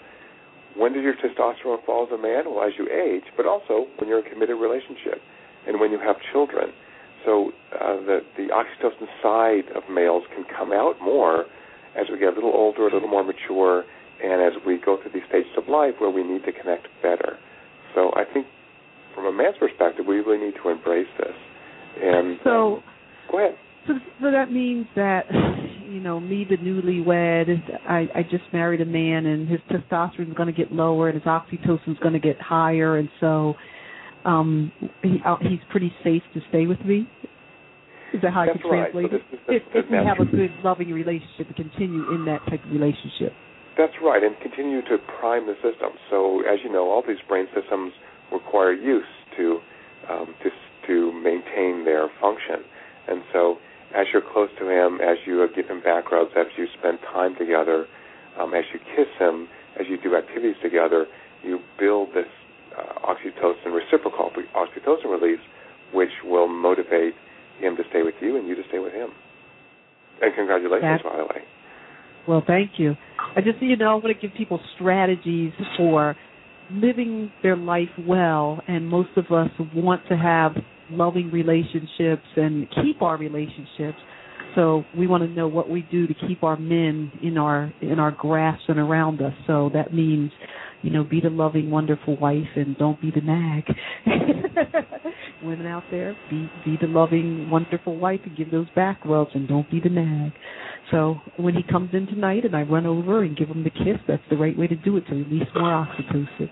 When 0.76 0.92
does 0.92 1.02
your 1.02 1.14
testosterone 1.14 1.84
fall 1.84 2.06
as 2.06 2.12
a 2.12 2.20
man? 2.20 2.44
Well, 2.46 2.64
as 2.66 2.72
you 2.78 2.88
age, 2.90 3.24
but 3.36 3.46
also 3.46 3.86
when 3.98 4.08
you're 4.08 4.20
in 4.20 4.26
a 4.26 4.30
committed 4.30 4.56
relationship 4.58 5.20
and 5.66 5.78
when 5.78 5.90
you 5.90 5.98
have 5.98 6.16
children. 6.32 6.72
So 7.24 7.52
uh, 7.74 7.96
the 7.96 8.20
the 8.36 8.48
oxytocin 8.48 9.06
side 9.22 9.74
of 9.76 9.82
males 9.90 10.24
can 10.34 10.44
come 10.56 10.72
out 10.72 10.94
more 11.02 11.46
as 11.96 12.06
we 12.10 12.18
get 12.18 12.32
a 12.32 12.34
little 12.34 12.52
older, 12.52 12.88
a 12.88 12.92
little 12.92 13.08
more 13.08 13.24
mature, 13.24 13.84
and 14.22 14.42
as 14.42 14.52
we 14.66 14.78
go 14.78 14.98
through 15.00 15.12
these 15.12 15.28
stages 15.28 15.52
of 15.56 15.68
life 15.68 15.94
where 15.98 16.10
we 16.10 16.22
need 16.22 16.44
to 16.44 16.52
connect 16.52 16.88
better. 17.02 17.38
So 17.94 18.10
I 18.14 18.24
think 18.32 18.46
from 19.14 19.26
a 19.26 19.32
man's 19.32 19.56
perspective, 19.58 20.06
we 20.06 20.16
really 20.16 20.46
need 20.46 20.54
to 20.62 20.70
embrace 20.70 21.06
this. 21.18 21.36
And 22.02 22.38
so, 22.42 22.76
um, 22.76 22.82
go 23.30 23.38
ahead. 23.38 23.58
So, 23.86 23.94
so 24.22 24.30
that 24.30 24.50
means 24.50 24.86
that 24.96 25.26
you 25.88 26.00
know 26.00 26.18
me, 26.18 26.46
the 26.48 26.56
newlywed, 26.56 27.48
I, 27.86 28.08
I 28.14 28.22
just 28.22 28.44
married 28.52 28.80
a 28.80 28.86
man, 28.86 29.26
and 29.26 29.48
his 29.48 29.60
testosterone 29.70 30.30
is 30.30 30.34
going 30.34 30.46
to 30.46 30.58
get 30.58 30.72
lower, 30.72 31.08
and 31.08 31.20
his 31.20 31.26
oxytocin 31.26 31.90
is 31.90 31.98
going 31.98 32.14
to 32.14 32.20
get 32.20 32.40
higher, 32.40 32.96
and 32.96 33.08
so 33.20 33.54
um 34.24 34.72
he, 35.02 35.18
uh, 35.24 35.36
he's 35.40 35.60
pretty 35.70 35.92
safe 36.04 36.22
to 36.34 36.40
stay 36.48 36.66
with 36.66 36.80
me. 36.84 37.08
Is 38.12 38.20
that 38.20 38.32
how 38.32 38.44
That's 38.44 38.58
I 38.64 38.68
translate 38.68 39.12
right. 39.12 39.14
it? 39.14 39.22
So 39.30 39.36
the, 39.48 39.54
if, 39.56 39.62
if 39.74 39.90
we 39.90 39.96
have 39.96 40.20
a 40.20 40.28
good, 40.28 40.52
loving 40.62 40.92
relationship, 40.92 41.48
to 41.48 41.54
continue 41.54 42.12
in 42.12 42.26
that 42.26 42.44
type 42.44 42.62
of 42.64 42.70
relationship. 42.70 43.32
That's 43.78 43.94
right, 44.04 44.22
and 44.22 44.36
continue 44.40 44.82
to 44.82 44.98
prime 45.18 45.46
the 45.46 45.54
system. 45.64 45.96
So, 46.10 46.40
as 46.44 46.60
you 46.62 46.70
know, 46.70 46.90
all 46.90 47.02
these 47.06 47.24
brain 47.26 47.46
systems 47.56 47.92
require 48.30 48.72
use 48.74 49.08
to 49.38 49.60
um, 50.10 50.34
to 50.42 50.50
to 50.88 51.12
maintain 51.22 51.84
their 51.84 52.08
function. 52.20 52.68
And 53.08 53.22
so, 53.32 53.56
as 53.96 54.06
you're 54.12 54.22
close 54.22 54.50
to 54.58 54.68
him, 54.68 55.00
as 55.00 55.16
you 55.24 55.46
give 55.56 55.68
him 55.68 55.80
back 55.80 56.12
rubs, 56.12 56.32
as 56.36 56.46
you 56.58 56.66
spend 56.78 56.98
time 57.12 57.34
together, 57.36 57.86
um, 58.38 58.52
as 58.52 58.64
you 58.74 58.80
kiss 58.94 59.08
him, 59.18 59.48
as 59.80 59.86
you 59.88 59.96
do 59.96 60.16
activities 60.16 60.56
together, 60.62 61.06
you 61.42 61.60
build 61.78 62.08
this 62.14 62.28
uh, 62.76 63.12
oxytocin 63.12 63.72
reciprocal 63.74 64.30
oxytocin 64.54 65.10
release, 65.10 65.40
which 65.92 66.10
will 66.24 66.48
motivate 66.48 67.14
him 67.58 67.76
to 67.76 67.82
stay 67.90 68.02
with 68.02 68.14
you 68.20 68.36
and 68.36 68.48
you 68.48 68.54
to 68.54 68.62
stay 68.68 68.78
with 68.78 68.92
him. 68.92 69.10
And 70.20 70.34
congratulations, 70.34 70.82
That's, 70.82 71.02
by 71.02 71.16
the 71.16 71.24
way. 71.24 71.42
Well, 72.28 72.42
thank 72.46 72.72
you. 72.78 72.94
I 73.36 73.40
just, 73.40 73.60
you 73.60 73.76
know, 73.76 73.90
I 73.90 73.94
want 73.94 74.06
to 74.06 74.14
give 74.14 74.36
people 74.36 74.60
strategies 74.76 75.52
for 75.76 76.16
living 76.70 77.32
their 77.42 77.56
life 77.56 77.88
well, 78.06 78.62
and 78.68 78.88
most 78.88 79.10
of 79.16 79.26
us 79.26 79.50
want 79.74 80.02
to 80.08 80.16
have 80.16 80.52
loving 80.90 81.30
relationships 81.30 82.26
and 82.36 82.68
keep 82.82 83.02
our 83.02 83.16
relationships. 83.16 83.98
So 84.54 84.84
we 84.96 85.06
want 85.06 85.22
to 85.22 85.28
know 85.30 85.48
what 85.48 85.68
we 85.70 85.82
do 85.90 86.06
to 86.06 86.14
keep 86.28 86.42
our 86.42 86.56
men 86.56 87.10
in 87.22 87.38
our 87.38 87.72
in 87.80 87.98
our 87.98 88.10
grasp 88.10 88.62
and 88.68 88.78
around 88.78 89.22
us. 89.22 89.32
So 89.46 89.70
that 89.72 89.94
means, 89.94 90.30
you 90.82 90.90
know, 90.90 91.04
be 91.04 91.20
the 91.20 91.30
loving, 91.30 91.70
wonderful 91.70 92.18
wife 92.18 92.48
and 92.56 92.76
don't 92.76 93.00
be 93.00 93.10
the 93.10 93.20
nag. 93.20 93.64
Women 95.42 95.66
out 95.66 95.84
there, 95.90 96.16
be 96.30 96.48
be 96.64 96.76
the 96.80 96.86
loving, 96.86 97.50
wonderful 97.50 97.96
wife 97.96 98.20
and 98.24 98.36
give 98.36 98.50
those 98.50 98.68
back 98.76 99.04
rubs 99.04 99.30
and 99.34 99.48
don't 99.48 99.68
be 99.70 99.80
the 99.80 99.88
nag. 99.88 100.32
So 100.90 101.16
when 101.36 101.54
he 101.54 101.62
comes 101.62 101.90
in 101.92 102.06
tonight 102.06 102.44
and 102.44 102.54
I 102.54 102.62
run 102.62 102.86
over 102.86 103.22
and 103.22 103.36
give 103.36 103.48
him 103.48 103.64
the 103.64 103.70
kiss, 103.70 103.98
that's 104.06 104.22
the 104.30 104.36
right 104.36 104.56
way 104.56 104.66
to 104.66 104.76
do 104.76 104.96
it 104.96 105.06
to 105.06 105.14
release 105.14 105.48
more 105.54 105.86
oxytocin. 105.86 106.50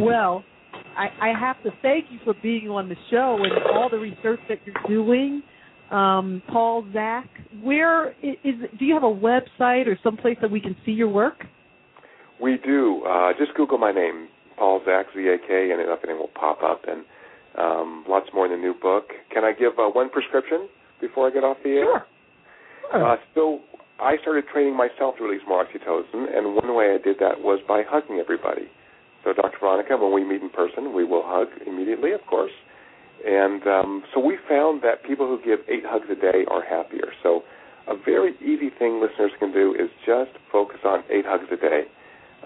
well, 0.00 0.44
I, 0.96 1.30
I 1.30 1.38
have 1.38 1.62
to 1.64 1.70
thank 1.82 2.06
you 2.10 2.18
for 2.24 2.34
being 2.42 2.68
on 2.68 2.88
the 2.88 2.96
show 3.10 3.38
and 3.42 3.52
all 3.74 3.88
the 3.90 3.98
research 3.98 4.40
that 4.48 4.58
you're 4.64 4.74
doing. 4.88 5.42
Um, 5.90 6.42
Paul 6.50 6.86
Zak, 6.92 7.28
where 7.62 8.12
is, 8.22 8.54
do 8.78 8.84
you 8.84 8.94
have 8.94 9.02
a 9.02 9.06
website 9.06 9.86
or 9.86 9.98
someplace 10.02 10.38
that 10.40 10.50
we 10.50 10.60
can 10.60 10.76
see 10.84 10.92
your 10.92 11.08
work? 11.08 11.44
We 12.44 12.58
do. 12.58 13.02
Uh, 13.08 13.32
just 13.38 13.54
Google 13.54 13.78
my 13.78 13.90
name, 13.90 14.28
Paul 14.58 14.82
Zak, 14.84 15.06
Z-A-K, 15.16 15.70
and 15.72 15.80
everything 15.80 16.18
will 16.18 16.28
pop 16.38 16.62
up. 16.62 16.82
And 16.86 17.02
um, 17.56 18.04
lots 18.06 18.28
more 18.34 18.44
in 18.44 18.52
the 18.52 18.58
new 18.58 18.74
book. 18.74 19.08
Can 19.32 19.44
I 19.44 19.52
give 19.52 19.72
uh, 19.78 19.88
one 19.88 20.10
prescription 20.10 20.68
before 21.00 21.26
I 21.26 21.30
get 21.30 21.42
off 21.42 21.56
the 21.64 21.70
air? 21.70 22.04
Sure. 22.92 23.12
Uh, 23.12 23.16
so 23.34 23.60
I 23.98 24.16
started 24.20 24.44
training 24.52 24.76
myself 24.76 25.16
to 25.16 25.24
release 25.24 25.40
more 25.48 25.64
oxytocin, 25.64 26.36
and 26.36 26.54
one 26.54 26.76
way 26.76 26.92
I 26.92 27.02
did 27.02 27.16
that 27.18 27.40
was 27.40 27.60
by 27.66 27.82
hugging 27.88 28.18
everybody. 28.20 28.68
So, 29.24 29.32
Dr. 29.32 29.56
Veronica, 29.58 29.96
when 29.96 30.12
we 30.12 30.22
meet 30.22 30.42
in 30.42 30.50
person, 30.50 30.92
we 30.92 31.02
will 31.02 31.22
hug 31.24 31.48
immediately, 31.66 32.12
of 32.12 32.20
course. 32.28 32.52
And 33.24 33.66
um, 33.66 34.02
so 34.12 34.20
we 34.20 34.36
found 34.46 34.82
that 34.82 35.02
people 35.02 35.26
who 35.26 35.40
give 35.42 35.60
eight 35.66 35.84
hugs 35.86 36.08
a 36.12 36.14
day 36.14 36.44
are 36.50 36.62
happier. 36.62 37.08
So, 37.22 37.40
a 37.88 37.96
very 37.96 38.36
easy 38.44 38.68
thing 38.68 39.00
listeners 39.00 39.32
can 39.38 39.50
do 39.50 39.72
is 39.72 39.88
just 40.04 40.32
focus 40.52 40.80
on 40.84 41.04
eight 41.08 41.24
hugs 41.24 41.48
a 41.50 41.56
day. 41.56 41.88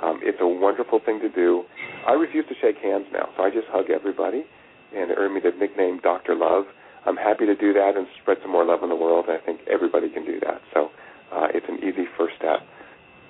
Um, 0.02 0.20
it's 0.22 0.38
a 0.40 0.46
wonderful 0.46 1.00
thing 1.04 1.20
to 1.20 1.28
do. 1.28 1.64
I 2.06 2.12
refuse 2.12 2.44
to 2.48 2.54
shake 2.60 2.78
hands 2.82 3.06
now, 3.12 3.28
so 3.36 3.42
I 3.42 3.50
just 3.50 3.66
hug 3.68 3.90
everybody, 3.90 4.44
and 4.94 5.10
it 5.10 5.16
earned 5.18 5.34
me 5.34 5.40
the 5.40 5.56
nickname 5.58 6.00
Dr. 6.02 6.34
Love. 6.34 6.64
I'm 7.06 7.16
happy 7.16 7.46
to 7.46 7.54
do 7.54 7.72
that 7.72 7.96
and 7.96 8.06
spread 8.22 8.38
some 8.42 8.52
more 8.52 8.64
love 8.64 8.82
in 8.82 8.88
the 8.88 8.96
world, 8.96 9.26
and 9.28 9.38
I 9.40 9.44
think 9.44 9.60
everybody 9.70 10.10
can 10.10 10.24
do 10.24 10.38
that. 10.40 10.60
So 10.74 10.90
uh, 11.32 11.48
it's 11.54 11.66
an 11.68 11.78
easy 11.78 12.06
first 12.16 12.34
step. 12.36 12.60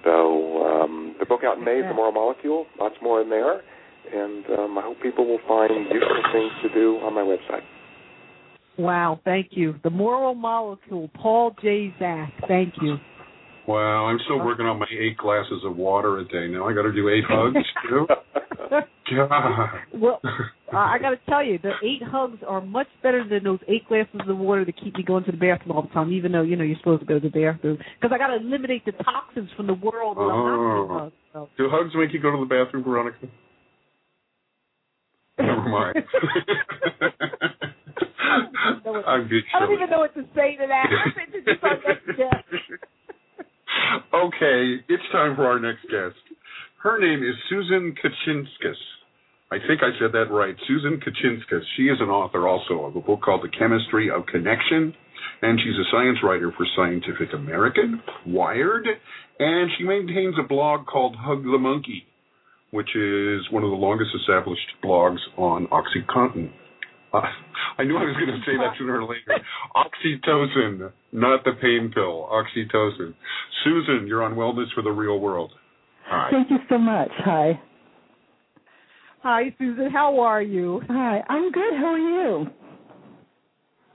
So 0.04 0.64
um, 0.64 1.16
the 1.18 1.26
book 1.26 1.40
out 1.44 1.58
in 1.58 1.64
May 1.64 1.78
is 1.78 1.84
The 1.88 1.94
Moral 1.94 2.12
Molecule. 2.12 2.66
Lots 2.78 2.94
more 3.02 3.20
in 3.20 3.30
there. 3.30 3.60
And 4.12 4.44
um, 4.58 4.78
I 4.78 4.82
hope 4.82 5.02
people 5.02 5.26
will 5.26 5.40
find 5.46 5.70
useful 5.92 6.22
things 6.32 6.52
to 6.62 6.68
do 6.72 6.96
on 6.98 7.14
my 7.14 7.22
website. 7.22 7.62
Wow, 8.78 9.20
thank 9.24 9.48
you. 9.50 9.74
The 9.82 9.90
Moral 9.90 10.34
Molecule, 10.34 11.10
Paul 11.14 11.54
J. 11.60 11.92
Zak. 11.98 12.32
Thank 12.46 12.74
you. 12.80 12.96
Wow, 13.68 14.06
I'm 14.06 14.18
still 14.24 14.38
working 14.38 14.64
on 14.64 14.78
my 14.78 14.86
eight 14.98 15.18
glasses 15.18 15.60
of 15.62 15.76
water 15.76 16.20
a 16.20 16.24
day 16.24 16.48
now. 16.48 16.66
I 16.66 16.72
got 16.72 16.84
to 16.84 16.92
do 16.92 17.10
eight 17.10 17.24
hugs 17.28 17.54
too. 17.88 18.06
God. 19.14 19.68
Well, 19.92 20.22
I 20.72 20.96
got 20.98 21.10
to 21.10 21.18
tell 21.28 21.44
you, 21.44 21.58
the 21.58 21.72
eight 21.84 22.02
hugs 22.02 22.38
are 22.48 22.62
much 22.62 22.86
better 23.02 23.28
than 23.28 23.44
those 23.44 23.58
eight 23.68 23.86
glasses 23.86 24.22
of 24.26 24.38
water 24.38 24.64
that 24.64 24.74
keep 24.82 24.96
me 24.96 25.02
going 25.02 25.22
to 25.24 25.32
the 25.32 25.36
bathroom 25.36 25.76
all 25.76 25.82
the 25.82 25.88
time, 25.88 26.10
even 26.14 26.32
though 26.32 26.40
you 26.40 26.56
know 26.56 26.64
you're 26.64 26.78
supposed 26.78 27.00
to 27.00 27.06
go 27.06 27.18
to 27.18 27.28
the 27.28 27.28
bathroom. 27.28 27.76
Because 28.00 28.10
I 28.14 28.16
got 28.16 28.28
to 28.28 28.36
eliminate 28.36 28.86
the 28.86 28.92
toxins 28.92 29.50
from 29.54 29.66
the 29.66 29.74
world 29.74 30.16
not 30.16 30.32
oh. 30.32 30.88
hugs. 30.90 31.12
So. 31.34 31.48
Do 31.58 31.68
hugs 31.70 31.92
make 31.94 32.14
you 32.14 32.20
go 32.20 32.30
to 32.30 32.38
the 32.38 32.48
bathroom, 32.48 32.84
Veronica? 32.84 33.18
Never 35.38 35.68
mind. 35.68 35.96
I 38.18 38.80
don't, 38.82 39.06
I'm 39.06 39.28
good. 39.28 39.44
I 39.54 39.60
don't 39.60 39.74
even 39.74 39.90
know 39.90 39.98
what 39.98 40.14
to 40.14 40.22
say 40.34 40.56
to 40.56 40.66
that. 40.68 40.88
okay, 44.14 44.84
it's 44.88 45.02
time 45.12 45.36
for 45.36 45.46
our 45.46 45.58
next 45.58 45.82
guest. 45.82 46.16
Her 46.82 46.98
name 46.98 47.22
is 47.22 47.34
Susan 47.48 47.94
Kuchinskas. 47.94 48.78
I 49.50 49.56
think 49.66 49.80
I 49.82 49.98
said 49.98 50.12
that 50.12 50.30
right. 50.30 50.54
Susan 50.66 51.00
Kuchinskas. 51.00 51.62
She 51.76 51.84
is 51.84 51.98
an 52.00 52.08
author 52.08 52.46
also 52.46 52.84
of 52.84 52.96
a 52.96 53.00
book 53.00 53.20
called 53.24 53.42
The 53.42 53.56
Chemistry 53.56 54.10
of 54.10 54.26
Connection, 54.26 54.94
and 55.42 55.58
she's 55.58 55.74
a 55.74 55.90
science 55.90 56.18
writer 56.22 56.52
for 56.56 56.66
Scientific 56.76 57.32
American, 57.34 58.02
Wired, 58.26 58.86
and 59.38 59.70
she 59.76 59.84
maintains 59.84 60.34
a 60.38 60.46
blog 60.46 60.86
called 60.86 61.16
Hug 61.16 61.44
the 61.44 61.58
Monkey, 61.58 62.04
which 62.70 62.94
is 62.94 63.50
one 63.50 63.64
of 63.64 63.70
the 63.70 63.76
longest 63.76 64.10
established 64.20 64.68
blogs 64.84 65.20
on 65.36 65.66
OxyContin. 65.68 66.50
Uh, 67.12 67.20
I 67.78 67.84
knew 67.84 67.96
I 67.96 68.04
was 68.04 68.16
going 68.16 68.28
to 68.28 68.44
say 68.44 68.56
that 68.58 68.76
sooner 68.78 69.00
or 69.00 69.08
later. 69.08 69.42
Oxytocin, 69.76 70.92
not 71.12 71.44
the 71.44 71.52
pain 71.60 71.90
pill. 71.94 72.28
Oxytocin. 72.30 73.14
Susan, 73.64 74.06
you're 74.06 74.22
on 74.22 74.34
Wellness 74.34 74.66
for 74.74 74.82
the 74.82 74.90
Real 74.90 75.18
World. 75.18 75.52
Hi. 76.06 76.30
Thank 76.30 76.50
you 76.50 76.58
so 76.68 76.78
much. 76.78 77.10
Hi. 77.24 77.60
Hi, 79.22 79.54
Susan. 79.58 79.90
How 79.90 80.20
are 80.20 80.42
you? 80.42 80.82
Hi. 80.88 81.22
I'm 81.28 81.50
good. 81.50 81.74
How 81.74 81.86
are 81.86 81.98
you? 81.98 82.46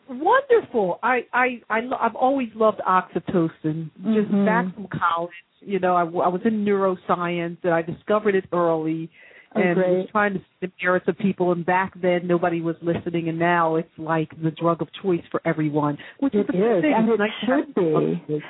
Wonderful. 0.10 1.00
I 1.02 1.22
I, 1.34 1.62
I 1.70 1.80
I've 2.00 2.16
always 2.16 2.50
loved 2.56 2.82
oxytocin. 2.88 3.90
Just 4.14 4.30
Mhm. 4.30 4.46
back 4.46 4.74
from 4.76 4.88
college, 4.88 5.32
you 5.62 5.80
know, 5.80 5.96
I, 5.96 6.02
I 6.02 6.28
was 6.28 6.42
in 6.44 6.66
neuroscience 6.66 7.58
and 7.64 7.74
I 7.74 7.82
discovered 7.82 8.36
it 8.36 8.46
early. 8.52 9.10
Oh, 9.56 9.62
and 9.62 9.78
was 9.78 9.86
great. 9.86 10.10
trying 10.12 10.34
to 10.34 10.40
see 10.40 10.68
the 10.68 10.72
merits 10.82 11.08
of 11.08 11.18
people. 11.18 11.52
And 11.52 11.66
back 11.66 11.94
then, 12.02 12.26
nobody 12.28 12.62
was 12.62 12.76
listening, 12.82 13.30
and 13.30 13.38
now 13.40 13.76
it's 13.76 13.90
like 13.98 14.30
the 14.42 14.52
drug 14.52 14.82
of 14.82 14.88
choice 15.02 15.22
for 15.32 15.42
everyone, 15.46 15.98
which 16.20 16.34
It 16.34 16.40
is 16.40 16.46
a 16.50 16.52
good 16.52 16.78
is, 16.78 16.82
thing. 16.84 16.94
and 16.96 17.10
it 17.10 17.20
should 17.46 17.76
be. 17.76 18.44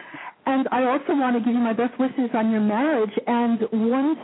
and 0.45 0.67
I 0.71 0.83
also 0.85 1.13
want 1.19 1.35
to 1.35 1.39
give 1.39 1.53
you 1.53 1.59
my 1.59 1.73
best 1.73 1.97
wishes 1.99 2.29
on 2.33 2.51
your 2.51 2.61
marriage. 2.61 3.11
And 3.27 3.59
one 3.71 4.15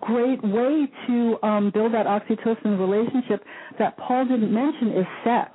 great 0.00 0.42
way 0.42 0.86
to 1.06 1.36
um, 1.42 1.70
build 1.72 1.94
that 1.94 2.06
oxytocin 2.06 2.78
relationship 2.78 3.42
that 3.78 3.96
Paul 3.98 4.24
didn't 4.26 4.52
mention 4.52 4.88
is 4.98 5.06
sex, 5.24 5.50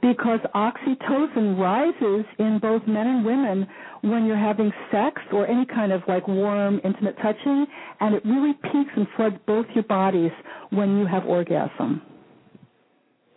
because 0.00 0.40
oxytocin 0.54 1.58
rises 1.58 2.24
in 2.38 2.58
both 2.60 2.86
men 2.86 3.06
and 3.06 3.24
women 3.24 3.66
when 4.02 4.26
you're 4.26 4.36
having 4.36 4.72
sex 4.92 5.20
or 5.32 5.46
any 5.46 5.66
kind 5.66 5.92
of 5.92 6.02
like 6.06 6.28
warm, 6.28 6.80
intimate 6.84 7.16
touching, 7.22 7.66
and 8.00 8.14
it 8.14 8.24
really 8.24 8.52
peaks 8.62 8.90
and 8.96 9.06
floods 9.16 9.36
both 9.46 9.66
your 9.74 9.84
bodies 9.84 10.30
when 10.70 10.98
you 10.98 11.06
have 11.06 11.24
orgasm. 11.24 12.02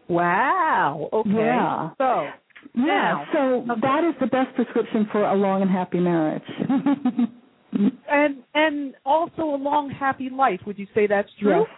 Wow. 0.08 1.10
Okay. 1.13 1.30
Yeah. 1.30 1.89
So 1.97 2.28
yeah, 2.76 3.26
so 3.34 3.39
okay. 3.39 3.82
that 3.82 4.04
is 4.04 4.15
the 4.19 4.28
best 4.28 4.56
prescription 4.56 5.08
for 5.12 5.24
a 5.26 5.36
long 5.36 5.62
and 5.62 5.71
happy 5.71 6.00
marriage. 6.00 6.43
and 8.10 8.43
and 8.54 8.93
also 9.06 9.43
a 9.43 9.60
long 9.60 9.89
happy 9.89 10.30
life. 10.30 10.60
Would 10.65 10.78
you 10.78 10.88
say 10.93 11.08
that's 11.08 11.30
true? 11.39 11.62
Yes. 11.62 11.69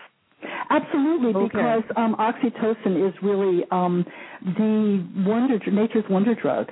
Absolutely, 0.69 1.33
okay. 1.33 1.47
because 1.47 1.83
um, 1.97 2.15
oxytocin 2.19 3.07
is 3.07 3.13
really 3.21 3.63
um, 3.71 4.05
the 4.41 5.07
wonder, 5.25 5.59
nature's 5.71 6.05
wonder 6.09 6.35
drug. 6.35 6.69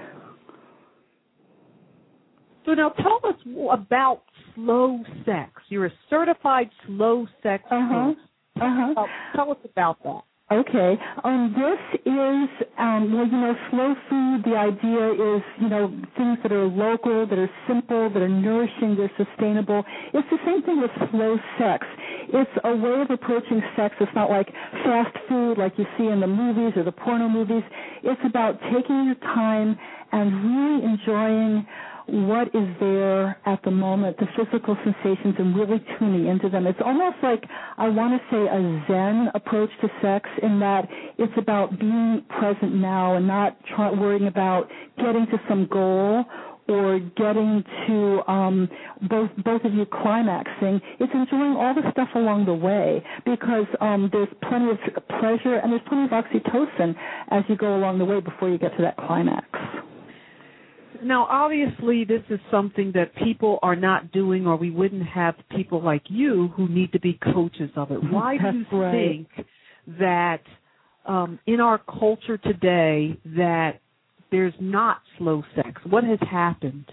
So 2.66 2.74
now 2.74 2.90
tell 2.90 3.20
us 3.24 3.36
about 3.72 4.22
slow 4.56 5.00
sex. 5.26 5.52
You're 5.70 5.88
a 5.88 5.94
certified 6.10 6.70
slow 6.86 7.28
sex 7.42 7.64
uh-huh. 7.72 8.14
coach. 8.14 8.18
Uh-huh. 8.62 9.02
Uh, 9.02 9.06
tell 9.36 9.52
us 9.52 9.58
about 9.66 10.04
that. 10.04 10.22
Okay. 10.52 10.98
Um, 11.24 11.56
this 11.56 12.02
is, 12.06 12.50
um, 12.78 13.14
well, 13.16 13.26
you 13.26 13.40
know, 13.40 13.56
slow 13.72 13.96
food, 14.10 14.44
the 14.44 14.58
idea 14.58 15.38
is, 15.38 15.42
you 15.62 15.70
know, 15.70 15.88
things 16.18 16.40
that 16.44 16.52
are 16.52 16.68
local, 16.68 17.26
that 17.26 17.40
are 17.40 17.50
simple, 17.70 18.10
that 18.10 18.22
are 18.22 18.28
nourishing, 18.28 18.98
they're 18.98 19.12
sustainable. 19.16 19.82
It's 20.14 20.28
the 20.30 20.40
same 20.46 20.62
thing 20.64 20.82
with 20.82 20.92
slow 21.10 21.38
sex. 21.58 21.88
It's 22.34 22.52
a 22.66 22.76
way 22.76 23.00
of 23.02 23.12
approaching 23.12 23.62
sex. 23.78 23.96
It's 24.02 24.12
not 24.14 24.30
like 24.30 24.48
fast 24.84 25.16
food 25.30 25.58
like 25.58 25.72
you 25.78 25.86
see 25.98 26.08
in 26.08 26.20
the 26.20 26.28
movies 26.28 26.74
or 26.76 26.84
the 26.84 26.92
porno 26.92 27.30
movies. 27.30 27.64
It's 28.04 28.22
about 28.26 28.60
taking 28.74 29.06
your 29.06 29.16
time 29.34 29.80
and 30.12 30.28
really 30.44 30.84
enjoying 30.84 31.66
what 32.12 32.48
is 32.50 32.68
there 32.80 33.38
at 33.46 33.62
the 33.64 33.72
moment, 33.72 34.18
the 34.18 34.28
physical 34.36 34.76
sensations, 34.84 35.36
and 35.40 35.56
really 35.56 35.84
tuning 35.98 36.28
into 36.28 36.50
them. 36.50 36.68
It's 36.68 36.80
almost 36.84 37.16
like 37.24 37.44
I 37.78 37.88
want 37.88 38.20
to 38.20 38.28
say 38.30 38.44
a 38.48 38.86
Zen 38.88 39.30
approach 39.34 39.70
to 39.82 39.88
sex 40.02 40.30
in 40.44 40.60
that 40.60 40.88
it's 41.18 41.34
about 41.38 41.80
being 41.80 42.24
present 42.38 42.76
now 42.76 43.16
and 43.16 43.26
not 43.28 43.58
try, 43.76 43.92
worrying 43.92 44.28
about 44.28 44.70
getting 44.98 45.26
to 45.28 45.38
some 45.48 45.68
goal 45.72 46.26
or 46.68 47.00
getting 47.00 47.64
to 47.88 48.22
um, 48.32 48.70
both 49.10 49.30
both 49.44 49.64
of 49.64 49.74
you 49.74 49.86
climaxing. 49.86 50.82
It's 51.00 51.14
enjoying 51.14 51.56
all 51.56 51.74
the 51.74 51.90
stuff 51.92 52.10
along 52.16 52.46
the 52.46 52.54
way 52.54 53.04
because 53.26 53.66
um, 53.80 54.10
there's 54.12 54.30
plenty 54.48 54.70
of 54.72 54.78
pleasure 55.20 55.56
and 55.56 55.72
there's 55.72 55.82
plenty 55.88 56.04
of 56.06 56.12
oxytocin 56.12 56.96
as 57.30 57.44
you 57.48 57.56
go 57.56 57.76
along 57.76 58.00
the 58.00 58.06
way 58.06 58.20
before 58.20 58.50
you 58.50 58.58
get 58.58 58.76
to 58.78 58.82
that 58.84 58.98
climax. 58.98 59.48
Now, 61.04 61.26
obviously, 61.30 62.06
this 62.06 62.22
is 62.30 62.40
something 62.50 62.92
that 62.94 63.16
people 63.16 63.60
are 63.64 63.76
not 63.76 64.12
doing, 64.12 64.46
or 64.46 64.56
we 64.56 64.70
wouldn't 64.70 65.06
have 65.08 65.36
people 65.56 65.82
like 65.82 66.04
you 66.08 66.50
who 66.56 66.68
need 66.68 66.92
to 66.92 67.00
be 67.00 67.20
coaches 67.34 67.72
of 67.76 67.92
it. 67.92 67.98
Why 68.12 68.38
do 68.38 68.58
you 68.58 68.80
right. 68.80 68.92
think 68.92 69.48
that 70.00 70.42
um, 71.06 71.40
in 71.48 71.60
our 71.60 71.80
culture 71.80 72.38
today 72.38 73.18
that 73.26 73.80
there's 74.32 74.54
not 74.60 75.02
slow 75.18 75.44
sex? 75.56 75.82
What 75.90 76.04
has 76.04 76.20
happened? 76.30 76.86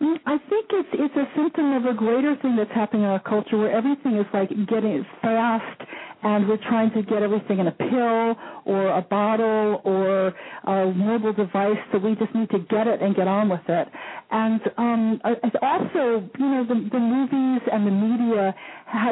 Mm, 0.00 0.16
I 0.26 0.36
think 0.50 0.66
it's 0.70 0.88
it's 0.92 1.16
a 1.16 1.24
symptom 1.36 1.72
of 1.72 1.86
a 1.86 1.94
greater 1.94 2.36
thing 2.42 2.56
that's 2.56 2.70
happening 2.74 3.04
in 3.04 3.08
our 3.08 3.22
culture 3.22 3.56
where 3.56 3.72
everything 3.72 4.16
is 4.16 4.26
like 4.34 4.50
getting 4.68 5.06
fast 5.22 5.80
and 6.26 6.48
we're 6.48 6.56
trying 6.68 6.90
to 6.90 7.02
get 7.02 7.22
everything 7.22 7.60
in 7.60 7.68
a 7.68 7.72
pill 7.72 8.34
or 8.64 8.88
a 8.98 9.02
bottle 9.08 9.80
or 9.84 10.34
a 10.64 10.92
mobile 10.92 11.32
device 11.32 11.78
so 11.92 11.98
we 11.98 12.16
just 12.16 12.34
need 12.34 12.50
to 12.50 12.58
get 12.68 12.88
it 12.88 13.00
and 13.00 13.14
get 13.14 13.28
on 13.28 13.48
with 13.48 13.60
it. 13.68 13.86
And 14.32 14.60
um 14.76 15.20
it's 15.24 15.54
also 15.62 16.28
you 16.36 16.48
know 16.52 16.64
the 16.66 16.74
the 16.90 16.98
movies 16.98 17.62
and 17.72 17.86
the 17.86 17.92
media 17.92 18.54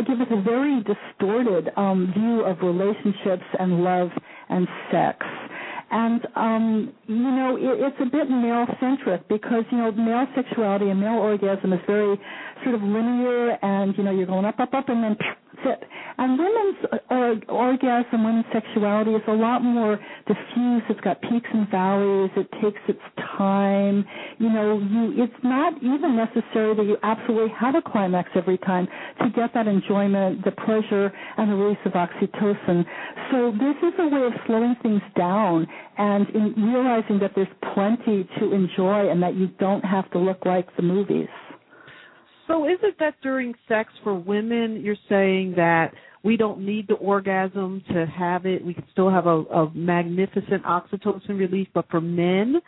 give 0.08 0.20
us 0.20 0.26
a 0.32 0.42
very 0.42 0.82
distorted 0.82 1.70
um 1.76 2.12
view 2.18 2.40
of 2.42 2.58
relationships 2.62 3.46
and 3.60 3.84
love 3.84 4.10
and 4.48 4.66
sex. 4.90 5.24
And 5.92 6.26
um 6.34 6.92
you 7.06 7.30
know 7.38 7.56
it, 7.56 7.78
it's 7.78 8.00
a 8.00 8.10
bit 8.10 8.28
male 8.28 8.66
centric 8.80 9.28
because 9.28 9.62
you 9.70 9.78
know 9.78 9.92
male 9.92 10.26
sexuality 10.34 10.88
and 10.90 10.98
male 11.00 11.20
orgasm 11.22 11.72
is 11.72 11.80
very 11.86 12.18
sort 12.64 12.74
of 12.74 12.82
linear 12.82 13.56
and 13.62 13.96
you 13.96 14.02
know 14.02 14.10
you're 14.10 14.26
going 14.26 14.46
up 14.46 14.58
up 14.58 14.74
up 14.74 14.88
and 14.88 15.04
then 15.04 15.16
sit 15.64 15.82
and 16.18 16.38
women's 16.38 16.76
uh, 17.10 17.52
orgasm 17.52 18.24
women's 18.24 18.46
sexuality 18.52 19.10
is 19.12 19.22
a 19.28 19.32
lot 19.32 19.62
more 19.62 19.98
diffuse. 20.26 20.82
It's 20.88 21.00
got 21.00 21.20
peaks 21.22 21.48
and 21.52 21.68
valleys. 21.70 22.30
It 22.36 22.48
takes 22.62 22.80
its 22.88 23.00
time. 23.36 24.04
You 24.38 24.48
know 24.50 24.78
you 24.78 25.22
it's 25.22 25.42
not 25.42 25.74
even 25.82 26.16
necessary 26.16 26.74
that 26.76 26.84
you 26.86 26.96
absolutely 27.02 27.52
have 27.58 27.74
a 27.74 27.82
climax 27.82 28.30
every 28.34 28.58
time 28.58 28.86
to 29.22 29.30
get 29.30 29.52
that 29.54 29.66
enjoyment 29.66 30.44
the 30.44 30.52
pleasure 30.52 31.12
and 31.36 31.50
the 31.50 31.56
release 31.56 31.78
of 31.84 31.92
oxytocin. 31.92 32.84
So 33.30 33.52
this 33.52 33.76
is 33.82 33.94
a 33.98 34.08
way 34.08 34.26
of 34.26 34.32
slowing 34.46 34.76
things 34.82 35.02
down 35.16 35.66
and 35.98 36.28
in 36.30 36.54
realizing 36.56 37.18
that 37.20 37.32
there's 37.34 37.48
plenty 37.74 38.28
to 38.38 38.52
enjoy 38.52 39.10
and 39.10 39.22
that 39.22 39.34
you 39.34 39.48
don't 39.58 39.84
have 39.84 40.10
to 40.12 40.18
look 40.18 40.44
like 40.44 40.66
the 40.76 40.82
movies. 40.82 41.28
So 42.46 42.66
is 42.66 42.78
it 42.82 42.96
that 42.98 43.14
during 43.22 43.54
sex 43.68 43.90
for 44.02 44.14
women 44.14 44.82
you're 44.82 44.96
saying 45.08 45.54
that 45.56 45.94
we 46.22 46.36
don't 46.36 46.64
need 46.64 46.88
the 46.88 46.94
orgasm 46.94 47.82
to 47.92 48.06
have 48.06 48.46
it, 48.46 48.64
we 48.64 48.74
can 48.74 48.84
still 48.92 49.10
have 49.10 49.26
a, 49.26 49.42
a 49.42 49.70
magnificent 49.74 50.62
oxytocin 50.64 51.38
release, 51.38 51.68
but 51.74 51.86
for 51.90 52.00
men 52.00 52.60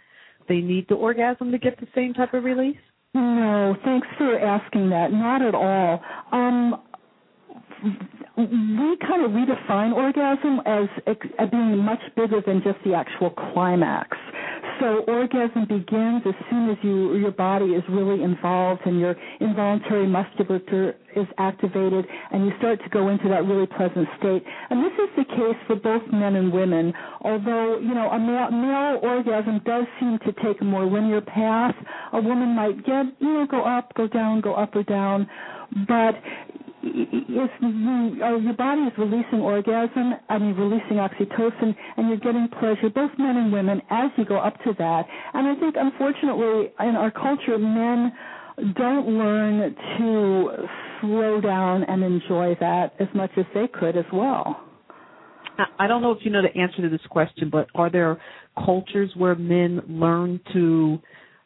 they 0.48 0.58
need 0.58 0.86
the 0.88 0.94
orgasm 0.94 1.50
to 1.50 1.58
get 1.58 1.78
the 1.80 1.86
same 1.94 2.14
type 2.14 2.34
of 2.34 2.44
release? 2.44 2.76
No, 3.14 3.74
thanks 3.84 4.06
for 4.18 4.38
asking 4.38 4.90
that. 4.90 5.10
Not 5.12 5.42
at 5.42 5.54
all. 5.54 6.02
Um, 6.32 6.82
we 8.36 8.96
kind 9.00 9.24
of 9.24 9.30
redefine 9.30 9.94
orgasm 9.94 10.60
as, 10.66 10.88
as 11.06 11.50
being 11.50 11.78
much 11.78 12.00
bigger 12.14 12.42
than 12.46 12.62
just 12.62 12.78
the 12.84 12.94
actual 12.94 13.30
climax. 13.30 14.16
So 14.80 15.04
orgasm 15.08 15.64
begins 15.68 16.22
as 16.26 16.34
soon 16.50 16.70
as 16.70 16.76
you 16.82 17.16
your 17.16 17.30
body 17.30 17.66
is 17.66 17.82
really 17.88 18.22
involved 18.22 18.82
and 18.84 19.00
your 19.00 19.14
involuntary 19.40 20.06
musculature 20.06 20.94
is 21.14 21.26
activated 21.38 22.04
and 22.30 22.44
you 22.44 22.52
start 22.58 22.82
to 22.82 22.88
go 22.90 23.08
into 23.08 23.28
that 23.28 23.44
really 23.46 23.66
pleasant 23.66 24.06
state. 24.18 24.42
And 24.70 24.84
this 24.84 24.92
is 24.92 25.08
the 25.16 25.24
case 25.24 25.56
for 25.66 25.76
both 25.76 26.02
men 26.12 26.36
and 26.36 26.52
women. 26.52 26.92
Although, 27.22 27.78
you 27.80 27.94
know, 27.94 28.10
a 28.10 28.18
male, 28.18 28.50
male 28.50 29.00
orgasm 29.02 29.60
does 29.64 29.84
seem 29.98 30.18
to 30.26 30.32
take 30.44 30.60
a 30.60 30.64
more 30.64 30.84
linear 30.84 31.22
path. 31.22 31.74
A 32.12 32.20
woman 32.20 32.54
might 32.54 32.84
get, 32.84 33.06
you 33.18 33.32
know, 33.32 33.46
go 33.50 33.62
up, 33.64 33.94
go 33.94 34.06
down, 34.06 34.40
go 34.42 34.54
up 34.54 34.74
or 34.76 34.82
down. 34.82 35.28
But 35.88 36.14
if 36.94 37.50
you, 37.60 38.24
uh, 38.24 38.36
your 38.36 38.54
body 38.54 38.82
is 38.82 38.92
releasing 38.98 39.40
orgasm, 39.40 40.14
I 40.28 40.38
mean 40.38 40.54
releasing 40.54 40.96
oxytocin, 40.96 41.74
and 41.96 42.08
you're 42.08 42.18
getting 42.18 42.48
pleasure, 42.60 42.90
both 42.94 43.10
men 43.18 43.36
and 43.36 43.52
women, 43.52 43.82
as 43.90 44.10
you 44.16 44.24
go 44.24 44.36
up 44.38 44.54
to 44.64 44.72
that. 44.78 45.02
And 45.34 45.46
I 45.48 45.54
think, 45.60 45.74
unfortunately, 45.78 46.72
in 46.80 46.96
our 46.96 47.10
culture, 47.10 47.58
men 47.58 48.12
don't 48.76 49.08
learn 49.08 49.74
to 49.98 50.50
slow 51.00 51.40
down 51.40 51.84
and 51.84 52.02
enjoy 52.02 52.56
that 52.60 52.94
as 52.98 53.08
much 53.14 53.30
as 53.36 53.44
they 53.54 53.68
could 53.68 53.96
as 53.96 54.06
well. 54.12 54.62
I 55.78 55.86
don't 55.86 56.02
know 56.02 56.12
if 56.12 56.18
you 56.22 56.30
know 56.30 56.42
the 56.42 56.60
answer 56.60 56.82
to 56.82 56.88
this 56.88 57.04
question, 57.08 57.48
but 57.50 57.68
are 57.74 57.90
there 57.90 58.20
cultures 58.64 59.10
where 59.16 59.34
men 59.34 59.80
learn 59.88 60.40
to 60.52 60.98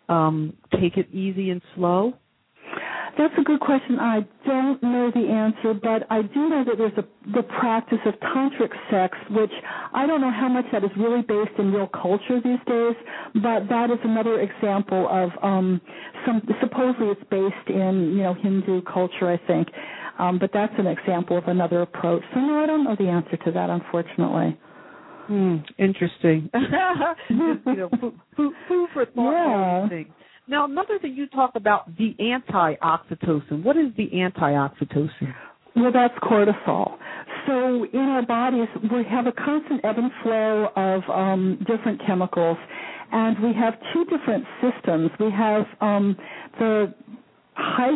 um, 0.08 0.52
take 0.80 0.96
it 0.96 1.08
easy 1.12 1.50
and 1.50 1.62
slow? 1.76 2.14
That's 3.18 3.34
a 3.38 3.42
good 3.42 3.60
question. 3.60 3.98
I 3.98 4.20
don't 4.46 4.82
know 4.82 5.10
the 5.14 5.28
answer, 5.28 5.74
but 5.74 6.06
I 6.10 6.22
do 6.22 6.48
know 6.48 6.64
that 6.64 6.78
there's 6.78 6.96
a 6.96 7.04
the 7.34 7.42
practice 7.42 7.98
of 8.06 8.14
tantric 8.20 8.70
sex, 8.90 9.16
which 9.30 9.52
I 9.92 10.06
don't 10.06 10.20
know 10.20 10.30
how 10.30 10.48
much 10.48 10.64
that 10.72 10.84
is 10.84 10.90
really 10.96 11.22
based 11.22 11.58
in 11.58 11.72
real 11.72 11.88
culture 11.88 12.40
these 12.42 12.58
days, 12.66 12.94
but 13.34 13.68
that 13.68 13.90
is 13.90 13.98
another 14.04 14.40
example 14.40 15.08
of 15.10 15.30
um 15.42 15.80
some 16.26 16.42
supposedly 16.60 17.08
it's 17.08 17.22
based 17.30 17.68
in, 17.68 18.14
you 18.16 18.22
know, 18.22 18.34
Hindu 18.34 18.82
culture, 18.82 19.28
I 19.30 19.38
think. 19.46 19.68
Um, 20.18 20.38
but 20.38 20.50
that's 20.52 20.74
an 20.78 20.86
example 20.86 21.38
of 21.38 21.44
another 21.46 21.82
approach. 21.82 22.22
So 22.34 22.40
no, 22.40 22.62
I 22.62 22.66
don't 22.66 22.84
know 22.84 22.94
the 22.98 23.08
answer 23.08 23.36
to 23.38 23.52
that, 23.52 23.70
unfortunately. 23.70 24.58
Hmm, 25.26 25.56
interesting. 25.78 26.50
Just, 26.54 27.66
you 27.66 27.76
know, 27.76 27.88
food, 28.00 28.14
food, 28.36 28.52
food 28.68 28.88
for 28.92 29.06
thought. 29.06 29.88
Yeah. 29.90 30.02
Now, 30.50 30.64
another 30.64 30.98
thing 30.98 31.14
you 31.14 31.28
talk 31.28 31.52
about 31.54 31.96
the 31.96 32.12
anti-oxytocin. 32.18 33.62
What 33.62 33.76
is 33.76 33.92
the 33.96 34.20
anti-oxytocin? 34.20 35.32
Well, 35.76 35.92
that's 35.92 36.14
cortisol. 36.18 36.98
So 37.46 37.86
in 37.92 38.00
our 38.00 38.26
bodies, 38.26 38.66
we 38.82 39.04
have 39.08 39.28
a 39.28 39.32
constant 39.32 39.84
ebb 39.84 39.96
and 39.98 40.10
flow 40.24 40.66
of 40.74 41.02
um, 41.08 41.64
different 41.68 42.00
chemicals, 42.04 42.58
And 43.12 43.38
we 43.42 43.52
have 43.54 43.74
two 43.92 44.04
different 44.06 44.44
systems. 44.60 45.10
We 45.18 45.30
have 45.30 45.66
um, 45.80 46.16
the 46.58 46.94
high, 47.54 47.94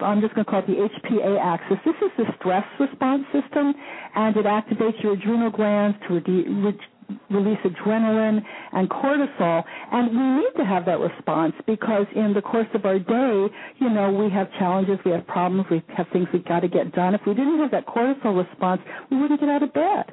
I'm 0.00 0.20
just 0.20 0.34
going 0.34 0.44
to 0.44 0.50
call 0.50 0.60
it 0.60 0.66
the 0.66 0.74
HPA 0.88 1.38
axis. 1.42 1.78
This 1.84 1.94
is 2.02 2.10
the 2.18 2.24
stress 2.38 2.64
response 2.80 3.24
system, 3.32 3.74
and 4.14 4.36
it 4.36 4.46
activates 4.46 5.02
your 5.02 5.12
adrenal 5.14 5.50
glands 5.50 5.96
to 6.08 6.14
re- 6.14 6.78
release 7.30 7.58
adrenaline 7.64 8.40
and 8.72 8.88
cortisol. 8.90 9.62
And 9.92 10.10
we 10.10 10.42
need 10.42 10.52
to 10.58 10.64
have 10.64 10.84
that 10.86 10.98
response 11.00 11.54
because 11.66 12.06
in 12.14 12.32
the 12.34 12.42
course 12.42 12.68
of 12.74 12.84
our 12.84 12.98
day, 12.98 13.46
you 13.78 13.90
know, 13.90 14.10
we 14.12 14.30
have 14.30 14.48
challenges, 14.58 14.98
we 15.04 15.12
have 15.12 15.26
problems, 15.26 15.66
we 15.70 15.82
have 15.96 16.06
things 16.12 16.26
we've 16.32 16.44
got 16.44 16.60
to 16.60 16.68
get 16.68 16.92
done. 16.92 17.14
If 17.14 17.22
we 17.26 17.34
didn't 17.34 17.58
have 17.60 17.70
that 17.72 17.86
cortisol 17.86 18.36
response, 18.46 18.80
we 19.10 19.18
wouldn't 19.20 19.40
get 19.40 19.48
out 19.48 19.62
of 19.62 19.72
bed. 19.72 20.04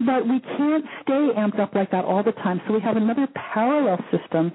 But 0.00 0.24
we 0.28 0.40
can't 0.40 0.84
stay 1.02 1.28
amped 1.38 1.60
up 1.60 1.74
like 1.74 1.90
that 1.92 2.04
all 2.04 2.22
the 2.22 2.32
time. 2.32 2.60
So 2.66 2.74
we 2.74 2.80
have 2.80 2.96
another 2.96 3.28
parallel 3.52 3.98
system, 4.10 4.50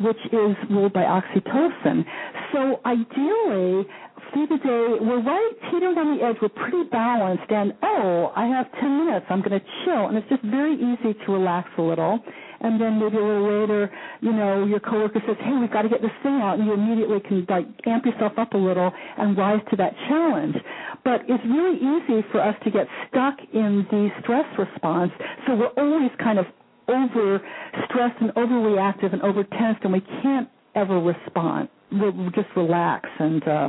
which 0.00 0.18
is 0.32 0.56
ruled 0.70 0.92
by 0.92 1.02
oxytocin. 1.02 2.04
So 2.52 2.80
ideally, 2.86 3.86
through 4.34 4.48
the 4.50 4.58
day, 4.58 4.86
we're 5.00 5.22
right 5.22 5.52
teetering 5.70 5.96
on 5.96 6.18
the 6.18 6.24
edge. 6.26 6.36
We're 6.42 6.50
pretty 6.50 6.90
balanced, 6.90 7.46
and 7.48 7.72
oh, 7.82 8.32
I 8.34 8.46
have 8.50 8.66
10 8.82 9.06
minutes. 9.06 9.26
I'm 9.30 9.40
going 9.40 9.54
to 9.54 9.64
chill, 9.84 10.10
and 10.10 10.18
it's 10.18 10.28
just 10.28 10.42
very 10.42 10.74
easy 10.74 11.14
to 11.14 11.32
relax 11.32 11.70
a 11.78 11.82
little. 11.82 12.18
And 12.60 12.80
then 12.80 12.98
maybe 12.98 13.16
a 13.16 13.22
little 13.22 13.46
later, 13.62 13.90
you 14.20 14.32
know, 14.32 14.64
your 14.66 14.80
coworker 14.80 15.22
says, 15.26 15.36
"Hey, 15.38 15.52
we've 15.54 15.70
got 15.70 15.82
to 15.82 15.88
get 15.88 16.02
this 16.02 16.14
thing 16.22 16.40
out," 16.42 16.58
and 16.58 16.66
you 16.66 16.72
immediately 16.72 17.20
can 17.20 17.46
like 17.48 17.66
amp 17.86 18.06
yourself 18.06 18.32
up 18.38 18.54
a 18.54 18.56
little 18.56 18.90
and 19.18 19.36
rise 19.36 19.60
to 19.70 19.76
that 19.76 19.92
challenge. 20.08 20.56
But 21.04 21.22
it's 21.28 21.44
really 21.44 21.76
easy 21.78 22.26
for 22.32 22.40
us 22.40 22.56
to 22.64 22.70
get 22.70 22.88
stuck 23.08 23.36
in 23.52 23.86
the 23.90 24.08
stress 24.22 24.46
response, 24.58 25.12
so 25.46 25.54
we're 25.54 25.76
always 25.76 26.10
kind 26.18 26.38
of 26.38 26.46
over 26.88 27.40
stressed 27.86 28.20
and 28.20 28.30
overreactive 28.34 29.12
and 29.12 29.22
over 29.22 29.44
tensed, 29.44 29.84
and 29.84 29.92
we 29.92 30.02
can't 30.22 30.48
ever 30.74 30.98
respond. 31.00 31.68
We'll 31.92 32.30
just 32.34 32.48
relax 32.56 33.08
and 33.20 33.46
uh, 33.46 33.68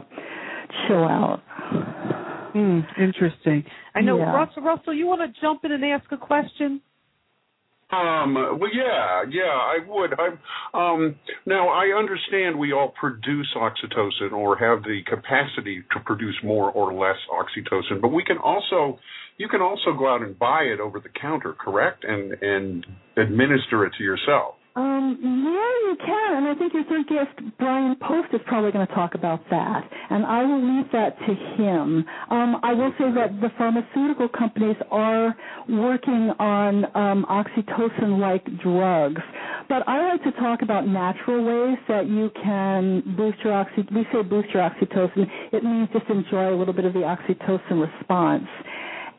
chill 0.88 1.04
out. 1.04 1.42
Hmm, 2.54 2.80
interesting. 2.98 3.66
I 3.94 4.02
know, 4.02 4.18
yeah. 4.18 4.34
Russell. 4.34 4.64
Russell, 4.64 4.94
you 4.94 5.08
want 5.08 5.22
to 5.22 5.42
jump 5.42 5.66
in 5.66 5.72
and 5.72 5.84
ask 5.84 6.10
a 6.12 6.18
question? 6.18 6.82
Um. 7.92 8.34
Well, 8.34 8.72
yeah, 8.74 9.24
yeah, 9.30 9.44
I 9.44 9.78
would. 9.88 10.14
I 10.18 10.30
um. 10.74 11.16
Now, 11.46 11.68
I 11.70 11.96
understand 11.98 12.58
we 12.58 12.74
all 12.74 12.94
produce 13.00 13.54
oxytocin 13.56 14.32
or 14.32 14.58
have 14.58 14.84
the 14.84 15.02
capacity 15.08 15.84
to 15.94 16.00
produce 16.04 16.36
more 16.44 16.72
or 16.72 16.94
less 16.94 17.18
oxytocin, 17.32 18.02
but 18.02 18.08
we 18.08 18.24
can 18.24 18.38
also, 18.38 18.98
you 19.38 19.48
can 19.48 19.62
also 19.62 19.94
go 19.98 20.12
out 20.12 20.24
and 20.24 20.38
buy 20.40 20.62
it 20.62 20.80
over 20.80 21.00
the 21.00 21.10
counter, 21.10 21.54
correct? 21.54 22.04
And 22.04 22.34
and 22.42 22.86
administer 23.18 23.86
it 23.86 23.94
to 23.98 24.04
yourself. 24.04 24.56
Um, 24.76 25.18
yeah, 25.22 25.90
you 25.90 25.96
can, 26.06 26.36
and 26.36 26.48
I 26.50 26.56
think 26.56 26.74
your 26.74 26.84
third 26.84 27.08
guest, 27.08 27.58
Bryan 27.58 27.96
Post, 27.96 28.34
is 28.34 28.42
probably 28.46 28.74
going 28.74 28.86
to 28.86 28.94
talk 28.94 29.16
about 29.16 29.40
that, 29.50 29.90
and 30.10 30.26
I 30.26 30.44
will 30.44 30.60
leave 30.60 30.92
that 30.92 31.18
to 31.18 31.34
him. 31.56 32.04
Um, 32.30 32.60
I 32.62 32.74
will 32.74 32.92
say 32.98 33.06
that 33.16 33.40
the 33.40 33.52
pharmaceutical 33.58 34.28
companies 34.28 34.76
are 34.92 35.34
working 35.70 36.30
on 36.40 36.86
um, 36.94 37.26
oxytocin-like 37.30 38.60
drugs, 38.60 39.22
but 39.70 39.88
I 39.88 40.12
like 40.12 40.24
to 40.24 40.32
talk 40.42 40.62
about 40.62 40.86
natural 40.86 41.46
ways 41.46 41.78
that 41.88 42.08
you 42.08 42.30
can 42.44 43.16
boost 43.16 43.40
your 43.46 43.54
oxy. 43.54 43.88
We 43.96 44.06
say 44.12 44.24
boost 44.24 44.50
your 44.50 44.70
oxytocin. 44.70 45.26
It 45.54 45.64
means 45.64 45.88
just 45.94 46.10
enjoy 46.10 46.54
a 46.54 46.56
little 46.56 46.74
bit 46.74 46.84
of 46.84 46.92
the 46.92 47.00
oxytocin 47.00 47.80
response. 47.80 48.48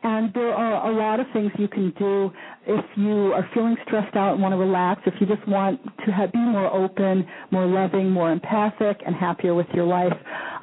And 0.03 0.33
there 0.33 0.53
are 0.53 0.89
a 0.89 0.95
lot 0.95 1.19
of 1.19 1.25
things 1.33 1.51
you 1.57 1.67
can 1.67 1.91
do 1.97 2.31
if 2.67 2.85
you 2.95 3.33
are 3.33 3.49
feeling 3.53 3.75
stressed 3.85 4.15
out 4.15 4.33
and 4.33 4.41
want 4.41 4.53
to 4.53 4.57
relax, 4.57 5.01
if 5.05 5.13
you 5.19 5.27
just 5.27 5.47
want 5.47 5.79
to 6.05 6.11
have, 6.11 6.31
be 6.31 6.39
more 6.39 6.71
open, 6.71 7.25
more 7.51 7.65
loving, 7.65 8.09
more 8.09 8.31
empathic, 8.31 8.97
and 9.05 9.15
happier 9.15 9.55
with 9.55 9.67
your 9.73 9.85
life. 9.85 10.13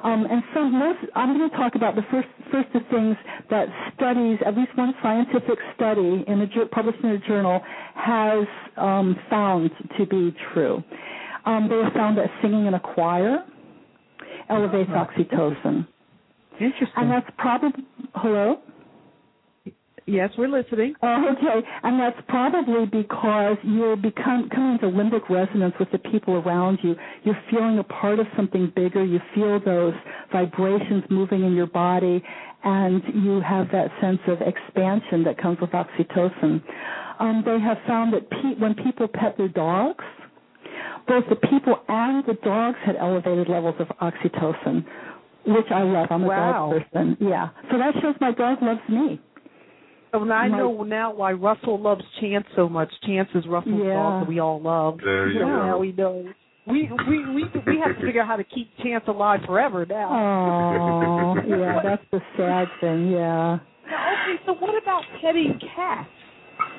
Um, 0.03 0.25
and 0.29 0.43
so 0.53 0.63
most, 0.69 0.99
I'm 1.15 1.37
going 1.37 1.49
to 1.49 1.55
talk 1.57 1.75
about 1.75 1.95
the 1.95 2.03
first, 2.11 2.27
first 2.51 2.69
of 2.75 2.81
things 2.91 3.15
that 3.49 3.67
studies, 3.95 4.37
at 4.45 4.55
least 4.55 4.77
one 4.77 4.93
scientific 5.01 5.57
study 5.75 6.23
in 6.27 6.41
a, 6.41 6.65
published 6.67 6.99
in 7.03 7.09
a 7.09 7.17
journal, 7.27 7.59
has 7.95 8.45
um, 8.77 9.15
found 9.29 9.71
to 9.97 10.05
be 10.05 10.35
true. 10.53 10.83
Um, 11.45 11.67
they 11.69 11.75
have 11.83 11.93
found 11.93 12.17
that 12.17 12.27
singing 12.41 12.67
in 12.67 12.73
a 12.75 12.79
choir 12.79 13.39
elevates 14.49 14.89
oxytocin. 14.91 15.87
Interesting. 16.59 16.87
And 16.95 17.11
that's 17.11 17.29
probably, 17.37 17.83
hello? 18.15 18.59
Yes, 20.07 20.29
we're 20.37 20.47
listening. 20.47 20.93
Oh, 21.01 21.23
okay, 21.37 21.67
and 21.83 21.99
that's 21.99 22.19
probably 22.27 22.85
because 22.85 23.57
you're 23.63 23.95
become 23.95 24.49
coming 24.53 24.73
into 24.73 24.87
limbic 24.87 25.29
resonance 25.29 25.73
with 25.79 25.91
the 25.91 25.97
people 25.97 26.35
around 26.35 26.77
you. 26.83 26.95
You're 27.23 27.41
feeling 27.49 27.79
a 27.79 27.83
part 27.83 28.19
of 28.19 28.27
something 28.35 28.71
bigger. 28.75 29.03
You 29.03 29.19
feel 29.33 29.59
those 29.59 29.93
vibrations 30.31 31.03
moving 31.09 31.43
in 31.43 31.55
your 31.55 31.65
body, 31.65 32.23
and 32.63 33.01
you 33.15 33.41
have 33.41 33.67
that 33.71 33.87
sense 33.99 34.19
of 34.27 34.39
expansion 34.41 35.23
that 35.23 35.39
comes 35.41 35.57
with 35.59 35.71
oxytocin. 35.71 36.61
Um, 37.19 37.43
they 37.43 37.59
have 37.59 37.77
found 37.87 38.13
that 38.13 38.29
pe- 38.29 38.59
when 38.59 38.75
people 38.75 39.07
pet 39.07 39.37
their 39.37 39.47
dogs, 39.47 40.03
both 41.07 41.23
the 41.29 41.35
people 41.35 41.81
and 41.87 42.23
the 42.25 42.35
dogs 42.43 42.77
had 42.85 42.95
elevated 42.95 43.49
levels 43.49 43.75
of 43.79 43.87
oxytocin, 44.01 44.85
which 45.47 45.71
I 45.71 45.81
love. 45.81 46.07
I'm 46.11 46.23
a 46.23 46.27
wow. 46.27 46.71
dog 46.71 46.83
person. 46.83 47.17
Yeah, 47.19 47.49
so 47.71 47.79
that 47.79 47.93
shows 48.01 48.15
my 48.21 48.33
dog 48.33 48.59
loves 48.61 48.81
me. 48.87 49.19
So 50.15 50.23
now 50.23 50.35
I 50.35 50.47
know 50.47 50.83
now 50.83 51.13
why 51.13 51.33
Russell 51.33 51.81
loves 51.81 52.03
Chance 52.21 52.45
so 52.55 52.69
much. 52.69 52.89
Chance 53.05 53.27
is 53.35 53.43
Russell's 53.47 53.81
yeah. 53.83 53.95
dog 53.95 54.23
that 54.23 54.29
we 54.29 54.39
all 54.39 54.61
love. 54.61 54.99
There 55.03 55.27
you 55.27 55.39
so 55.41 55.45
go. 55.45 55.51
Now 55.51 55.77
we 55.77 55.91
know. 55.91 56.25
We 56.65 56.89
we 57.07 57.25
we 57.35 57.43
we 57.67 57.79
have 57.83 57.99
to 57.99 58.05
figure 58.05 58.21
out 58.21 58.27
how 58.27 58.37
to 58.37 58.45
keep 58.45 58.69
Chance 58.81 59.03
alive 59.07 59.41
forever 59.45 59.85
now. 59.85 60.07
Oh, 60.09 61.35
yeah, 61.45 61.81
that's 61.83 62.03
the 62.13 62.21
sad 62.37 62.67
thing. 62.79 63.11
Yeah. 63.11 63.59
Now, 63.87 64.13
okay, 64.23 64.41
so 64.45 64.53
what 64.53 64.81
about 64.81 65.03
petting 65.21 65.59
cats? 65.75 66.07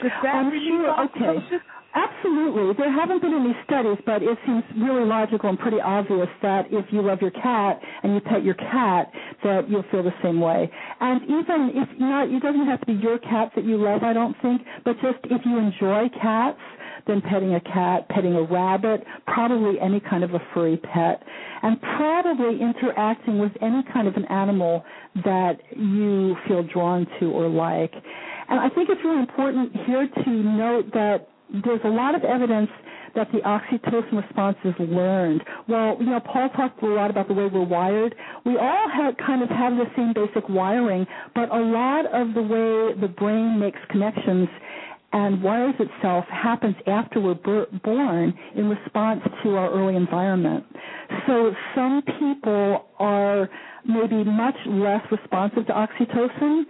Does 0.03 0.11
that 0.23 0.35
I'm 0.35 0.51
sure. 0.51 1.05
Okay. 1.05 1.57
Absolutely. 1.97 2.75
There 2.77 2.93
haven't 2.93 3.23
been 3.23 3.33
any 3.33 3.57
studies, 3.65 3.97
but 4.05 4.23
it 4.23 4.37
seems 4.45 4.63
really 4.77 5.07
logical 5.07 5.49
and 5.49 5.59
pretty 5.59 5.81
obvious 5.81 6.29
that 6.43 6.67
if 6.71 6.85
you 6.91 7.01
love 7.01 7.23
your 7.23 7.31
cat 7.31 7.81
and 8.03 8.13
you 8.13 8.21
pet 8.21 8.45
your 8.45 8.55
cat, 8.55 9.11
that 9.43 9.71
you'll 9.71 9.85
feel 9.91 10.03
the 10.03 10.13
same 10.23 10.39
way. 10.39 10.71
And 11.01 11.23
even 11.23 11.73
if 11.75 11.89
not, 11.99 12.29
it 12.29 12.43
doesn't 12.43 12.67
have 12.67 12.81
to 12.81 12.87
be 12.87 12.93
your 12.93 13.19
cat 13.19 13.53
that 13.57 13.65
you 13.65 13.79
love, 13.79 14.03
I 14.03 14.13
don't 14.13 14.37
think, 14.43 14.61
but 14.85 14.97
just 15.01 15.25
if 15.25 15.41
you 15.47 15.57
enjoy 15.57 16.11
cats, 16.21 16.59
then 17.07 17.23
petting 17.23 17.55
a 17.55 17.61
cat, 17.61 18.07
petting 18.11 18.35
a 18.35 18.43
rabbit, 18.43 19.03
probably 19.27 19.81
any 19.81 20.01
kind 20.01 20.23
of 20.23 20.35
a 20.35 20.41
furry 20.53 20.77
pet, 20.77 21.23
and 21.63 21.81
probably 21.81 22.61
interacting 22.61 23.39
with 23.39 23.53
any 23.63 23.83
kind 23.95 24.07
of 24.07 24.17
an 24.17 24.27
animal 24.27 24.85
that 25.25 25.55
you 25.75 26.37
feel 26.47 26.63
drawn 26.63 27.07
to 27.21 27.31
or 27.31 27.49
like. 27.49 27.93
And 28.49 28.61
I 28.61 28.69
think 28.69 28.91
it's 28.91 29.01
really 29.03 29.21
important 29.21 29.73
here 29.87 30.07
to 30.25 30.31
note 30.31 30.93
that 30.93 31.29
there's 31.65 31.81
a 31.85 31.89
lot 31.89 32.15
of 32.15 32.25
evidence 32.25 32.71
that 33.15 33.29
the 33.33 33.39
oxytocin 33.39 34.23
response 34.23 34.57
is 34.65 34.75
learned. 34.79 35.43
Well, 35.69 35.97
you 35.99 36.07
know, 36.07 36.21
Paul 36.21 36.51
talked 36.51 36.83
a 36.83 36.87
lot 36.87 37.11
about 37.11 37.29
the 37.29 37.35
way 37.35 37.47
we're 37.47 37.65
wired. 37.65 38.15
We 38.45 38.59
all 38.59 38.89
have 38.95 39.17
kind 39.17 39.43
of 39.43 39.49
have 39.49 39.73
the 39.75 39.87
same 39.97 40.13
basic 40.13 40.49
wiring, 40.49 41.07
but 41.35 41.51
a 41.51 41.61
lot 41.61 42.07
of 42.07 42.35
the 42.35 42.43
way 42.43 43.01
the 43.01 43.09
brain 43.09 43.59
makes 43.59 43.79
connections 43.91 44.49
and 45.13 45.43
wires 45.43 45.75
itself 45.79 46.27
happens 46.29 46.77
after 46.87 47.21
we're 47.21 47.67
born 47.85 48.35
in 48.55 48.69
response 48.69 49.23
to 49.43 49.57
our 49.57 49.73
early 49.73 49.97
environment. 49.97 50.65
So 51.27 51.53
some 51.75 52.03
people 52.21 52.87
are 52.99 53.49
maybe 53.87 54.25
much 54.25 54.57
less 54.67 55.01
responsive 55.11 55.67
to 55.69 55.73
oxytocin. 55.73 56.65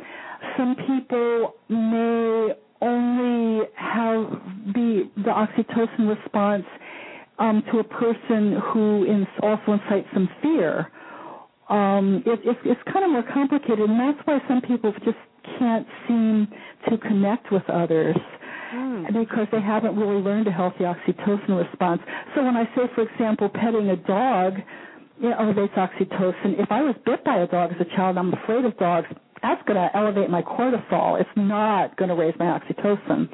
Some 0.57 0.77
people 0.87 1.55
may 1.69 2.53
only 2.81 3.67
have 3.77 4.31
be 4.75 5.11
the 5.17 5.31
oxytocin 5.31 6.09
response 6.09 6.65
um, 7.39 7.63
to 7.73 7.79
a 7.79 7.85
person 7.85 8.61
who 8.73 9.05
in, 9.05 9.27
also 9.43 9.73
incites 9.73 10.09
some 10.15 10.29
fear. 10.43 10.91
Um, 11.69 12.23
it, 12.27 12.41
it, 12.45 12.57
it's 12.65 12.81
kind 12.93 13.05
of 13.05 13.11
more 13.11 13.25
complicated, 13.33 13.91
and 13.91 13.99
that's 13.99 14.27
why 14.27 14.39
some 14.49 14.61
people 14.63 14.93
just 15.05 15.19
can't 15.59 15.87
seem 16.07 16.49
to 16.89 16.99
connect 16.99 17.51
with 17.53 17.69
others 17.69 18.17
mm. 18.75 19.07
because 19.09 19.47
they 19.53 19.61
haven't 19.61 19.97
really 19.97 20.23
learned 20.23 20.47
a 20.47 20.53
healthy 20.53 20.85
oxytocin 20.85 21.57
response. 21.57 22.01
So 22.35 22.43
when 22.43 22.57
I 22.57 22.65
say, 22.77 22.83
for 22.95 23.03
example, 23.03 23.49
petting 23.49 23.91
a 23.91 23.97
dog, 23.97 24.55
it 25.21 25.35
elevates 25.39 25.75
oxytocin. 25.75 26.61
If 26.61 26.71
I 26.71 26.83
was 26.83 26.95
bit 27.05 27.25
by 27.25 27.39
a 27.39 27.47
dog 27.47 27.73
as 27.73 27.81
a 27.81 27.97
child, 27.97 28.19
I'm 28.19 28.33
afraid 28.33 28.65
of 28.65 28.77
dogs 28.79 29.09
that's 29.47 29.63
going 29.67 29.79
to 29.79 29.97
elevate 29.97 30.31
my 30.31 30.43
cortisol. 30.43 31.21
It's 31.21 31.31
not 31.37 31.97
going 31.97 32.09
to 32.09 32.15
raise 32.15 32.35
my 32.39 32.47
oxytocin. 32.47 33.29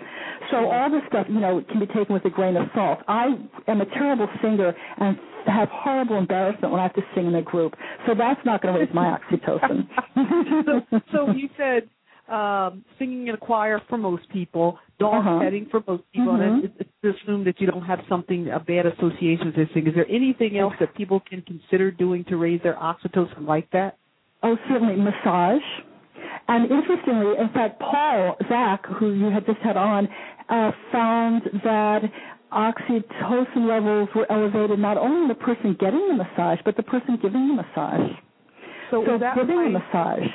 So 0.50 0.70
all 0.70 0.90
this 0.90 1.02
stuff, 1.08 1.26
you 1.28 1.40
know, 1.40 1.62
can 1.70 1.80
be 1.80 1.86
taken 1.86 2.12
with 2.12 2.24
a 2.24 2.30
grain 2.30 2.56
of 2.56 2.68
salt. 2.74 3.00
I 3.08 3.28
am 3.68 3.80
a 3.80 3.86
terrible 3.86 4.28
singer 4.42 4.74
and 4.98 5.16
have 5.46 5.68
horrible 5.70 6.18
embarrassment 6.18 6.72
when 6.72 6.80
I 6.80 6.84
have 6.84 6.94
to 6.94 7.02
sing 7.14 7.26
in 7.26 7.34
a 7.34 7.42
group. 7.42 7.74
So 8.06 8.14
that's 8.16 8.40
not 8.44 8.62
going 8.62 8.74
to 8.74 8.80
raise 8.80 8.94
my 8.94 9.16
oxytocin. 9.16 9.88
so, 10.66 11.00
so 11.12 11.30
you 11.36 11.48
said 11.56 11.88
um, 12.32 12.84
singing 12.98 13.28
in 13.28 13.34
a 13.34 13.38
choir 13.38 13.80
for 13.88 13.98
most 13.98 14.28
people, 14.30 14.78
dog 14.98 15.26
uh-huh. 15.26 15.40
petting 15.42 15.66
for 15.70 15.82
most 15.86 16.04
people, 16.12 16.34
mm-hmm. 16.34 16.42
and 16.42 16.64
it's, 16.64 16.90
it's 17.02 17.20
assumed 17.22 17.46
that 17.46 17.60
you 17.60 17.66
don't 17.66 17.84
have 17.84 18.00
something 18.08 18.48
a 18.48 18.60
bad 18.60 18.86
association 18.86 19.46
with 19.46 19.56
this 19.56 19.68
thing. 19.74 19.86
Is 19.86 19.94
there 19.94 20.06
anything 20.08 20.58
else 20.58 20.74
that 20.80 20.94
people 20.94 21.20
can 21.20 21.42
consider 21.42 21.90
doing 21.90 22.24
to 22.28 22.36
raise 22.36 22.62
their 22.62 22.74
oxytocin 22.74 23.46
like 23.46 23.70
that? 23.72 23.98
Oh, 24.42 24.56
certainly 24.68 24.96
massage. 24.96 25.62
And 26.48 26.70
interestingly, 26.70 27.38
in 27.38 27.48
fact, 27.52 27.80
Paul 27.80 28.36
Zak, 28.48 28.84
who 28.98 29.12
you 29.12 29.30
had 29.30 29.46
just 29.46 29.58
had 29.58 29.76
on, 29.76 30.08
uh, 30.48 30.70
found 30.90 31.42
that 31.64 32.02
oxytocin 32.52 33.66
levels 33.66 34.08
were 34.14 34.30
elevated 34.30 34.78
not 34.78 34.98
only 34.98 35.22
in 35.22 35.28
the 35.28 35.34
person 35.34 35.76
getting 35.78 36.08
the 36.08 36.24
massage, 36.24 36.58
but 36.64 36.76
the 36.76 36.82
person 36.82 37.18
giving 37.20 37.48
the 37.48 37.62
massage. 37.62 38.10
So, 38.90 39.04
so 39.06 39.18
giving 39.34 39.56
like, 39.56 39.66
the 39.66 39.78
massage. 39.78 40.28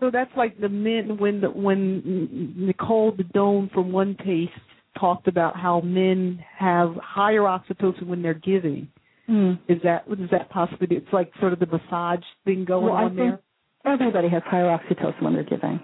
So 0.00 0.10
that's 0.10 0.30
like 0.36 0.58
the 0.60 0.68
men 0.68 1.18
when 1.18 1.42
the, 1.42 1.50
when 1.50 2.56
Nicole 2.56 3.12
Daedone 3.12 3.70
from 3.72 3.92
OneTaste 3.92 4.50
talked 4.98 5.28
about 5.28 5.56
how 5.56 5.80
men 5.80 6.42
have 6.58 6.94
higher 6.96 7.42
oxytocin 7.42 8.06
when 8.06 8.22
they're 8.22 8.34
giving. 8.34 8.88
Mm. 9.28 9.60
Is 9.68 9.78
that 9.84 10.04
is 10.08 10.30
that 10.32 10.50
possibly? 10.50 10.88
It's 10.96 11.12
like 11.12 11.30
sort 11.38 11.52
of 11.52 11.60
the 11.60 11.66
massage 11.66 12.24
thing 12.44 12.64
going 12.64 12.86
well, 12.86 12.94
on 12.94 13.14
there. 13.14 13.40
Everybody 13.84 14.28
has 14.28 14.42
higher 14.46 14.66
oxytocin 14.66 15.22
when 15.22 15.34
they're 15.34 15.42
giving. 15.42 15.80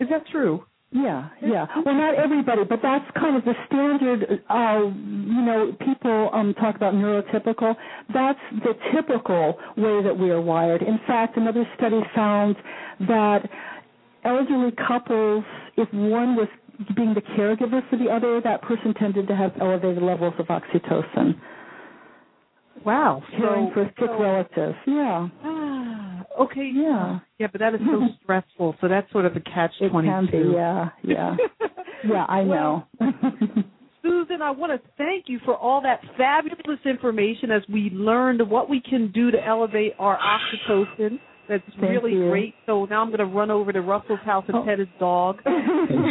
Is 0.00 0.08
that 0.08 0.26
true? 0.30 0.64
Yeah, 0.92 1.28
yeah. 1.40 1.66
Well, 1.86 1.94
not 1.94 2.16
everybody, 2.16 2.64
but 2.68 2.80
that's 2.82 3.04
kind 3.14 3.36
of 3.36 3.44
the 3.44 3.54
standard. 3.66 4.42
Uh, 4.50 4.90
you 4.90 5.42
know, 5.42 5.76
people 5.78 6.30
um, 6.32 6.52
talk 6.54 6.74
about 6.74 6.94
neurotypical. 6.94 7.76
That's 8.12 8.40
the 8.64 8.74
typical 8.92 9.56
way 9.76 10.02
that 10.02 10.16
we 10.18 10.30
are 10.30 10.40
wired. 10.40 10.82
In 10.82 10.98
fact, 11.06 11.36
another 11.36 11.64
study 11.76 12.00
found 12.12 12.56
that 13.06 13.48
elderly 14.24 14.72
couples, 14.72 15.44
if 15.76 15.88
one 15.92 16.34
was 16.34 16.48
being 16.96 17.14
the 17.14 17.22
caregiver 17.22 17.88
for 17.88 17.96
the 17.96 18.10
other, 18.10 18.40
that 18.40 18.60
person 18.62 18.92
tended 18.94 19.28
to 19.28 19.36
have 19.36 19.52
elevated 19.60 20.02
levels 20.02 20.34
of 20.40 20.46
oxytocin. 20.46 21.38
Wow. 22.84 23.22
Caring 23.36 23.70
so, 23.70 23.74
for 23.74 23.84
sick 23.84 23.94
so, 23.98 24.20
relative. 24.20 24.74
Yeah. 24.86 25.28
Ah, 25.42 26.24
okay. 26.40 26.70
Yeah. 26.72 27.20
Yeah, 27.38 27.48
but 27.52 27.60
that 27.60 27.74
is 27.74 27.80
so 27.84 28.02
stressful. 28.22 28.76
So 28.80 28.88
that's 28.88 29.10
sort 29.12 29.26
of 29.26 29.36
a 29.36 29.40
catch 29.40 29.72
twenty 29.90 30.10
two. 30.30 30.52
Yeah, 30.54 30.90
yeah. 31.02 31.36
yeah, 32.08 32.24
I 32.28 32.42
know. 32.42 32.86
Susan, 34.02 34.40
I 34.40 34.50
want 34.50 34.72
to 34.72 34.90
thank 34.96 35.24
you 35.28 35.38
for 35.44 35.54
all 35.54 35.82
that 35.82 36.00
fabulous 36.16 36.80
information 36.86 37.50
as 37.50 37.62
we 37.68 37.90
learned 37.92 38.48
what 38.48 38.70
we 38.70 38.80
can 38.80 39.12
do 39.12 39.30
to 39.30 39.46
elevate 39.46 39.92
our 39.98 40.18
oxytocin 40.18 41.18
that's 41.50 41.62
Thank 41.80 41.90
really 41.90 42.12
you. 42.12 42.30
great. 42.30 42.54
So 42.64 42.84
now 42.86 43.02
I'm 43.02 43.08
going 43.08 43.18
to 43.18 43.26
run 43.26 43.50
over 43.50 43.72
to 43.72 43.80
Russell's 43.80 44.20
house 44.24 44.44
and 44.46 44.56
oh. 44.56 44.64
pet 44.64 44.78
his 44.78 44.86
dog. 44.98 45.40
actually, 45.46 46.06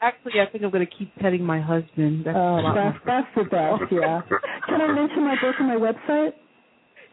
actually, 0.00 0.40
I 0.40 0.46
think 0.52 0.62
I'm 0.62 0.70
going 0.70 0.86
to 0.86 0.96
keep 0.98 1.12
petting 1.16 1.42
my 1.42 1.60
husband. 1.60 2.26
That's, 2.26 2.36
oh, 2.38 2.60
that's, 2.74 2.98
that's 3.06 3.26
the 3.34 3.44
best. 3.44 3.90
Yeah. 3.90 4.20
Can 4.68 4.80
I 4.80 4.92
mention 4.92 5.24
my 5.24 5.34
book 5.40 5.56
on 5.58 5.66
my 5.66 5.76
website? 5.76 6.32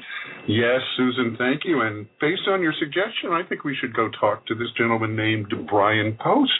Yes, 0.47 0.81
Susan, 0.97 1.35
thank 1.37 1.61
you. 1.65 1.81
And 1.81 2.07
based 2.19 2.47
on 2.47 2.61
your 2.61 2.73
suggestion, 2.79 3.31
I 3.31 3.41
think 3.47 3.63
we 3.63 3.75
should 3.79 3.95
go 3.95 4.09
talk 4.19 4.45
to 4.47 4.55
this 4.55 4.67
gentleman 4.77 5.15
named 5.15 5.53
Bryan 5.69 6.17
Post. 6.21 6.51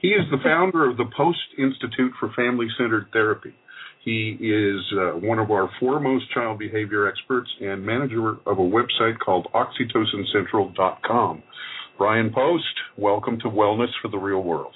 He 0.00 0.08
is 0.08 0.24
the 0.30 0.38
founder 0.42 0.88
of 0.88 0.96
the 0.96 1.06
Post 1.16 1.38
Institute 1.58 2.12
for 2.20 2.30
Family 2.36 2.66
Centered 2.78 3.08
Therapy. 3.12 3.54
He 4.04 4.38
is 4.40 4.80
uh, 4.92 5.18
one 5.18 5.40
of 5.40 5.50
our 5.50 5.68
foremost 5.80 6.30
child 6.32 6.60
behavior 6.60 7.08
experts 7.08 7.50
and 7.60 7.84
manager 7.84 8.36
of 8.46 8.58
a 8.58 8.62
website 8.62 9.18
called 9.18 9.48
OxytocinCentral.com. 9.52 11.42
Bryan 11.98 12.30
Post, 12.32 12.64
welcome 12.96 13.40
to 13.40 13.48
Wellness 13.48 13.88
for 14.00 14.08
the 14.08 14.18
Real 14.18 14.42
World. 14.42 14.74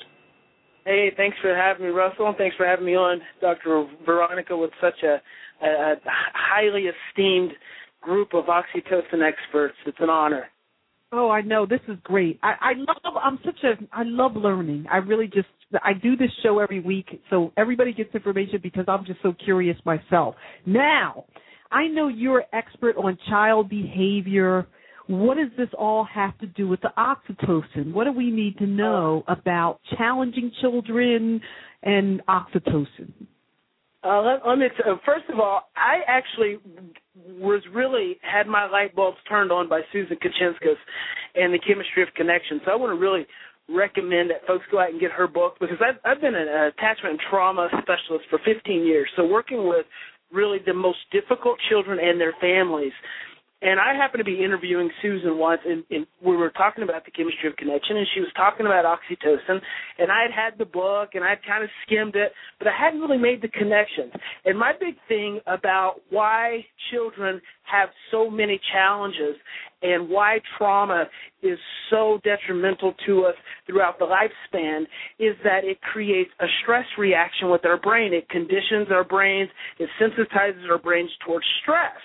Hey, 0.84 1.10
thanks 1.16 1.36
for 1.42 1.54
having 1.54 1.86
me, 1.86 1.90
Russell, 1.90 2.28
and 2.28 2.36
thanks 2.36 2.56
for 2.56 2.66
having 2.66 2.86
me 2.86 2.94
on, 2.94 3.20
Dr. 3.40 3.86
Veronica, 4.06 4.56
with 4.56 4.70
such 4.80 5.02
a, 5.02 5.20
a, 5.64 5.94
highly 6.06 6.86
esteemed 6.86 7.52
group 8.00 8.34
of 8.34 8.46
oxytocin 8.46 9.22
experts. 9.22 9.74
It's 9.86 9.98
an 10.00 10.08
honor. 10.08 10.46
Oh, 11.12 11.28
I 11.28 11.42
know 11.42 11.66
this 11.66 11.80
is 11.88 11.96
great. 12.04 12.38
I, 12.42 12.54
I 12.60 12.72
love. 12.76 13.14
I'm 13.22 13.38
such 13.44 13.58
a. 13.64 13.72
I 13.92 14.04
love 14.04 14.36
learning. 14.36 14.86
I 14.90 14.98
really 14.98 15.26
just. 15.26 15.48
I 15.82 15.92
do 15.92 16.16
this 16.16 16.30
show 16.42 16.60
every 16.60 16.80
week, 16.80 17.20
so 17.30 17.52
everybody 17.56 17.92
gets 17.92 18.14
information 18.14 18.60
because 18.62 18.84
I'm 18.86 19.04
just 19.04 19.20
so 19.22 19.34
curious 19.44 19.76
myself. 19.84 20.36
Now, 20.66 21.24
I 21.72 21.88
know 21.88 22.08
you're 22.08 22.44
expert 22.52 22.96
on 22.96 23.18
child 23.28 23.68
behavior 23.68 24.66
what 25.10 25.36
does 25.36 25.50
this 25.56 25.68
all 25.76 26.04
have 26.04 26.38
to 26.38 26.46
do 26.46 26.68
with 26.68 26.80
the 26.82 26.92
oxytocin? 26.96 27.92
What 27.92 28.04
do 28.04 28.12
we 28.12 28.30
need 28.30 28.58
to 28.58 28.66
know 28.66 29.24
about 29.26 29.80
challenging 29.96 30.52
children 30.60 31.40
and 31.82 32.22
oxytocin? 32.26 33.12
Uh, 34.04 34.22
let, 34.22 34.46
let 34.46 34.58
me. 34.58 34.66
Uh, 34.66 34.94
first 35.04 35.24
of 35.28 35.40
all, 35.40 35.68
I 35.76 36.00
actually 36.06 36.58
was 37.38 37.62
really 37.74 38.18
had 38.22 38.46
my 38.46 38.66
light 38.70 38.94
bulbs 38.94 39.18
turned 39.28 39.50
on 39.50 39.68
by 39.68 39.80
Susan 39.92 40.16
Kuchinskas 40.16 40.78
and 41.34 41.52
the 41.52 41.58
chemistry 41.58 42.02
of 42.02 42.08
connection. 42.14 42.60
So 42.64 42.70
I 42.70 42.76
want 42.76 42.96
to 42.96 43.00
really 43.00 43.26
recommend 43.68 44.30
that 44.30 44.46
folks 44.46 44.64
go 44.70 44.80
out 44.80 44.90
and 44.90 45.00
get 45.00 45.10
her 45.10 45.26
book 45.26 45.56
because 45.60 45.78
I've, 45.80 45.98
I've 46.04 46.20
been 46.20 46.34
an 46.34 46.48
attachment 46.48 47.12
and 47.12 47.20
trauma 47.28 47.68
specialist 47.82 48.26
for 48.30 48.38
15 48.44 48.86
years. 48.86 49.08
So 49.16 49.26
working 49.26 49.68
with 49.68 49.86
really 50.32 50.58
the 50.64 50.74
most 50.74 50.98
difficult 51.12 51.58
children 51.68 51.98
and 52.00 52.20
their 52.20 52.34
families 52.40 52.92
and 53.62 53.78
I 53.78 53.94
happened 53.94 54.20
to 54.20 54.24
be 54.24 54.42
interviewing 54.42 54.90
Susan 55.02 55.38
once, 55.38 55.60
and, 55.66 55.84
and 55.90 56.06
we 56.24 56.36
were 56.36 56.50
talking 56.50 56.82
about 56.82 57.04
the 57.04 57.10
chemistry 57.10 57.48
of 57.48 57.56
connection, 57.56 57.96
and 57.96 58.06
she 58.14 58.20
was 58.20 58.30
talking 58.36 58.66
about 58.66 58.84
oxytocin, 58.84 59.60
and 59.98 60.10
I 60.10 60.22
had 60.22 60.32
had 60.32 60.58
the 60.58 60.64
book, 60.64 61.10
and 61.14 61.22
I 61.22 61.30
had 61.30 61.44
kind 61.46 61.62
of 61.62 61.70
skimmed 61.86 62.16
it, 62.16 62.32
but 62.58 62.68
I 62.68 62.72
hadn't 62.78 63.00
really 63.00 63.18
made 63.18 63.42
the 63.42 63.48
connections. 63.48 64.12
And 64.44 64.58
my 64.58 64.72
big 64.78 64.94
thing 65.08 65.40
about 65.46 66.00
why 66.10 66.64
children 66.90 67.40
have 67.64 67.90
so 68.10 68.30
many 68.30 68.60
challenges 68.72 69.36
and 69.82 70.08
why 70.08 70.40
trauma 70.58 71.04
is 71.42 71.58
so 71.88 72.20
detrimental 72.22 72.94
to 73.06 73.24
us 73.24 73.34
throughout 73.66 73.98
the 73.98 74.04
lifespan 74.04 74.82
is 75.18 75.36
that 75.42 75.64
it 75.64 75.80
creates 75.80 76.30
a 76.40 76.46
stress 76.62 76.86
reaction 76.98 77.50
with 77.50 77.64
our 77.64 77.78
brain. 77.78 78.12
It 78.12 78.28
conditions 78.28 78.88
our 78.90 79.04
brains, 79.04 79.50
it 79.78 79.88
sensitizes 80.00 80.68
our 80.70 80.78
brains 80.78 81.10
towards 81.24 81.46
stress. 81.62 81.96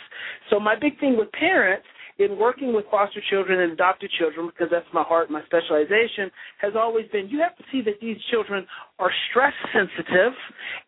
So 0.49 0.59
my 0.59 0.75
big 0.79 0.99
thing 0.99 1.17
with 1.17 1.31
parents 1.31 1.85
in 2.17 2.38
working 2.39 2.73
with 2.73 2.86
foster 2.89 3.21
children 3.30 3.60
and 3.60 3.73
adopted 3.73 4.10
children, 4.17 4.47
because 4.47 4.67
that's 4.71 4.88
my 4.93 5.04
heart, 5.04 5.30
my 5.30 5.43
specialization, 5.45 6.32
has 6.62 6.73
always 6.75 7.06
been 7.12 7.28
you 7.28 7.39
have 7.39 7.56
to 7.58 7.63
see 7.71 7.82
that 7.82 7.99
these 8.01 8.17
children 8.32 8.65
are 8.99 9.12
stress 9.30 9.54
sensitive 9.73 10.32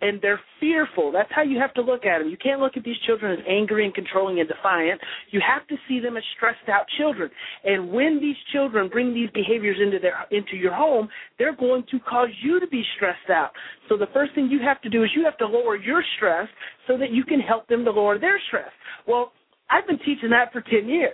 and 0.02 0.22
they're 0.22 0.40
fearful. 0.60 1.12
That's 1.12 1.30
how 1.36 1.44
you 1.44 1.60
have 1.60 1.74
to 1.74 1.82
look 1.82 2.06
at 2.06 2.20
them. 2.20 2.30
You 2.30 2.38
can't 2.38 2.62
look 2.62 2.78
at 2.78 2.84
these 2.84 2.96
children 3.06 3.38
as 3.38 3.46
angry 3.48 3.86
and 3.86 3.94
controlling 3.94 4.40
and 4.40 4.48
defiant. 4.48 5.02
You 5.32 5.42
have 5.46 5.68
to 5.68 5.76
see 5.88 6.00
them 6.00 6.16
as 6.16 6.24
stressed 6.38 6.70
out 6.70 6.86
children. 6.98 7.30
And 7.64 7.92
when 7.92 8.20
these 8.22 8.38
children 8.54 8.90
bring 8.90 9.14
these 9.14 9.30
behaviors 9.34 9.78
into 9.82 10.00
their 10.00 10.26
into 10.32 10.56
your 10.56 10.74
home, 10.74 11.10
they're 11.38 11.56
going 11.56 11.84
to 11.92 12.00
cause 12.00 12.30
you 12.42 12.60
to 12.60 12.68
be 12.68 12.84
stressed 12.96 13.30
out. 13.30 13.52
So 13.90 13.98
the 13.98 14.08
first 14.14 14.34
thing 14.34 14.48
you 14.50 14.60
have 14.66 14.82
to 14.82 14.90
do 14.90 15.04
is 15.04 15.10
you 15.16 15.26
have 15.26 15.38
to 15.40 15.48
lower 15.48 15.76
your 15.76 16.04
stress 16.16 16.48
so 16.88 16.98
that 16.98 17.12
you 17.12 17.24
can 17.24 17.40
help 17.40 17.68
them 17.68 17.84
to 17.86 17.92
lower 17.92 18.18
their 18.18 18.40
stress. 18.48 18.72
Well, 19.08 19.32
I've 19.70 19.88
been 19.88 20.00
teaching 20.00 20.30
that 20.32 20.52
for 20.52 20.62
10 20.62 20.88
years. 20.88 21.14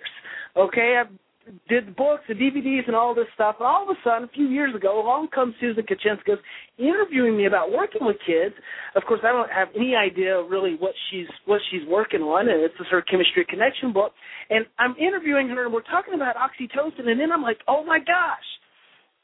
Okay, 0.56 1.02
I 1.02 1.10
did 1.68 1.88
the 1.88 1.92
books, 1.92 2.24
the 2.28 2.36
DVDs, 2.36 2.88
and 2.88 2.96
all 2.96 3.14
this 3.16 3.28
stuff. 3.34 3.56
And 3.60 3.68
all 3.68 3.84
of 3.84 3.90
a 3.90 4.00
sudden, 4.04 4.24
a 4.24 4.32
few 4.32 4.48
years 4.48 4.76
ago, 4.76 5.02
along 5.02 5.30
comes 5.34 5.56
Susan 5.60 5.84
Kuchinskas 5.84 6.38
interviewing 6.78 7.36
me 7.36 7.46
about 7.46 7.72
working 7.72 8.06
with 8.06 8.18
kids. 8.26 8.56
Of 8.96 9.04
course, 9.04 9.22
I 9.24 9.32
don't 9.32 9.50
have 9.52 9.70
any 9.76 9.96
idea 9.96 10.42
really 10.42 10.76
what 10.80 10.94
she's 11.10 11.28
what 11.46 11.60
she's 11.72 11.86
working 11.88 12.22
on, 12.22 12.50
and 12.50 12.62
it's 12.62 12.76
her 12.90 13.02
chemistry 13.02 13.46
connection 13.50 13.92
book. 13.92 14.14
And 14.50 14.66
I'm 14.80 14.96
interviewing 14.98 15.50
her, 15.50 15.66
and 15.66 15.74
we're 15.74 15.82
talking 15.82 16.14
about 16.14 16.36
oxytocin, 16.36 17.08
and 17.08 17.20
then 17.20 17.32
I'm 17.32 17.42
like, 17.42 17.60
oh 17.68 17.84
my 17.84 18.00
gosh, 18.00 18.48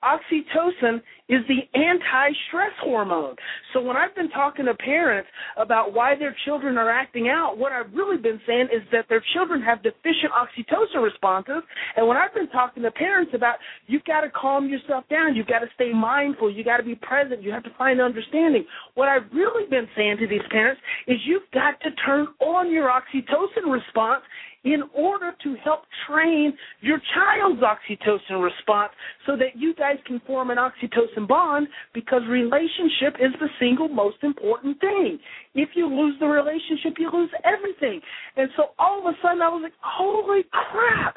oxytocin 0.04 1.02
is 1.30 1.42
the 1.48 1.62
anti-stress 1.78 2.72
hormone. 2.82 3.36
So 3.74 3.82
when 3.82 3.96
I've 3.96 4.16
been 4.16 4.30
talking 4.30 4.66
to 4.66 4.74
parents 4.74 5.30
about 5.58 5.94
why 5.94 6.16
their 6.18 6.36
children 6.46 6.78
are 6.78 6.90
acting 6.90 7.30
out, 7.30 7.58
what 7.58 7.72
I've 7.72 7.94
really 7.94 8.18
been 8.18 8.42
saying 8.48 8.70
is 8.74 8.82
that 8.92 9.06
their 9.10 9.24
children 9.34 9.62
have 9.62 9.84
deficient 9.84 10.32
oxytocin 10.34 11.04
responses. 11.04 11.62
And 11.96 12.08
when 12.08 12.18
I've 12.18 12.34
been 12.34 12.50
talking 12.50 12.82
to 12.84 12.92
parents 12.92 13.32
about 13.36 13.56
you've 13.88 14.06
got 14.06 14.22
to 14.22 14.30
calm 14.30 14.70
yourself 14.70 15.04
down, 15.10 15.36
you've 15.36 15.48
got 15.48 15.60
to 15.60 15.68
stay 15.76 15.94
mindful, 15.94 16.52
you've 16.52 16.66
got 16.66 16.78
to 16.78 16.84
be 16.84 16.96
present, 16.96 17.44
you 17.44 17.52
have 17.52 17.64
to 17.64 17.74
find 17.78 18.02
understanding. 18.02 18.66
What 18.96 19.08
I've 19.08 19.30
really 19.34 19.70
been 19.70 19.88
saying 19.96 20.18
to 20.20 20.28
these 20.28 20.46
parents 20.50 20.82
is 21.08 21.18
you've 21.26 21.50
got 21.54 21.80
to 21.82 21.92
turn 22.06 22.28
on 22.40 22.72
your 22.72 22.90
oxytocin 22.90 23.72
response 23.72 24.24
in 24.64 24.84
order 24.94 25.34
to 25.44 25.56
help 25.64 25.82
train 26.08 26.54
your 26.82 27.00
child's 27.16 27.62
oxytocin 27.62 28.44
response 28.44 28.92
so 29.26 29.36
that 29.38 29.56
you 29.56 29.74
guys 29.76 29.98
can 30.06 30.20
form 30.28 30.50
an 30.50 30.58
oxytocin 30.58 31.28
bond 31.28 31.68
because 31.94 32.22
relationship 32.30 33.16
is 33.20 33.32
the 33.40 33.48
single 33.60 33.88
most 33.88 34.18
important 34.24 34.80
thing. 34.80 35.20
If 35.56 35.70
you 35.76 35.88
lose 35.88 36.16
the 36.20 36.28
relationship, 36.28 36.96
you 36.98 37.10
lose 37.12 37.32
everything. 37.44 38.02
And 38.36 38.50
so 38.58 38.72
all 38.78 39.00
of 39.00 39.06
a 39.06 39.18
sudden 39.22 39.42
I 39.42 39.50
was 39.50 39.62
like, 39.64 39.74
holy 39.82 40.44
crap 40.52 41.16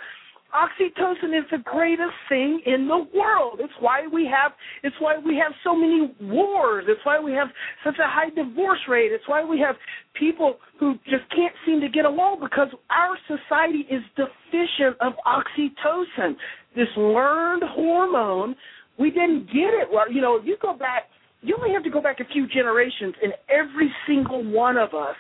oxytocin 0.55 1.37
is 1.37 1.45
the 1.51 1.59
greatest 1.65 2.15
thing 2.29 2.61
in 2.67 2.89
the 2.89 3.07
world. 3.17 3.61
It's 3.61 3.73
why 3.81 4.07
we 4.13 4.27
have 4.27 4.53
it's 4.83 4.97
why 4.99 5.19
we 5.19 5.37
have 5.37 5.53
so 5.65 5.75
many 5.75 6.15
wars. 6.21 6.85
It's 6.89 7.01
why 7.05 7.21
we 7.21 7.33
have 7.33 7.49
such 7.85 7.97
a 7.99 8.09
high 8.09 8.31
divorce 8.31 8.81
rate. 8.89 9.13
It's 9.13 9.27
why 9.27 9.45
we 9.45 9.59
have 9.61 9.77
people 10.19 10.57
who 10.79 10.95
just 11.05 11.29
can't 11.35 11.55
seem 11.67 11.81
to 11.81 11.89
get 11.89 12.05
along 12.05 12.41
because 12.41 12.69
our 12.91 13.17
society 13.27 13.87
is 13.91 14.03
deficient 14.17 14.97
of 15.01 15.15
oxytocin. 15.27 16.37
This 16.77 16.89
learned 16.97 17.63
hormone, 17.75 18.55
we 18.99 19.11
didn't 19.11 19.47
get 19.47 19.75
it 19.75 19.89
well. 19.93 20.11
You 20.11 20.21
know, 20.21 20.41
you 20.43 20.57
go 20.61 20.77
back 20.77 21.05
you 21.43 21.57
only 21.59 21.73
have 21.73 21.83
to 21.83 21.91
go 21.91 22.01
back 22.01 22.21
a 22.21 22.25
few 22.33 22.47
generations 22.47 23.15
and 23.21 23.33
every 23.51 23.93
single 24.07 24.45
one 24.45 24.77
of 24.77 24.95
us 24.95 25.17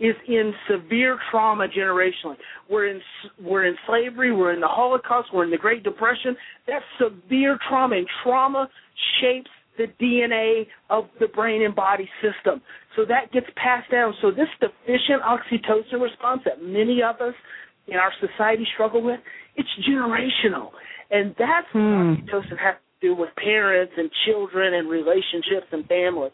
is 0.00 0.16
in 0.26 0.52
severe 0.68 1.18
trauma 1.30 1.68
generationally. 1.68 2.36
We're 2.68 2.88
in 2.88 3.00
we're 3.40 3.66
in 3.66 3.76
slavery, 3.86 4.34
we're 4.34 4.52
in 4.52 4.60
the 4.60 4.68
Holocaust, 4.68 5.28
we're 5.32 5.44
in 5.44 5.50
the 5.50 5.58
Great 5.58 5.82
Depression. 5.82 6.36
That's 6.66 6.84
severe 6.98 7.58
trauma, 7.68 7.96
and 7.96 8.06
trauma 8.22 8.68
shapes 9.20 9.50
the 9.76 9.86
DNA 10.02 10.66
of 10.88 11.04
the 11.20 11.28
brain 11.28 11.62
and 11.62 11.74
body 11.74 12.08
system. 12.20 12.60
So 12.96 13.04
that 13.06 13.32
gets 13.32 13.46
passed 13.56 13.90
down. 13.90 14.14
So 14.20 14.30
this 14.30 14.48
deficient 14.60 15.22
oxytocin 15.22 16.00
response 16.00 16.42
that 16.44 16.62
many 16.62 17.00
of 17.02 17.20
us 17.20 17.34
in 17.86 17.96
our 17.96 18.12
society 18.20 18.66
struggle 18.74 19.02
with, 19.02 19.20
it's 19.56 19.68
generational. 19.88 20.70
And 21.10 21.34
that's 21.38 21.66
what 21.72 21.80
hmm. 21.80 22.14
oxytocin 22.14 22.58
has 22.58 22.76
to 22.76 23.08
do 23.08 23.14
with 23.14 23.30
parents 23.36 23.92
and 23.96 24.10
children 24.26 24.74
and 24.74 24.88
relationships 24.88 25.66
and 25.72 25.86
families. 25.86 26.32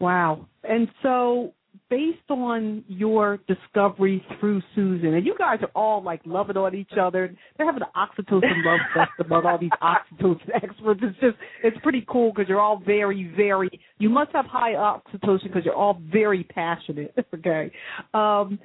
Wow. 0.00 0.46
And 0.64 0.88
so 1.02 1.52
based 1.90 2.30
on 2.30 2.84
your 2.86 3.40
discovery 3.48 4.24
through 4.38 4.62
Susan, 4.74 5.14
and 5.14 5.26
you 5.26 5.34
guys 5.36 5.58
are 5.60 5.70
all 5.74 6.02
like 6.02 6.20
loving 6.24 6.56
on 6.56 6.74
each 6.74 6.92
other. 6.98 7.34
They're 7.56 7.66
having 7.66 7.82
an 7.82 7.88
oxytocin 7.96 8.64
love 8.64 8.80
fest 8.94 9.10
about 9.18 9.44
all 9.44 9.58
these 9.58 9.70
oxytocin 9.82 10.48
experts. 10.54 11.00
It's 11.02 11.18
just 11.20 11.36
it's 11.64 11.76
pretty 11.82 12.06
cool 12.08 12.32
because 12.32 12.48
you're 12.48 12.60
all 12.60 12.80
very 12.84 13.32
very. 13.36 13.68
You 13.98 14.08
must 14.08 14.30
have 14.32 14.46
high 14.46 14.72
oxytocin 14.72 15.44
because 15.44 15.64
you're 15.64 15.74
all 15.74 16.00
very 16.10 16.44
passionate. 16.44 17.12
okay, 17.34 17.72
um, 18.14 18.58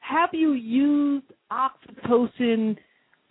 have 0.00 0.30
you 0.32 0.54
used 0.54 1.26
oxytocin? 1.52 2.76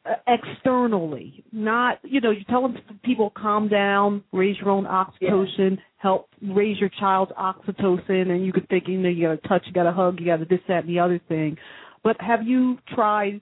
Uh, 0.06 0.14
externally, 0.28 1.43
not 1.52 2.00
you 2.04 2.22
know, 2.22 2.32
you 2.32 2.45
tell 2.50 2.74
people 3.04 3.34
calm 3.36 3.68
down, 3.68 4.24
raise 4.32 4.56
your 4.58 4.70
own 4.70 4.86
oxytocin, 4.86 5.72
yeah. 5.72 5.76
help 5.97 6.30
raise 6.41 6.80
your 6.80 6.89
child's 7.00 7.34
oxytocin, 7.34 8.30
and 8.30 8.45
you 8.45 8.54
could 8.54 8.68
think 8.70 8.86
you 8.88 8.97
know 8.97 9.10
you 9.10 9.28
got 9.28 9.41
to 9.41 9.47
touch, 9.50 9.64
you 9.66 9.74
got 9.74 9.84
to 9.84 9.91
hug, 9.91 10.18
you 10.20 10.26
got 10.26 10.38
to 10.38 10.45
this, 10.45 10.62
that, 10.70 10.86
and 10.86 10.89
the 10.89 11.00
other 11.00 11.20
thing. 11.28 11.58
But 12.02 12.16
have 12.22 12.43
you 12.43 12.78
tried 12.95 13.41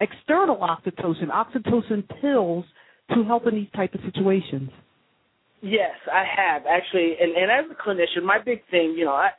external 0.00 0.58
oxytocin, 0.58 1.30
oxytocin 1.30 2.04
pills, 2.20 2.64
to 3.14 3.24
help 3.24 3.48
in 3.48 3.56
these 3.56 3.70
type 3.74 3.92
of 3.94 4.00
situations? 4.04 4.70
Yes, 5.60 5.96
I 6.12 6.24
have 6.24 6.62
actually, 6.66 7.16
and 7.20 7.32
and 7.36 7.50
as 7.50 7.64
a 7.72 7.74
clinician, 7.74 8.24
my 8.24 8.38
big 8.38 8.62
thing, 8.70 8.94
you 8.96 9.04
know, 9.04 9.14
I 9.14 9.30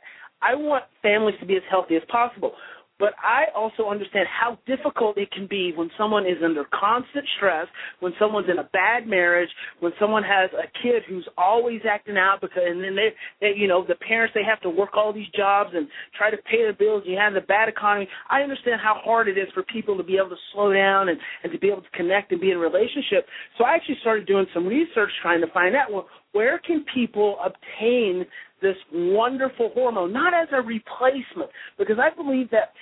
I 0.42 0.54
want 0.54 0.84
families 1.00 1.36
to 1.40 1.46
be 1.46 1.56
as 1.56 1.62
healthy 1.70 1.96
as 1.96 2.02
possible. 2.10 2.52
But 3.00 3.14
I 3.18 3.46
also 3.56 3.88
understand 3.88 4.28
how 4.28 4.58
difficult 4.66 5.16
it 5.16 5.32
can 5.32 5.46
be 5.48 5.72
when 5.74 5.90
someone 5.96 6.26
is 6.26 6.36
under 6.44 6.64
constant 6.64 7.24
stress, 7.36 7.66
when 8.00 8.12
someone's 8.20 8.48
in 8.50 8.58
a 8.58 8.68
bad 8.74 9.06
marriage, 9.06 9.48
when 9.80 9.92
someone 9.98 10.22
has 10.22 10.50
a 10.52 10.68
kid 10.82 11.02
who's 11.08 11.26
always 11.38 11.80
acting 11.88 12.18
out 12.18 12.42
because, 12.42 12.62
and 12.62 12.84
then 12.84 12.94
they, 12.94 13.08
they, 13.40 13.52
you 13.56 13.66
know, 13.66 13.84
the 13.88 13.94
parents 13.94 14.34
they 14.34 14.44
have 14.44 14.60
to 14.60 14.70
work 14.70 14.90
all 14.94 15.14
these 15.14 15.28
jobs 15.34 15.70
and 15.74 15.88
try 16.16 16.30
to 16.30 16.36
pay 16.36 16.66
the 16.66 16.76
bills. 16.78 17.02
You 17.06 17.16
have 17.16 17.32
the 17.32 17.40
bad 17.40 17.70
economy. 17.70 18.06
I 18.28 18.42
understand 18.42 18.80
how 18.82 19.00
hard 19.02 19.28
it 19.28 19.38
is 19.38 19.48
for 19.54 19.62
people 19.64 19.96
to 19.96 20.04
be 20.04 20.18
able 20.18 20.30
to 20.30 20.42
slow 20.52 20.72
down 20.72 21.08
and 21.08 21.18
and 21.42 21.50
to 21.52 21.58
be 21.58 21.68
able 21.68 21.82
to 21.82 21.90
connect 21.96 22.32
and 22.32 22.40
be 22.40 22.50
in 22.50 22.58
a 22.58 22.60
relationship. 22.60 23.24
So 23.56 23.64
I 23.64 23.74
actually 23.74 23.96
started 24.02 24.26
doing 24.26 24.46
some 24.52 24.66
research 24.66 25.10
trying 25.22 25.40
to 25.40 25.50
find 25.52 25.74
out 25.74 25.90
well, 25.90 26.06
where 26.32 26.58
can 26.58 26.84
people 26.94 27.38
obtain 27.42 28.26
this 28.62 28.76
wonderful 28.92 29.70
hormone, 29.74 30.12
not 30.12 30.34
as 30.34 30.48
a 30.52 30.60
replacement, 30.60 31.50
because 31.78 31.96
I 31.98 32.14
believe 32.14 32.50
that 32.50 32.72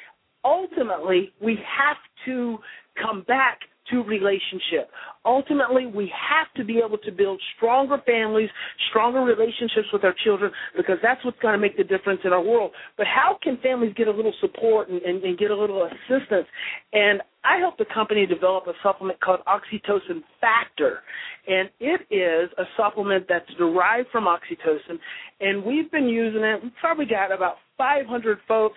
ultimately 0.49 1.33
we 1.43 1.59
have 1.79 1.99
to 2.25 2.59
come 3.01 3.23
back 3.29 3.61
to 3.91 4.03
relationship. 4.03 4.91
Ultimately, 5.25 5.87
we 5.87 6.13
have 6.13 6.47
to 6.57 6.65
be 6.65 6.81
able 6.85 6.99
to 6.99 7.13
build 7.13 7.41
stronger 7.57 7.99
families, 8.07 8.51
stronger 8.91 9.21
relationships 9.21 9.89
with 9.93 10.05
our 10.05 10.15
children, 10.25 10.51
because 10.77 10.97
that's 11.03 11.25
what's 11.25 11.39
going 11.41 11.55
to 11.55 11.59
make 11.59 11.77
the 11.77 11.85
difference 11.85 12.21
in 12.25 12.33
our 12.33 12.43
world. 12.43 12.73
But 12.97 13.07
how 13.07 13.39
can 13.43 13.59
families 13.63 13.95
get 13.97 14.09
a 14.09 14.11
little 14.11 14.35
support 14.41 14.89
and, 14.89 15.01
and, 15.03 15.23
and 15.23 15.39
get 15.39 15.51
a 15.51 15.57
little 15.57 15.87
assistance? 15.87 16.47
And 16.93 17.23
I 17.45 17.59
helped 17.59 17.79
the 17.79 17.87
company 17.93 18.27
develop 18.27 18.67
a 18.67 18.73
supplement 18.83 19.21
called 19.21 19.41
Oxytocin 19.47 20.23
Factor. 20.41 21.01
And 21.47 21.71
it 21.81 22.03
is 22.11 22.51
a 22.59 22.65
supplement 22.77 23.27
that's 23.29 23.49
derived 23.59 24.09
from 24.11 24.25
oxytocin. 24.25 24.99
And 25.41 25.65
we've 25.65 25.91
been 25.91 26.09
using 26.09 26.43
it. 26.43 26.63
We've 26.63 26.73
probably 26.81 27.07
got 27.07 27.33
about 27.33 27.57
500 27.79 28.39
folks 28.47 28.77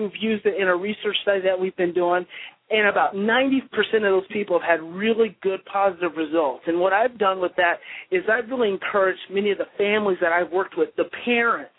who've 0.00 0.22
used 0.22 0.46
it 0.46 0.60
in 0.60 0.68
a 0.68 0.76
research 0.76 1.16
study 1.22 1.40
that 1.42 1.58
we've 1.58 1.76
been 1.76 1.92
doing, 1.92 2.24
and 2.70 2.88
about 2.88 3.14
90% 3.14 3.60
of 3.96 4.02
those 4.02 4.26
people 4.32 4.58
have 4.58 4.80
had 4.80 4.94
really 4.94 5.36
good 5.42 5.60
positive 5.70 6.12
results. 6.16 6.62
And 6.66 6.78
what 6.78 6.92
I've 6.92 7.18
done 7.18 7.40
with 7.40 7.52
that 7.56 7.74
is 8.10 8.22
I've 8.30 8.48
really 8.48 8.70
encouraged 8.70 9.20
many 9.30 9.50
of 9.50 9.58
the 9.58 9.66
families 9.76 10.18
that 10.20 10.32
I've 10.32 10.52
worked 10.52 10.78
with, 10.78 10.90
the 10.96 11.04
parents, 11.24 11.72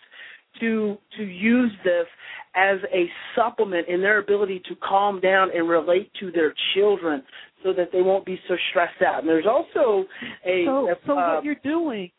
to 0.59 0.97
to 1.17 1.23
use 1.23 1.71
this 1.85 2.05
as 2.55 2.79
a 2.93 3.05
supplement 3.35 3.87
in 3.87 4.01
their 4.01 4.19
ability 4.19 4.61
to 4.67 4.75
calm 4.87 5.21
down 5.21 5.49
and 5.55 5.69
relate 5.69 6.11
to 6.19 6.29
their 6.31 6.53
children 6.75 7.23
so 7.63 7.71
that 7.71 7.89
they 7.93 8.01
won't 8.01 8.25
be 8.25 8.37
so 8.49 8.55
stressed 8.69 9.01
out. 9.01 9.19
And 9.19 9.29
there's 9.29 9.45
also 9.47 10.05
a 10.45 10.65
so, 10.65 10.93
so 11.07 11.13
uh, 11.13 11.35
what 11.35 11.45
you're 11.45 11.55
doing 11.63 12.11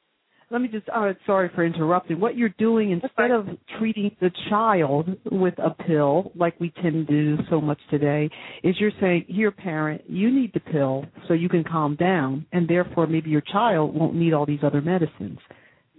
let 0.52 0.60
me 0.60 0.68
just 0.68 0.86
oh 0.94 1.12
sorry 1.26 1.50
for 1.54 1.64
interrupting. 1.64 2.20
What 2.20 2.36
you're 2.36 2.50
doing 2.50 2.90
instead 2.92 3.30
of 3.30 3.46
treating 3.78 4.14
the 4.20 4.30
child 4.50 5.08
with 5.30 5.54
a 5.58 5.70
pill 5.70 6.30
like 6.36 6.58
we 6.60 6.70
tend 6.82 7.06
to 7.06 7.36
do 7.36 7.42
so 7.48 7.60
much 7.60 7.78
today 7.90 8.28
is 8.62 8.76
you're 8.78 8.92
saying 9.00 9.24
here 9.28 9.50
parent 9.50 10.02
you 10.06 10.30
need 10.30 10.52
the 10.52 10.60
pill 10.60 11.06
so 11.26 11.34
you 11.34 11.48
can 11.48 11.64
calm 11.64 11.96
down 11.96 12.46
and 12.52 12.68
therefore 12.68 13.06
maybe 13.06 13.30
your 13.30 13.40
child 13.40 13.94
won't 13.94 14.14
need 14.14 14.34
all 14.34 14.44
these 14.44 14.60
other 14.62 14.82
medicines. 14.82 15.38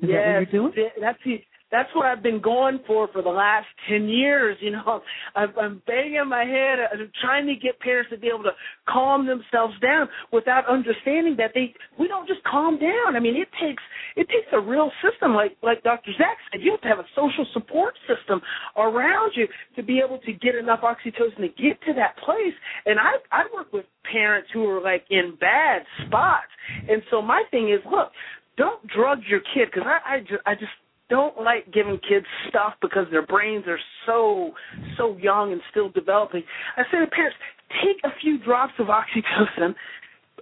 Is 0.01 0.09
yes, 0.09 0.21
that 0.25 0.39
what 0.39 0.53
you're 0.53 0.71
doing? 0.71 0.89
that's 1.01 1.19
the 1.25 1.41
that's 1.73 1.89
what 1.95 2.05
I've 2.05 2.21
been 2.21 2.39
going 2.39 2.79
for 2.85 3.07
for 3.11 3.23
the 3.23 3.33
last 3.33 3.65
10 3.89 4.07
years. 4.07 4.55
You 4.61 4.71
know, 4.71 5.01
I'm, 5.35 5.51
I'm 5.59 5.81
banging 5.87 6.29
my 6.29 6.45
head, 6.45 6.77
I'm 6.93 7.11
trying 7.19 7.47
to 7.47 7.55
get 7.55 7.79
parents 7.79 8.11
to 8.11 8.17
be 8.17 8.27
able 8.27 8.43
to 8.43 8.53
calm 8.87 9.25
themselves 9.25 9.73
down 9.81 10.07
without 10.31 10.69
understanding 10.69 11.35
that 11.39 11.51
they, 11.55 11.73
we 11.99 12.07
don't 12.07 12.27
just 12.27 12.43
calm 12.43 12.79
down. 12.79 13.15
I 13.15 13.19
mean, 13.19 13.35
it 13.35 13.49
takes, 13.59 13.81
it 14.15 14.29
takes 14.29 14.47
a 14.53 14.61
real 14.61 14.91
system, 15.01 15.33
like, 15.33 15.57
like 15.63 15.81
Dr. 15.81 16.11
Zak 16.15 16.37
said, 16.51 16.61
you 16.61 16.71
have 16.71 16.81
to 16.81 16.87
have 16.87 16.99
a 16.99 17.09
social 17.15 17.45
support 17.53 17.95
system 18.07 18.39
around 18.77 19.31
you 19.35 19.47
to 19.75 19.81
be 19.81 19.99
able 20.05 20.19
to 20.19 20.31
get 20.31 20.53
enough 20.53 20.81
oxytocin 20.81 21.41
to 21.41 21.49
get 21.57 21.81
to 21.87 21.93
that 21.97 22.15
place. 22.23 22.53
And 22.85 22.99
I, 22.99 23.13
I 23.31 23.43
work 23.51 23.73
with 23.73 23.85
parents 24.11 24.49
who 24.53 24.69
are 24.69 24.81
like 24.81 25.05
in 25.09 25.35
bad 25.39 25.81
spots. 26.05 26.53
And 26.87 27.01
so 27.09 27.21
my 27.21 27.43
thing 27.49 27.69
is, 27.73 27.83
look, 27.89 28.11
don't 28.57 28.85
drug 28.87 29.19
your 29.27 29.39
kid 29.39 29.69
because 29.73 29.87
I, 29.87 30.17
I 30.17 30.51
I 30.51 30.53
just 30.53 30.71
don't 31.13 31.39
like 31.43 31.71
giving 31.71 31.99
kids 32.09 32.25
stuff 32.49 32.73
because 32.81 33.05
their 33.11 33.23
brains 33.23 33.65
are 33.67 33.77
so 34.07 34.51
so 34.97 35.15
young 35.17 35.51
and 35.51 35.61
still 35.69 35.89
developing. 35.89 36.41
I 36.75 36.81
say 36.91 36.97
to 36.99 37.05
parents, 37.05 37.37
take 37.83 37.97
a 38.03 38.09
few 38.19 38.43
drops 38.43 38.73
of 38.79 38.87
oxytocin. 38.87 39.75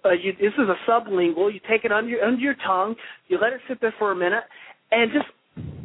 Uh, 0.05 0.11
you, 0.11 0.32
this 0.39 0.53
is 0.53 0.69
a 0.69 0.89
sublingual. 0.89 1.53
You 1.53 1.59
take 1.69 1.84
it 1.84 1.91
under 1.91 2.09
your, 2.09 2.24
under 2.24 2.39
your 2.39 2.55
tongue. 2.65 2.95
You 3.28 3.38
let 3.38 3.51
it 3.51 3.59
sit 3.67 3.82
there 3.82 3.93
for 3.99 4.13
a 4.13 4.15
minute, 4.15 4.45
and 4.91 5.11
just 5.11 5.28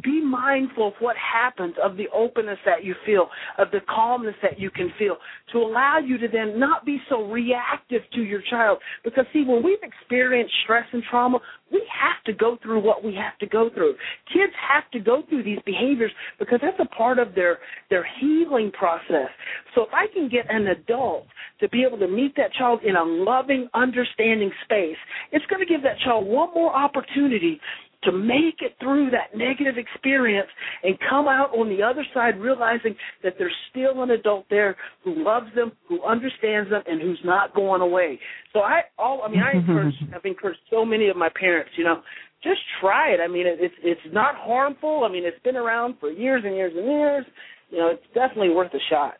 be 0.03 0.21
mindful 0.21 0.87
of 0.87 0.93
what 0.99 1.15
happens, 1.17 1.75
of 1.83 1.97
the 1.97 2.07
openness 2.13 2.59
that 2.65 2.83
you 2.83 2.95
feel, 3.05 3.27
of 3.57 3.69
the 3.71 3.79
calmness 3.93 4.35
that 4.41 4.59
you 4.59 4.71
can 4.71 4.91
feel, 4.97 5.17
to 5.51 5.57
allow 5.57 5.99
you 5.99 6.17
to 6.17 6.27
then 6.27 6.57
not 6.57 6.85
be 6.85 6.97
so 7.09 7.23
reactive 7.25 8.01
to 8.13 8.21
your 8.21 8.41
child. 8.49 8.77
Because, 9.03 9.25
see, 9.33 9.43
when 9.45 9.63
we've 9.63 9.83
experienced 9.83 10.53
stress 10.63 10.85
and 10.93 11.03
trauma, 11.09 11.39
we 11.71 11.83
have 11.91 12.23
to 12.25 12.33
go 12.33 12.57
through 12.63 12.81
what 12.81 13.03
we 13.03 13.13
have 13.15 13.37
to 13.39 13.47
go 13.47 13.69
through. 13.73 13.95
Kids 14.31 14.53
have 14.69 14.89
to 14.91 14.99
go 14.99 15.23
through 15.27 15.43
these 15.43 15.59
behaviors 15.65 16.11
because 16.39 16.59
that's 16.61 16.79
a 16.79 16.95
part 16.95 17.19
of 17.19 17.35
their, 17.35 17.57
their 17.89 18.07
healing 18.21 18.71
process. 18.71 19.29
So 19.75 19.81
if 19.81 19.89
I 19.93 20.07
can 20.13 20.29
get 20.29 20.45
an 20.49 20.67
adult 20.67 21.25
to 21.59 21.67
be 21.69 21.83
able 21.83 21.97
to 21.99 22.07
meet 22.07 22.35
that 22.37 22.53
child 22.53 22.79
in 22.85 22.95
a 22.95 23.03
loving, 23.03 23.67
understanding 23.73 24.51
space, 24.63 24.97
it's 25.33 25.45
going 25.47 25.59
to 25.59 25.65
give 25.65 25.83
that 25.83 25.99
child 26.05 26.25
one 26.25 26.53
more 26.53 26.73
opportunity 26.73 27.59
to 28.03 28.11
make 28.11 28.61
it 28.61 28.75
through 28.79 29.09
that 29.11 29.35
negative 29.35 29.75
experience 29.77 30.47
and 30.83 30.97
come 31.09 31.27
out 31.27 31.51
on 31.57 31.69
the 31.69 31.83
other 31.83 32.05
side 32.13 32.39
realizing 32.39 32.95
that 33.23 33.33
there's 33.37 33.55
still 33.71 34.03
an 34.03 34.11
adult 34.11 34.45
there 34.49 34.75
who 35.03 35.23
loves 35.23 35.47
them, 35.55 35.71
who 35.87 36.03
understands 36.03 36.69
them, 36.69 36.83
and 36.85 37.01
who's 37.01 37.19
not 37.25 37.55
going 37.55 37.81
away. 37.81 38.19
So 38.53 38.59
I 38.59 38.81
all 38.97 39.23
I 39.23 39.29
mean 39.29 39.41
I 39.41 39.57
encourage 39.57 39.95
I've 40.15 40.25
encouraged 40.25 40.59
so 40.69 40.85
many 40.85 41.07
of 41.09 41.17
my 41.17 41.29
parents, 41.39 41.71
you 41.75 41.83
know, 41.83 42.01
just 42.43 42.59
try 42.79 43.09
it. 43.09 43.19
I 43.19 43.27
mean 43.27 43.47
it, 43.47 43.57
it's 43.59 43.75
it's 43.83 44.13
not 44.13 44.35
harmful. 44.35 45.03
I 45.03 45.11
mean 45.11 45.25
it's 45.25 45.41
been 45.43 45.57
around 45.57 45.95
for 45.99 46.11
years 46.11 46.43
and 46.45 46.55
years 46.55 46.73
and 46.75 46.85
years. 46.85 47.25
You 47.71 47.79
know, 47.79 47.89
it's 47.89 48.05
definitely 48.13 48.51
worth 48.51 48.73
a 48.73 48.79
shot. 48.89 49.15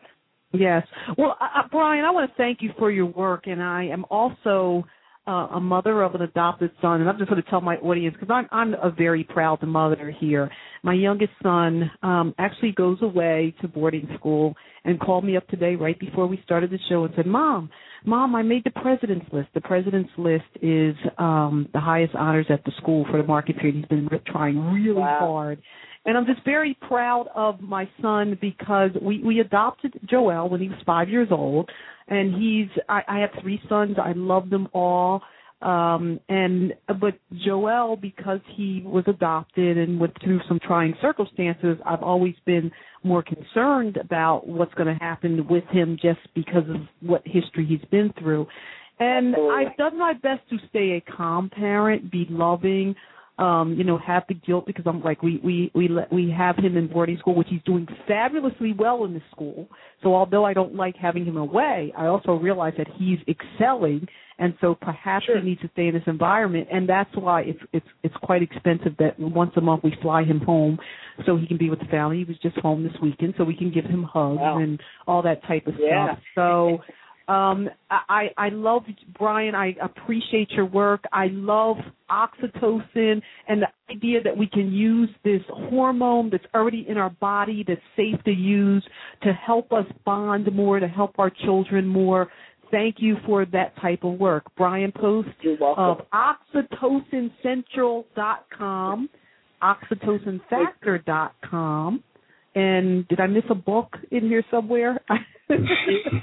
Yes. 0.54 0.88
Well, 1.18 1.36
uh, 1.42 1.68
Bryan, 1.70 2.06
I 2.06 2.12
want 2.12 2.32
to 2.32 2.38
thank 2.38 2.62
you 2.62 2.72
for 2.80 2.90
your 2.90 3.08
work, 3.08 3.48
and 3.48 3.62
I 3.62 3.86
am 3.86 4.06
also 4.10 4.86
uh, 5.28 5.48
a 5.56 5.60
mother 5.60 6.04
of 6.04 6.16
an 6.16 6.22
adopted 6.22 6.72
son, 6.82 7.02
and 7.02 7.10
I'm 7.10 7.18
just 7.18 7.30
going 7.30 7.42
to 7.42 7.50
tell 7.50 7.62
my 7.62 7.76
audience 7.78 8.16
because 8.20 8.34
I'm 8.34 8.48
I'm 8.52 8.74
a 8.82 8.90
very 8.90 9.24
proud 9.24 9.62
mother 9.62 10.14
here. 10.20 10.50
My 10.84 10.94
youngest 10.94 11.34
son 11.44 11.92
um, 12.02 12.34
actually 12.38 12.72
goes 12.72 12.98
away 13.02 13.54
to 13.62 13.68
boarding 13.68 14.08
school 14.18 14.56
and 14.88 15.00
called 15.00 15.26
me 15.26 15.36
up 15.36 15.48
today 15.50 15.76
right 15.76 16.00
before 16.00 16.26
we 16.26 16.42
started 16.46 16.72
the 16.72 16.80
show 16.90 17.04
and 17.04 17.14
said, 17.16 17.28
"Mom, 17.28 17.70
Mom, 18.06 18.34
I 18.36 18.42
made 18.42 18.64
the 18.64 18.72
president's 18.72 19.26
list. 19.32 19.50
The 19.54 19.62
president's 19.62 20.10
list 20.18 20.46
is 20.62 20.96
um, 21.18 21.68
the 21.74 21.80
highest 21.80 22.16
honors 22.16 22.48
at 22.50 22.64
the 22.64 22.72
school 22.78 23.06
for 23.12 23.22
the 23.22 23.28
market 23.28 23.58
period. 23.58 23.76
He's 23.76 23.86
been 23.86 24.10
trying 24.26 24.58
really 24.72 25.02
wow. 25.02 25.20
hard." 25.20 25.62
And 26.06 26.18
I'm 26.18 26.26
just 26.26 26.44
very 26.46 26.78
proud 26.88 27.28
of 27.36 27.60
my 27.60 27.88
son 28.02 28.38
because 28.40 28.92
we 29.02 29.22
we 29.24 29.42
adopted 29.42 30.00
Joel 30.10 30.50
when 30.50 30.62
he 30.62 30.70
was 30.70 30.78
five 30.86 31.10
years 31.10 31.28
old, 31.32 31.70
and 32.08 32.34
he's 32.34 32.70
I, 32.88 33.02
I 33.08 33.20
have 33.20 33.32
three 33.42 33.62
sons. 33.68 33.98
I 34.02 34.14
love 34.16 34.50
them 34.50 34.70
all, 34.74 35.22
um, 35.62 36.20
and 36.30 36.74
but 36.88 37.16
Joel 37.46 37.96
because 37.96 38.40
he 38.56 38.84
was 38.86 39.04
adopted 39.08 39.78
and 39.78 40.00
went 40.00 40.14
through 40.24 40.40
some 40.48 40.60
trying 40.60 40.94
circumstances, 41.02 41.78
I've 41.86 42.04
always 42.04 42.36
been 42.46 42.72
more 43.04 43.24
concerned 43.24 43.98
about 43.98 44.48
what's 44.48 44.74
going 44.76 44.88
to 44.88 45.04
happen 45.04 45.48
with 45.48 45.64
him 45.66 45.98
just 46.02 46.20
because 46.36 46.70
of 46.70 46.76
what 47.02 47.24
history 47.26 47.66
he's 47.66 47.84
been 47.90 48.14
through. 48.20 48.48
And 49.00 49.36
I've 49.36 49.78
done 49.78 49.98
my 49.98 50.14
best 50.14 50.42
to 50.50 50.58
stay 50.70 51.02
a 51.04 51.12
calm 51.12 51.50
parent, 51.50 52.12
be 52.12 52.26
loving, 52.30 52.96
um, 53.40 53.76
you 53.78 53.84
know, 53.84 53.98
have 54.00 54.24
the 54.28 54.34
guilt 54.34 54.66
because 54.66 54.86
I'm 54.88 55.02
like 55.02 55.22
we 55.22 55.40
we 55.44 55.72
we 55.76 55.88
let, 55.88 56.12
we 56.12 56.34
have 56.36 56.58
him 56.58 56.78
in 56.78 56.88
boarding 56.88 57.18
school, 57.20 57.36
which 57.36 57.48
he's 57.50 57.62
doing 57.66 57.88
fabulously 58.08 58.74
well 58.74 59.06
in 59.06 59.14
the 59.14 59.22
school. 59.32 59.68
So 60.02 60.16
although 60.16 60.46
I 60.46 60.54
don't 60.54 60.76
like 60.76 60.96
having 60.96 61.26
him 61.26 61.38
away, 61.38 61.94
I 61.96 62.08
also 62.08 62.34
realize 62.34 62.74
that 62.78 62.88
he's 62.98 63.20
excelling, 63.28 64.08
and 64.40 64.54
so 64.62 64.76
perhaps 64.76 65.26
sure. 65.26 65.40
he 65.40 65.50
needs 65.50 65.62
to 65.62 65.70
stay 65.74 65.88
in 65.88 65.94
this 65.94 66.04
environment, 66.08 66.68
and 66.72 66.88
that's 66.88 67.10
why 67.16 67.42
it's 67.42 67.60
it's 67.74 67.86
it's 68.04 68.16
quite 68.22 68.42
expensive 68.42 68.96
that 69.00 69.20
once 69.20 69.52
a 69.56 69.62
month 69.62 69.84
we 69.84 69.96
fly 70.02 70.24
him 70.24 70.40
home 70.40 70.78
so 71.26 71.38
he 71.38 71.48
can 71.48 71.58
be 71.58 71.70
with 71.70 71.80
the 71.80 71.86
family. 71.86 72.18
He 72.18 72.24
was 72.24 72.38
just 72.42 72.58
home 72.58 72.84
this 72.84 72.94
weekend, 73.02 73.34
so 73.38 73.44
we 73.44 73.56
can 73.56 73.72
give 73.72 73.86
him 73.86 74.04
hugs 74.04 74.40
wow. 74.40 74.60
and 74.60 74.80
all 75.08 75.22
that 75.24 75.42
type 75.48 75.68
of 75.68 75.76
yeah. 75.80 76.14
stuff. 76.14 76.20
So. 76.36 76.80
Um, 77.30 77.70
I, 77.92 78.28
I 78.38 78.48
love 78.50 78.84
Bryan. 79.20 79.54
I 79.54 79.76
appreciate 79.82 80.50
your 80.52 80.66
work. 80.66 81.04
I 81.12 81.28
love 81.32 81.76
oxytocin 82.10 83.22
and 83.50 83.64
the 83.64 83.68
idea 83.94 84.24
that 84.24 84.38
we 84.38 84.48
can 84.48 84.72
use 84.72 85.10
this 85.26 85.42
hormone 85.50 86.30
that's 86.30 86.46
already 86.56 86.86
in 86.88 86.96
our 86.96 87.10
body 87.10 87.66
that's 87.68 87.82
safe 87.98 88.24
to 88.24 88.32
use 88.32 88.86
to 89.24 89.34
help 89.34 89.74
us 89.74 89.86
bond 90.06 90.50
more, 90.56 90.80
to 90.80 90.88
help 90.88 91.16
our 91.20 91.30
children 91.30 91.86
more. 91.86 92.30
Thank 92.72 92.96
you 93.00 93.18
for 93.26 93.46
that 93.46 93.76
type 93.82 94.04
of 94.04 94.20
work. 94.20 94.44
Bryan 94.56 94.92
Post 94.92 95.30
of 95.62 96.02
oxytocincentral.com, 96.14 99.10
oxytocinfactor.com. 99.64 102.04
And 102.56 103.08
did 103.08 103.20
I 103.20 103.28
miss 103.28 103.44
a 103.50 103.56
book 103.56 103.98
in 104.12 104.22
here 104.22 104.44
somewhere? 104.50 105.00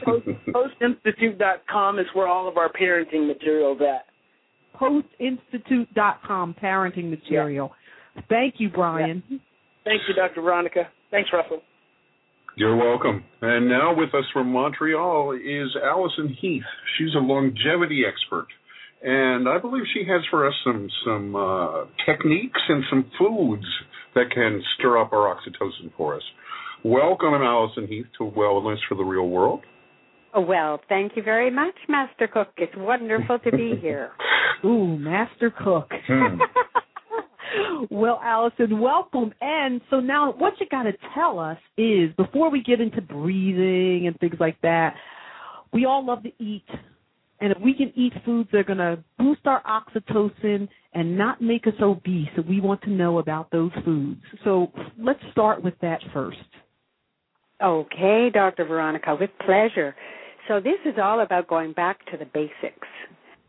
Post, 0.05 0.27
postinstitute.com 0.49 1.99
is 1.99 2.07
where 2.13 2.27
all 2.27 2.47
of 2.49 2.59
our 2.59 2.71
parenting 2.71 3.27
material 3.27 3.75
is 3.75 3.81
at. 3.81 4.05
Postinstitute.com, 4.79 6.55
parenting 6.63 7.09
material. 7.09 7.73
Yeah. 8.17 8.23
Thank 8.29 8.57
you, 8.59 8.69
Bryan. 8.69 9.23
Yeah. 9.29 9.39
Thank 9.85 10.03
you, 10.09 10.15
Dr. 10.15 10.43
Veronica. 10.43 10.89
Thanks, 11.11 11.31
Russell. 11.33 11.63
You're 12.57 12.77
welcome. 12.77 13.25
And 13.43 13.69
now 13.69 13.95
with 13.97 14.15
us 14.15 14.25
from 14.33 14.53
Montreal 14.53 15.33
is 15.33 15.77
Alison 15.83 16.37
Heath. 16.41 16.63
She's 16.97 17.15
a 17.17 17.19
longevity 17.19 18.03
expert. 18.07 18.47
And 19.03 19.49
I 19.49 19.59
believe 19.59 19.83
she 19.93 20.05
has 20.09 20.23
for 20.31 20.47
us 20.47 20.55
some 20.65 20.89
some 21.05 21.37
uh, 21.37 21.85
techniques 22.07 22.61
and 22.69 22.85
some 22.89 23.11
foods 23.19 23.67
that 24.15 24.31
can 24.33 24.63
stir 24.79 24.99
up 24.99 25.13
our 25.13 25.35
oxytocin 25.35 25.93
for 25.97 26.15
us. 26.15 26.23
Welcome, 26.85 27.35
Alison 27.35 27.89
Heath, 27.89 28.07
to 28.19 28.25
Wellness 28.25 28.79
for 28.89 28.95
the 28.95 29.03
Real 29.03 29.29
World. 29.29 29.63
Oh, 30.33 30.41
well, 30.41 30.81
thank 30.89 31.13
you 31.17 31.23
very 31.23 31.51
much, 31.51 31.75
Master 31.89 32.29
Cook. 32.29 32.49
It's 32.57 32.73
wonderful 32.77 33.39
to 33.41 33.51
be 33.51 33.75
here. 33.81 34.13
Ooh, 34.65 34.97
Master 34.99 35.51
Cook. 35.51 35.91
Hmm. 36.07 36.39
well, 37.91 38.21
Alison, 38.23 38.81
welcome. 38.81 39.33
And 39.41 39.81
so 39.91 40.01
now, 40.01 40.33
what 40.33 40.55
you 40.61 40.67
got 40.71 40.85
to 40.85 40.93
tell 41.15 41.39
us 41.39 41.59
is 41.77 42.11
before 42.17 42.51
we 42.51 42.63
get 42.63 42.81
into 42.81 43.01
breathing 43.01 44.07
and 44.07 44.19
things 44.19 44.37
like 44.41 44.61
that, 44.63 44.95
we 45.73 45.85
all 45.85 46.05
love 46.05 46.23
to 46.23 46.33
eat. 46.39 46.65
And 47.41 47.53
if 47.53 47.59
we 47.61 47.75
can 47.75 47.93
eat 47.97 48.13
foods 48.25 48.49
that 48.53 48.59
are 48.59 48.65
going 48.65 48.79
to 48.79 49.03
boost 49.19 49.41
our 49.45 49.63
oxytocin 49.65 50.69
and 50.95 51.19
not 51.19 51.43
make 51.43 51.67
us 51.67 51.75
obese, 51.81 52.29
we 52.49 52.61
want 52.61 52.81
to 52.83 52.91
know 52.91 53.19
about 53.19 53.51
those 53.51 53.73
foods. 53.85 54.21
So 54.45 54.73
let's 54.99 55.21
start 55.33 55.63
with 55.63 55.75
that 55.83 56.01
first. 56.13 56.39
Okay, 57.63 58.31
Dr. 58.33 58.65
Veronica, 58.65 59.17
with 59.19 59.31
pleasure. 59.45 59.95
So 60.49 60.61
this 60.61 60.79
is 60.85 60.95
all 61.03 61.21
about 61.21 61.49
going 61.49 61.73
back 61.73 62.05
to 62.11 62.17
the 62.17 62.27
basics. 62.27 62.89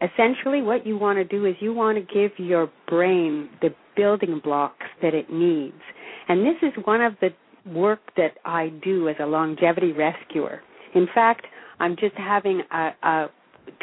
Essentially, 0.02 0.62
what 0.62 0.86
you 0.86 0.98
want 0.98 1.18
to 1.18 1.24
do 1.24 1.46
is 1.46 1.56
you 1.60 1.74
want 1.74 1.98
to 1.98 2.14
give 2.14 2.32
your 2.38 2.70
brain 2.88 3.50
the 3.62 3.70
building 3.96 4.42
blocks 4.44 4.86
that 5.02 5.14
it 5.14 5.32
needs. 5.32 5.82
And 6.28 6.46
this 6.46 6.56
is 6.62 6.74
one 6.86 7.02
of 7.02 7.14
the 7.22 7.30
work 7.72 8.00
that 8.18 8.38
I 8.46 8.70
do 8.84 9.10
as 9.10 9.16
a 9.20 9.26
longevity 9.26 9.92
rescuer. 9.92 10.62
In 10.94 11.08
fact, 11.14 11.46
I'm 11.80 11.96
just 11.96 12.16
having 12.16 12.62
a, 12.72 12.90
a 13.04 13.26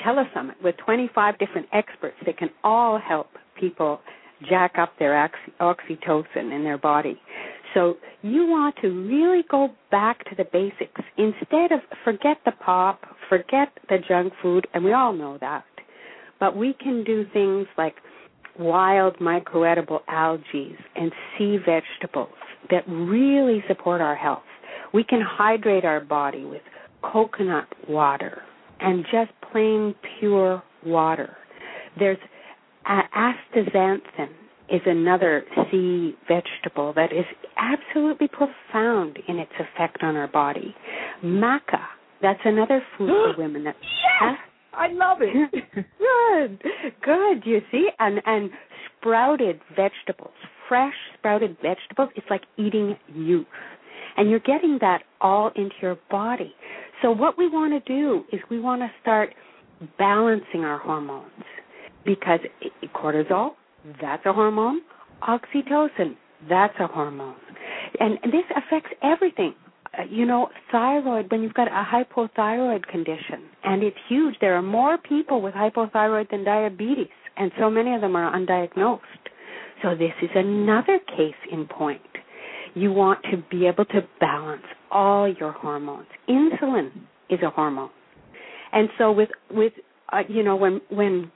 telesummit 0.05 0.63
with 0.63 0.77
25 0.85 1.39
different 1.39 1.67
experts 1.73 2.17
that 2.27 2.39
can 2.39 2.51
all 2.65 2.99
help 2.99 3.29
people 3.59 4.01
jack 4.49 4.75
up 4.79 4.93
their 4.99 5.31
oxytocin 5.61 6.55
in 6.55 6.65
their 6.65 6.79
body. 6.79 7.21
So 7.75 7.97
you 8.23 8.47
want 8.47 8.77
to 8.83 8.89
really 8.89 9.45
go 9.51 9.69
back 9.91 10.25
to 10.29 10.35
the 10.37 10.45
basics 10.45 11.01
instead 11.17 11.73
of 11.73 11.81
forget 12.05 12.39
the 12.45 12.53
pop, 12.53 13.01
forget 13.29 13.69
the 13.89 13.99
junk 14.07 14.33
food, 14.43 14.67
and 14.75 14.85
we 14.85 14.93
all 14.93 15.13
know 15.13 15.39
that. 15.41 15.65
But 16.39 16.57
we 16.57 16.75
can 16.75 17.05
do 17.05 17.25
things 17.33 17.67
like 17.79 17.95
wild 18.59 19.17
microedible 19.19 20.01
algae 20.09 20.77
and 20.95 21.13
sea 21.37 21.59
vegetables 21.59 22.29
that 22.71 22.87
really 22.89 23.63
support 23.69 24.01
our 24.01 24.17
health. 24.17 24.43
We 24.93 25.05
can 25.05 25.21
hydrate 25.25 25.85
our 25.85 26.01
body 26.01 26.45
with 26.45 26.63
coconut 27.03 27.69
water 27.89 28.43
and 28.81 29.05
just 29.05 29.31
plain 29.51 29.95
pure 30.19 30.63
water. 30.85 31.37
There's 31.99 32.19
astaxanthin 32.87 34.29
is 34.69 34.81
another 34.87 35.45
sea 35.71 36.15
vegetable 36.27 36.93
that 36.95 37.13
is 37.13 37.27
absolutely 37.59 38.29
profound 38.29 39.19
in 39.29 39.39
its 39.39 39.53
effect 39.59 40.03
on 40.03 40.17
our 40.17 40.29
body. 40.29 40.75
Maca, 41.23 41.81
that's 42.23 42.41
another 42.45 42.83
food 42.97 43.09
for 43.09 43.35
women. 43.39 43.65
That, 43.65 43.77
yes, 44.21 44.39
I 44.75 44.89
love 44.93 45.19
it. 45.21 45.53
good, 45.99 46.63
good. 47.03 47.43
You 47.45 47.61
see, 47.71 47.89
and 47.99 48.21
and 48.27 48.51
sprouted 48.99 49.61
vegetables, 49.77 50.35
fresh 50.69 50.95
sprouted 51.19 51.57
vegetables. 51.63 52.11
It's 52.17 52.27
like 52.31 52.43
eating 52.57 52.97
youth, 53.15 53.47
and 54.17 54.31
you're 54.31 54.41
getting 54.41 54.79
that 54.81 55.03
all 55.21 55.51
into 55.57 55.75
your 55.81 55.99
body. 56.11 56.55
So 57.03 57.11
what 57.11 57.37
we 57.37 57.49
want 57.49 57.73
to 57.73 57.93
do 57.93 58.25
is 58.33 58.41
we 58.51 58.61
want 58.61 58.83
to 58.83 58.91
start 59.01 59.35
balancing 59.99 60.61
our 60.61 60.79
hormones 60.79 61.31
because 62.05 62.41
cortisol 62.95 63.53
that's 64.01 64.25
a 64.27 64.33
hormone. 64.33 64.81
Oxytocin, 65.29 66.17
that's 66.49 66.75
a 66.81 66.87
hormone. 66.87 67.37
And 68.01 68.19
this 68.25 68.45
affects 68.57 68.91
everything. 69.03 69.55
Uh, 69.99 70.03
you 70.11 70.25
know, 70.25 70.49
thyroid, 70.71 71.31
when 71.31 71.43
you've 71.43 71.55
got 71.55 71.69
a 71.69 71.85
hypothyroid 71.85 72.87
condition, 72.87 73.43
and 73.63 73.83
it's 73.83 73.97
huge, 74.09 74.35
there 74.41 74.55
are 74.55 74.63
more 74.63 74.97
people 74.97 75.43
with 75.43 75.53
hypothyroid 75.55 76.31
than 76.31 76.45
diabetes, 76.45 77.09
and 77.37 77.53
so 77.59 77.69
many 77.69 77.95
of 77.95 78.01
them 78.01 78.17
are 78.17 78.33
undiagnosed. 78.35 79.01
So 79.83 79.95
this 79.95 80.13
is 80.23 80.31
another 80.35 80.99
case 81.09 81.35
in 81.51 81.67
point. 81.67 82.01
You 82.75 82.93
want 82.93 83.21
to 83.31 83.43
be 83.51 83.67
able 83.67 83.85
to 83.87 84.01
balance 84.19 84.63
all 84.91 85.29
your 85.29 85.53
hormones. 85.53 86.07
Insulin 86.29 86.91
is 87.29 87.41
a 87.43 87.51
hormone. 87.51 87.91
And 88.73 88.89
so 88.97 89.13
with 89.13 89.29
with 89.51 89.75
uh, 90.11 90.23
you 90.29 90.43
know 90.43 90.57
when 90.57 90.81
when 90.89 91.31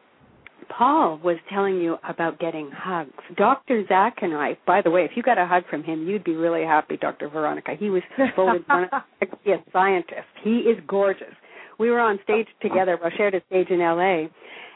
Paul 0.69 1.19
was 1.23 1.37
telling 1.53 1.81
you 1.81 1.97
about 2.09 2.39
getting 2.39 2.71
hugs. 2.71 3.13
Dr. 3.37 3.85
Zak 3.89 4.17
and 4.23 4.35
I, 4.35 4.59
by 4.67 4.83
the 4.83 4.91
way, 4.91 5.05
if 5.05 5.13
you 5.15 5.23
got 5.23 5.39
a 5.39 5.47
hug 5.47 5.65
from 5.71 5.83
him, 5.83 6.07
you'd 6.07 6.25
be 6.25 6.35
really 6.35 6.65
happy, 6.65 6.97
Dr. 6.97 7.29
Veronica. 7.29 7.73
He 7.79 7.91
was 7.91 8.03
voted 8.37 8.65
one 8.67 8.85
of 8.85 8.91
a 9.23 9.57
scientist. 9.73 10.27
He 10.43 10.59
is 10.59 10.79
gorgeous. 10.87 11.35
We 11.79 11.91
were 11.91 12.01
on 12.01 12.19
stage 12.25 12.47
together. 12.63 12.99
I 13.03 13.15
shared 13.17 13.35
a 13.35 13.43
stage 13.49 13.69
in 13.71 13.81
LA, 13.81 14.27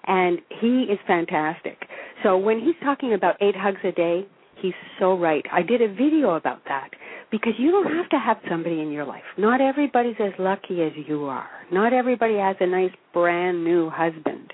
and 0.07 0.39
he 0.61 0.85
is 0.85 0.99
fantastic. 1.07 1.79
So 2.23 2.37
when 2.37 2.61
he's 2.61 2.75
talking 2.83 3.15
about 3.15 3.37
eight 3.41 3.57
hugs 3.57 3.81
a 3.85 3.93
day, 3.93 4.27
he's 4.61 4.75
so 4.99 5.17
right. 5.19 5.45
I 5.53 5.63
did 5.63 5.81
a 5.81 5.89
video 5.89 6.33
about 6.33 6.63
that 6.69 6.91
because 7.31 7.53
you 7.59 7.71
don't 7.71 7.93
have 7.95 8.09
to 8.11 8.19
have 8.19 8.37
somebody 8.49 8.81
in 8.81 8.91
your 8.91 9.05
life. 9.05 9.23
Not 9.39 9.61
everybody's 9.61 10.17
as 10.21 10.33
lucky 10.39 10.83
as 10.83 10.93
you 11.07 11.25
are. 11.25 11.49
Not 11.73 11.93
everybody 11.93 12.37
has 12.37 12.57
a 12.61 12.67
nice 12.67 12.93
brand 13.13 13.65
new 13.65 13.89
husband. 13.91 14.53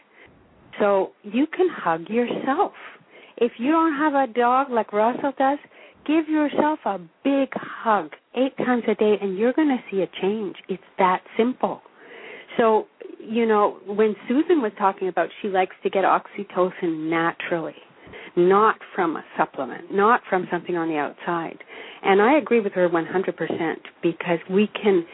So 0.79 1.13
you 1.23 1.47
can 1.47 1.69
hug 1.71 2.09
yourself. 2.09 2.73
If 3.37 3.53
you 3.59 3.71
don't 3.71 3.95
have 3.95 4.15
a 4.15 4.33
dog 4.33 4.71
like 4.71 4.93
Russell 4.93 5.33
does, 5.39 5.59
give 6.07 6.29
yourself 6.29 6.79
a 6.85 6.99
big 7.25 7.51
hug 7.55 8.13
eight 8.35 8.57
times 8.59 8.85
a 8.89 8.95
day 8.95 9.17
and 9.21 9.37
you're 9.37 9.53
going 9.53 9.69
to 9.69 9.83
see 9.91 10.03
a 10.03 10.09
change. 10.21 10.57
It's 10.69 10.83
that 10.99 11.23
simple. 11.37 11.83
So, 12.57 12.87
you 13.21 13.47
know, 13.47 13.79
when 13.87 14.15
Susan 14.29 14.63
was 14.63 14.73
talking 14.79 15.09
about 15.09 15.29
she 15.43 15.49
likes 15.49 15.75
to 15.83 15.91
get 15.91 16.05
oxytocin 16.05 17.11
naturally, 17.11 17.75
not 18.37 18.77
from 18.95 19.17
a 19.17 19.25
supplement, 19.37 19.93
not 19.93 20.21
from 20.29 20.47
something 20.51 20.77
on 20.77 20.89
the 20.89 20.97
outside. 20.97 21.59
And 22.03 22.23
I 22.23 22.39
agree 22.39 22.61
with 22.61 22.73
her 22.75 22.89
100% 22.89 23.75
because 24.03 24.39
we 24.51 24.69
can 24.69 25.05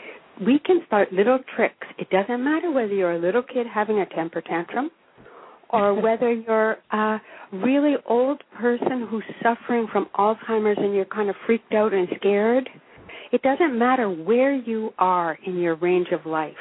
we 0.47 0.59
can 0.59 0.81
start 0.87 1.13
little 1.13 1.39
tricks. 1.55 1.87
It 1.99 2.09
doesn't 2.11 2.43
matter 2.43 2.71
whether 2.73 2.93
you're 2.93 3.13
a 3.13 3.19
little 3.19 3.43
kid 3.43 3.67
having 3.73 4.01
a 4.01 4.07
temper 4.07 4.41
tantrum 4.41 4.91
or 5.73 6.01
whether 6.01 6.33
you're 6.33 6.77
a 6.93 7.21
really 7.53 7.95
old 8.09 8.43
person 8.59 9.07
who's 9.09 9.25
suffering 9.43 9.87
from 9.91 10.09
Alzheimer's 10.17 10.79
and 10.79 10.95
you're 10.95 11.05
kind 11.07 11.31
of 11.31 11.37
freaked 11.47 11.73
out 11.73 11.93
and 11.93 12.09
scared. 12.17 12.69
It 13.33 13.43
doesn't 13.43 13.79
matter 13.79 14.11
where 14.11 14.55
you 14.55 14.91
are 14.99 15.39
in 15.47 15.59
your 15.59 15.77
range 15.77 16.09
of 16.13 16.27
life. 16.27 16.53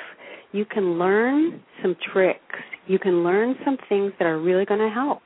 You 0.54 0.66
can 0.66 0.98
learn 0.98 1.62
some 1.82 1.96
tricks. 2.14 2.40
You 2.88 3.00
can 3.00 3.24
learn 3.24 3.56
some 3.66 3.78
things 3.90 4.14
that 4.20 4.26
are 4.26 4.40
really 4.40 4.66
going 4.66 4.80
to 4.80 4.90
help. 4.90 5.22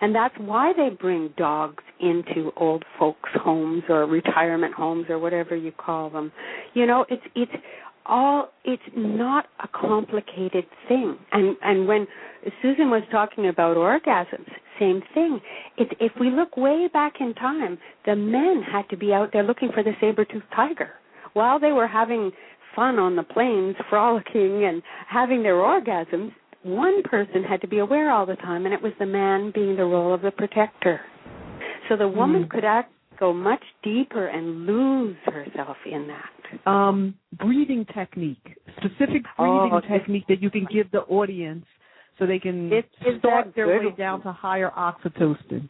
And 0.00 0.14
that's 0.14 0.34
why 0.38 0.72
they 0.76 0.90
bring 0.90 1.30
dogs 1.36 1.82
into 2.00 2.52
old 2.56 2.84
folks' 2.98 3.30
homes 3.34 3.82
or 3.88 4.06
retirement 4.06 4.74
homes 4.74 5.06
or 5.08 5.18
whatever 5.18 5.56
you 5.56 5.72
call 5.72 6.10
them. 6.10 6.30
You 6.74 6.86
know, 6.86 7.04
it's 7.08 7.22
it's 7.34 7.52
all 8.08 8.48
it's 8.64 8.82
not 8.96 9.46
a 9.62 9.68
complicated 9.68 10.64
thing. 10.88 11.16
And 11.32 11.56
and 11.62 11.86
when 11.86 12.06
Susan 12.62 12.90
was 12.90 13.02
talking 13.10 13.48
about 13.48 13.76
orgasms, 13.76 14.50
same 14.78 15.02
thing. 15.14 15.40
It's 15.76 15.90
if 16.00 16.12
we 16.20 16.30
look 16.30 16.56
way 16.56 16.88
back 16.92 17.14
in 17.20 17.34
time, 17.34 17.78
the 18.06 18.16
men 18.16 18.62
had 18.62 18.88
to 18.90 18.96
be 18.96 19.12
out 19.12 19.30
there 19.32 19.42
looking 19.42 19.70
for 19.72 19.82
the 19.82 19.92
saber-toothed 20.00 20.46
tiger 20.54 20.90
while 21.34 21.60
they 21.60 21.72
were 21.72 21.86
having 21.86 22.32
fun 22.74 22.98
on 22.98 23.16
the 23.16 23.22
plains, 23.22 23.76
frolicking 23.90 24.64
and 24.64 24.82
having 25.08 25.42
their 25.42 25.56
orgasms. 25.56 26.32
One 26.62 27.02
person 27.04 27.44
had 27.44 27.60
to 27.60 27.68
be 27.68 27.78
aware 27.78 28.10
all 28.10 28.26
the 28.26 28.36
time, 28.36 28.64
and 28.64 28.74
it 28.74 28.82
was 28.82 28.92
the 28.98 29.06
man 29.06 29.52
being 29.54 29.76
the 29.76 29.84
role 29.84 30.12
of 30.12 30.22
the 30.22 30.30
protector. 30.30 31.00
So 31.88 31.96
the 31.96 32.08
woman 32.08 32.44
mm. 32.44 32.50
could 32.50 32.64
act 32.64 32.92
go 33.18 33.32
much 33.32 33.62
deeper 33.82 34.28
and 34.28 34.66
lose 34.66 35.16
herself 35.24 35.76
in 35.90 36.06
that. 36.08 36.30
Um, 36.66 37.14
breathing 37.38 37.86
technique, 37.94 38.56
specific 38.78 39.22
breathing 39.36 39.70
oh, 39.72 39.80
technique 39.80 40.24
that 40.28 40.40
you 40.40 40.50
can 40.50 40.66
give 40.72 40.90
the 40.90 41.00
audience 41.00 41.64
so 42.18 42.26
they 42.26 42.38
can 42.38 42.70
start 43.18 43.52
their 43.54 43.66
way 43.66 43.90
down 43.96 44.22
to 44.22 44.32
higher 44.32 44.70
oxytocin. 44.76 45.68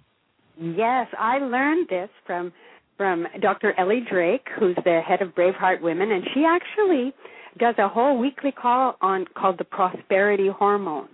Yes, 0.61 1.07
I 1.19 1.39
learned 1.39 1.89
this 1.89 2.09
from 2.27 2.53
from 2.97 3.27
Dr. 3.41 3.79
Ellie 3.79 4.05
Drake, 4.11 4.47
who's 4.59 4.75
the 4.85 5.01
head 5.07 5.23
of 5.23 5.29
Braveheart 5.29 5.81
Women, 5.81 6.11
and 6.11 6.25
she 6.35 6.45
actually 6.45 7.13
does 7.57 7.77
a 7.79 7.89
whole 7.89 8.19
weekly 8.19 8.51
call 8.51 8.97
on 9.01 9.25
called 9.37 9.57
the 9.59 9.65
prosperity 9.65 10.49
hormone. 10.49 11.09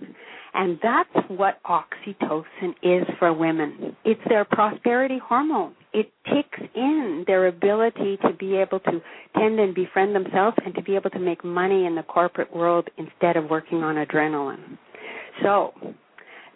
And 0.55 0.79
that's 0.83 1.29
what 1.29 1.61
oxytocin 1.65 2.75
is 2.83 3.05
for 3.19 3.33
women. 3.33 3.97
It's 4.05 4.21
their 4.29 4.45
prosperity 4.45 5.19
hormone. 5.23 5.75
It 5.93 6.13
ticks 6.27 6.71
in 6.77 7.25
their 7.27 7.49
ability 7.49 8.19
to 8.23 8.33
be 8.39 8.57
able 8.57 8.79
to 8.81 9.03
tend 9.37 9.59
and 9.59 9.75
befriend 9.75 10.15
themselves 10.15 10.57
and 10.65 10.73
to 10.77 10.83
be 10.83 10.95
able 10.95 11.11
to 11.11 11.19
make 11.19 11.45
money 11.45 11.87
in 11.87 11.97
the 11.97 12.05
corporate 12.05 12.55
world 12.55 12.89
instead 12.99 13.37
of 13.37 13.51
working 13.51 13.79
on 13.79 13.97
adrenaline. 13.97 14.79
So, 15.43 15.73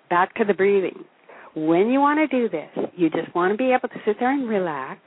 back 0.09 0.33
to 0.37 0.45
the 0.45 0.55
breathing. 0.55 1.05
When 1.57 1.91
you 1.91 1.99
want 1.99 2.19
to 2.19 2.29
do 2.29 2.49
this, 2.49 2.71
you 2.97 3.11
just 3.11 3.35
want 3.35 3.53
to 3.53 3.59
be 3.59 3.73
able 3.73 3.89
to 3.89 4.01
sit 4.07 4.17
there 4.21 4.31
and 4.31 4.49
relax, 4.49 5.01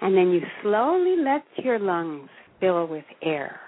and 0.00 0.16
then 0.16 0.30
you 0.30 0.42
slowly 0.62 1.16
let 1.20 1.42
your 1.64 1.80
lungs 1.80 2.28
fill 2.60 2.86
with 2.86 3.04
air. 3.20 3.58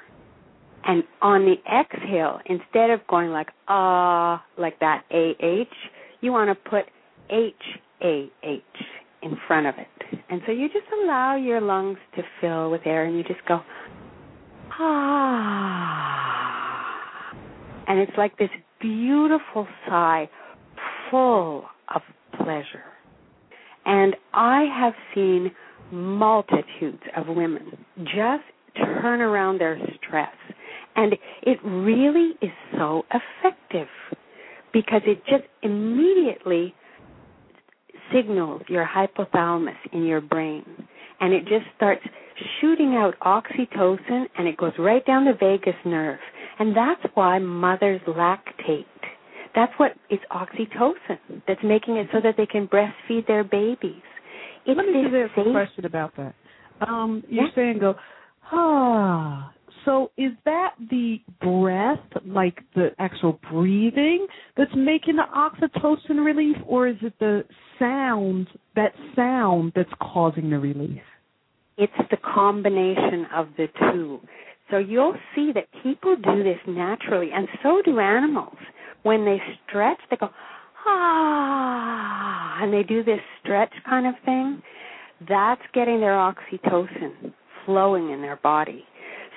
And 0.84 1.04
on 1.20 1.44
the 1.44 1.56
exhale, 1.70 2.40
instead 2.46 2.90
of 2.90 3.06
going 3.08 3.30
like 3.30 3.48
ah, 3.68 4.44
like 4.56 4.78
that 4.80 5.04
AH, 5.10 5.74
you 6.20 6.32
want 6.32 6.48
to 6.50 6.54
put 6.70 6.86
HAH 7.30 8.62
in 9.22 9.36
front 9.46 9.66
of 9.66 9.74
it. 9.78 9.86
And 10.30 10.40
so 10.46 10.52
you 10.52 10.68
just 10.68 10.86
allow 11.02 11.36
your 11.36 11.60
lungs 11.60 11.98
to 12.16 12.22
fill 12.40 12.70
with 12.70 12.82
air 12.86 13.04
and 13.04 13.16
you 13.16 13.24
just 13.24 13.44
go 13.46 13.60
ah. 14.78 16.14
And 17.86 17.98
it's 17.98 18.16
like 18.16 18.38
this 18.38 18.50
beautiful 18.80 19.66
sigh 19.86 20.28
full 21.10 21.64
of 21.94 22.02
pleasure. 22.36 22.84
And 23.84 24.14
I 24.34 24.66
have 24.78 24.92
seen 25.14 25.50
multitudes 25.90 27.02
of 27.16 27.28
women 27.28 27.78
just 28.04 28.44
turn 28.76 29.20
around 29.20 29.58
their 29.60 29.78
stress. 29.96 30.34
And 30.98 31.12
it 31.42 31.58
really 31.64 32.32
is 32.42 32.50
so 32.76 33.04
effective 33.14 33.86
because 34.72 35.00
it 35.06 35.22
just 35.26 35.44
immediately 35.62 36.74
signals 38.12 38.62
your 38.68 38.84
hypothalamus 38.84 39.76
in 39.92 40.02
your 40.02 40.20
brain. 40.20 40.64
And 41.20 41.32
it 41.32 41.42
just 41.42 41.66
starts 41.76 42.02
shooting 42.60 42.96
out 42.96 43.14
oxytocin 43.20 44.24
and 44.36 44.48
it 44.48 44.56
goes 44.56 44.72
right 44.76 45.06
down 45.06 45.24
the 45.24 45.34
vagus 45.38 45.78
nerve. 45.84 46.18
And 46.58 46.76
that's 46.76 47.14
why 47.14 47.38
mothers 47.38 48.00
lactate. 48.08 48.84
That's 49.54 49.72
what 49.76 49.92
it's 50.10 50.24
oxytocin 50.32 51.42
that's 51.46 51.60
making 51.62 51.96
it 51.96 52.08
so 52.12 52.18
that 52.24 52.34
they 52.36 52.46
can 52.46 52.66
breastfeed 52.66 53.28
their 53.28 53.44
babies. 53.44 54.02
It's 54.66 54.76
Let 54.76 54.86
me 54.86 55.04
ask 55.16 55.38
a 55.38 55.52
question 55.52 55.84
about 55.84 56.16
that. 56.16 56.34
Um, 56.80 57.22
you're 57.28 57.44
yeah. 57.44 57.50
saying 57.54 57.78
go, 57.78 57.94
ah. 58.50 59.52
So 59.84 60.10
is 60.18 60.32
that 60.44 60.74
the 60.90 61.18
breath, 61.40 62.22
like 62.26 62.58
the 62.74 62.88
actual 62.98 63.38
breathing, 63.50 64.26
that's 64.56 64.70
making 64.76 65.16
the 65.16 65.24
oxytocin 65.34 66.24
release, 66.24 66.56
or 66.66 66.88
is 66.88 66.96
it 67.02 67.14
the 67.20 67.44
sound, 67.78 68.48
that 68.76 68.92
sound 69.16 69.72
that's 69.74 69.92
causing 70.00 70.50
the 70.50 70.58
release? 70.58 71.00
It's 71.76 71.92
the 72.10 72.16
combination 72.16 73.26
of 73.34 73.48
the 73.56 73.66
two. 73.78 74.20
So 74.70 74.78
you'll 74.78 75.16
see 75.34 75.52
that 75.54 75.68
people 75.82 76.16
do 76.16 76.42
this 76.42 76.58
naturally, 76.66 77.30
and 77.32 77.48
so 77.62 77.80
do 77.84 77.98
animals. 78.00 78.56
When 79.04 79.24
they 79.24 79.40
stretch, 79.66 79.98
they 80.10 80.16
go, 80.16 80.28
ah, 80.86 82.58
and 82.62 82.72
they 82.72 82.82
do 82.82 83.02
this 83.04 83.20
stretch 83.40 83.72
kind 83.88 84.06
of 84.06 84.14
thing. 84.24 84.62
That's 85.28 85.62
getting 85.72 86.00
their 86.00 86.12
oxytocin 86.12 87.32
flowing 87.64 88.10
in 88.10 88.20
their 88.20 88.36
body. 88.36 88.84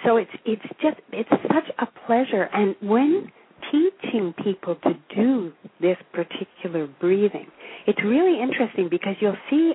So 0.05 0.17
it's 0.17 0.31
it's 0.45 0.61
just 0.81 0.97
it's 1.11 1.29
such 1.29 1.69
a 1.79 1.87
pleasure. 2.05 2.49
And 2.53 2.75
when 2.81 3.31
teaching 3.71 4.33
people 4.43 4.75
to 4.83 4.93
do 5.15 5.51
this 5.79 5.97
particular 6.13 6.87
breathing, 6.99 7.47
it's 7.87 7.99
really 8.03 8.41
interesting 8.41 8.87
because 8.89 9.15
you'll 9.19 9.37
see 9.49 9.73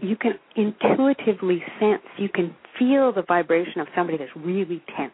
you 0.00 0.16
can 0.16 0.34
intuitively 0.56 1.62
sense, 1.80 2.02
you 2.18 2.28
can 2.28 2.54
feel 2.78 3.12
the 3.12 3.22
vibration 3.26 3.80
of 3.80 3.86
somebody 3.96 4.18
that's 4.18 4.30
really 4.36 4.82
tense 4.96 5.12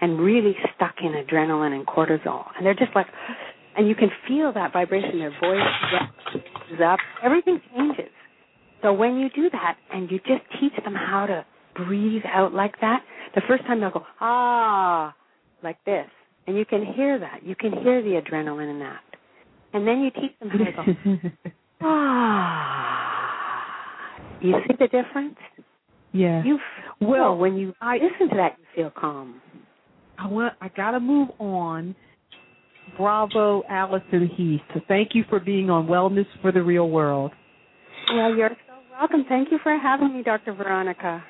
and 0.00 0.18
really 0.18 0.56
stuck 0.74 0.94
in 1.02 1.12
adrenaline 1.12 1.74
and 1.74 1.86
cortisol. 1.86 2.44
And 2.56 2.64
they're 2.64 2.74
just 2.74 2.94
like, 2.94 3.06
and 3.76 3.86
you 3.86 3.94
can 3.94 4.08
feel 4.26 4.52
that 4.54 4.72
vibration. 4.72 5.18
Their 5.18 5.34
voice 5.40 6.42
is 6.72 6.80
up. 6.84 6.98
Everything 7.22 7.60
changes. 7.76 8.10
So 8.82 8.92
when 8.92 9.18
you 9.18 9.28
do 9.34 9.50
that 9.50 9.76
and 9.92 10.10
you 10.10 10.18
just 10.18 10.42
teach 10.60 10.72
them 10.84 10.94
how 10.94 11.26
to 11.26 11.44
breathe 11.84 12.22
out 12.26 12.52
like 12.52 12.80
that, 12.80 13.02
the 13.34 13.42
first 13.48 13.64
time 13.66 13.80
they'll 13.80 13.90
go, 13.90 14.04
ah, 14.20 15.14
like 15.62 15.82
this. 15.84 16.06
And 16.46 16.56
you 16.56 16.64
can 16.64 16.84
hear 16.94 17.18
that. 17.18 17.44
You 17.44 17.54
can 17.54 17.72
hear 17.72 18.02
the 18.02 18.20
adrenaline 18.20 18.70
in 18.70 18.78
that. 18.80 19.00
And 19.74 19.86
then 19.86 20.00
you 20.00 20.10
teach 20.10 20.38
them 20.40 20.48
how 20.48 20.58
to 20.58 20.72
go, 20.72 21.30
ah. 21.82 23.14
You 24.40 24.54
see 24.66 24.74
the 24.78 24.86
difference? 24.88 25.36
Yeah. 26.12 26.42
You 26.44 26.58
feel, 27.00 27.08
well 27.08 27.36
when 27.36 27.56
you 27.56 27.74
I, 27.80 27.94
listen 27.94 28.28
to 28.30 28.36
that, 28.36 28.56
you 28.58 28.64
feel 28.74 28.90
calm. 28.98 29.40
I 30.18 30.26
want. 30.26 30.54
I 30.60 30.68
gotta 30.68 31.00
move 31.00 31.28
on. 31.38 31.94
Bravo, 32.96 33.62
Alison 33.68 34.30
Heath. 34.36 34.82
Thank 34.88 35.10
you 35.14 35.24
for 35.28 35.38
being 35.38 35.70
on 35.70 35.86
Wellness 35.86 36.26
for 36.40 36.50
the 36.50 36.62
Real 36.62 36.88
World. 36.88 37.32
Well, 38.12 38.34
you're 38.34 38.50
so 38.66 38.74
welcome. 38.98 39.26
Thank 39.28 39.52
you 39.52 39.58
for 39.62 39.76
having 39.78 40.16
me, 40.16 40.22
Dr. 40.22 40.54
Veronica. 40.54 41.22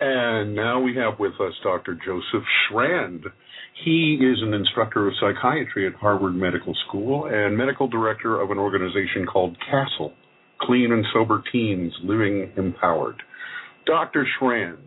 And 0.00 0.54
now 0.54 0.80
we 0.80 0.96
have 0.96 1.18
with 1.18 1.34
us 1.34 1.52
Dr. 1.62 1.94
Joseph 1.94 2.46
Shrand. 2.68 3.24
He 3.84 4.18
is 4.20 4.38
an 4.42 4.54
instructor 4.54 5.06
of 5.06 5.14
psychiatry 5.20 5.86
at 5.86 5.94
Harvard 5.94 6.34
Medical 6.34 6.74
School 6.88 7.26
and 7.26 7.56
medical 7.56 7.86
director 7.86 8.40
of 8.40 8.50
an 8.50 8.58
organization 8.58 9.26
called 9.30 9.56
CASTLE, 9.70 10.14
Clean 10.62 10.90
and 10.92 11.04
Sober 11.12 11.42
Teens 11.52 11.92
Living 12.02 12.50
Empowered. 12.56 13.22
Dr. 13.84 14.26
Shrand, 14.38 14.78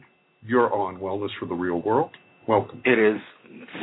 you're 0.45 0.73
on 0.73 0.97
Wellness 0.97 1.29
for 1.39 1.45
the 1.45 1.55
Real 1.55 1.81
World. 1.81 2.11
Welcome. 2.47 2.81
It 2.83 2.97
is 2.97 3.21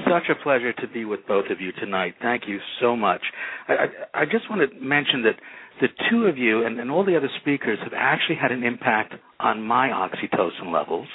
such 0.05 0.29
a 0.31 0.43
pleasure 0.43 0.73
to 0.73 0.89
be 0.89 1.05
with 1.05 1.21
both 1.29 1.47
of 1.51 1.61
you 1.61 1.71
tonight. 1.73 2.15
Thank 2.21 2.43
you 2.47 2.59
so 2.81 2.97
much. 2.97 3.23
I, 3.69 3.73
I, 3.73 4.23
I 4.23 4.25
just 4.25 4.51
want 4.51 4.69
to 4.69 4.81
mention 4.81 5.23
that 5.23 5.37
the 5.81 5.89
two 6.11 6.27
of 6.27 6.39
you 6.39 6.65
and, 6.65 6.79
and 6.79 6.91
all 6.91 7.05
the 7.05 7.17
other 7.17 7.31
speakers 7.41 7.79
have 7.83 7.93
actually 7.97 8.37
had 8.37 8.53
an 8.53 8.63
impact 8.63 9.15
on 9.39 9.63
my 9.63 9.89
oxytocin 9.89 10.73
levels, 10.73 11.09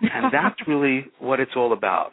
and 0.00 0.26
that's 0.32 0.56
really 0.66 1.06
what 1.18 1.40
it's 1.40 1.52
all 1.56 1.72
about. 1.72 2.12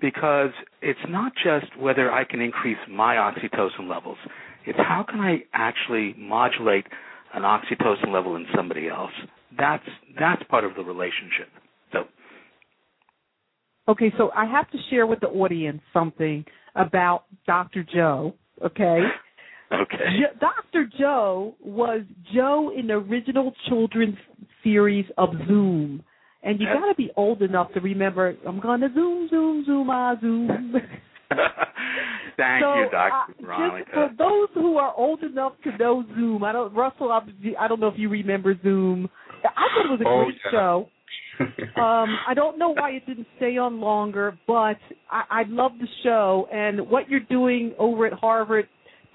Because 0.00 0.50
it's 0.82 0.98
not 1.08 1.32
just 1.42 1.76
whether 1.78 2.10
I 2.10 2.24
can 2.24 2.40
increase 2.40 2.78
my 2.90 3.14
oxytocin 3.14 3.88
levels, 3.88 4.18
it's 4.66 4.78
how 4.78 5.04
can 5.08 5.20
I 5.20 5.44
actually 5.52 6.14
modulate 6.18 6.86
an 7.32 7.42
oxytocin 7.42 8.12
level 8.12 8.36
in 8.36 8.46
somebody 8.54 8.88
else. 8.88 9.10
That's 9.56 9.84
that's 10.18 10.42
part 10.44 10.64
of 10.64 10.74
the 10.74 10.82
relationship. 10.82 11.48
So 11.92 12.04
Okay, 13.88 14.12
so 14.16 14.30
I 14.34 14.46
have 14.46 14.70
to 14.70 14.78
share 14.90 15.06
with 15.06 15.20
the 15.20 15.28
audience 15.28 15.82
something 15.92 16.44
about 16.74 17.24
Dr. 17.46 17.84
Joe, 17.84 18.34
okay? 18.64 19.00
Okay. 19.72 20.20
Dr. 20.40 20.90
Joe 20.98 21.54
was 21.60 22.02
Joe 22.34 22.72
in 22.76 22.86
the 22.86 22.94
original 22.94 23.52
children's 23.68 24.16
series 24.62 25.06
of 25.18 25.30
Zoom. 25.46 26.02
And 26.42 26.60
you 26.60 26.66
got 26.66 26.86
to 26.86 26.94
be 26.94 27.10
old 27.16 27.40
enough 27.40 27.72
to 27.72 27.80
remember, 27.80 28.36
I'm 28.46 28.60
going 28.60 28.82
to 28.82 28.88
zoom, 28.92 29.28
zoom, 29.30 29.64
zoom, 29.64 29.88
ah, 29.90 30.14
zoom. 30.20 30.74
Thank 32.36 32.62
so, 32.62 32.74
you, 32.74 32.88
Dr. 32.90 33.32
Uh, 33.32 33.42
Veronica. 33.42 33.90
For 33.92 34.10
those 34.18 34.48
who 34.54 34.76
are 34.76 34.92
old 34.94 35.22
enough 35.22 35.52
to 35.64 35.76
know 35.78 36.04
Zoom, 36.14 36.44
I 36.44 36.52
don't, 36.52 36.74
Russell, 36.74 37.12
I 37.12 37.68
don't 37.68 37.80
know 37.80 37.88
if 37.88 37.94
you 37.96 38.08
remember 38.08 38.54
Zoom. 38.62 39.08
I 39.44 39.66
thought 39.74 39.86
it 39.86 39.90
was 39.90 40.00
a 40.04 40.08
oh, 40.08 40.24
great 40.24 40.38
yeah. 40.44 40.50
show. 40.50 40.88
um, 41.80 42.16
I 42.28 42.34
don't 42.34 42.58
know 42.58 42.70
why 42.70 42.90
it 42.90 43.06
didn't 43.06 43.26
stay 43.36 43.56
on 43.56 43.80
longer, 43.80 44.38
but 44.46 44.76
I, 45.10 45.22
I 45.30 45.42
love 45.48 45.72
the 45.80 45.88
show 46.02 46.46
and 46.52 46.88
what 46.88 47.08
you're 47.08 47.20
doing 47.20 47.74
over 47.78 48.06
at 48.06 48.12
Harvard 48.12 48.68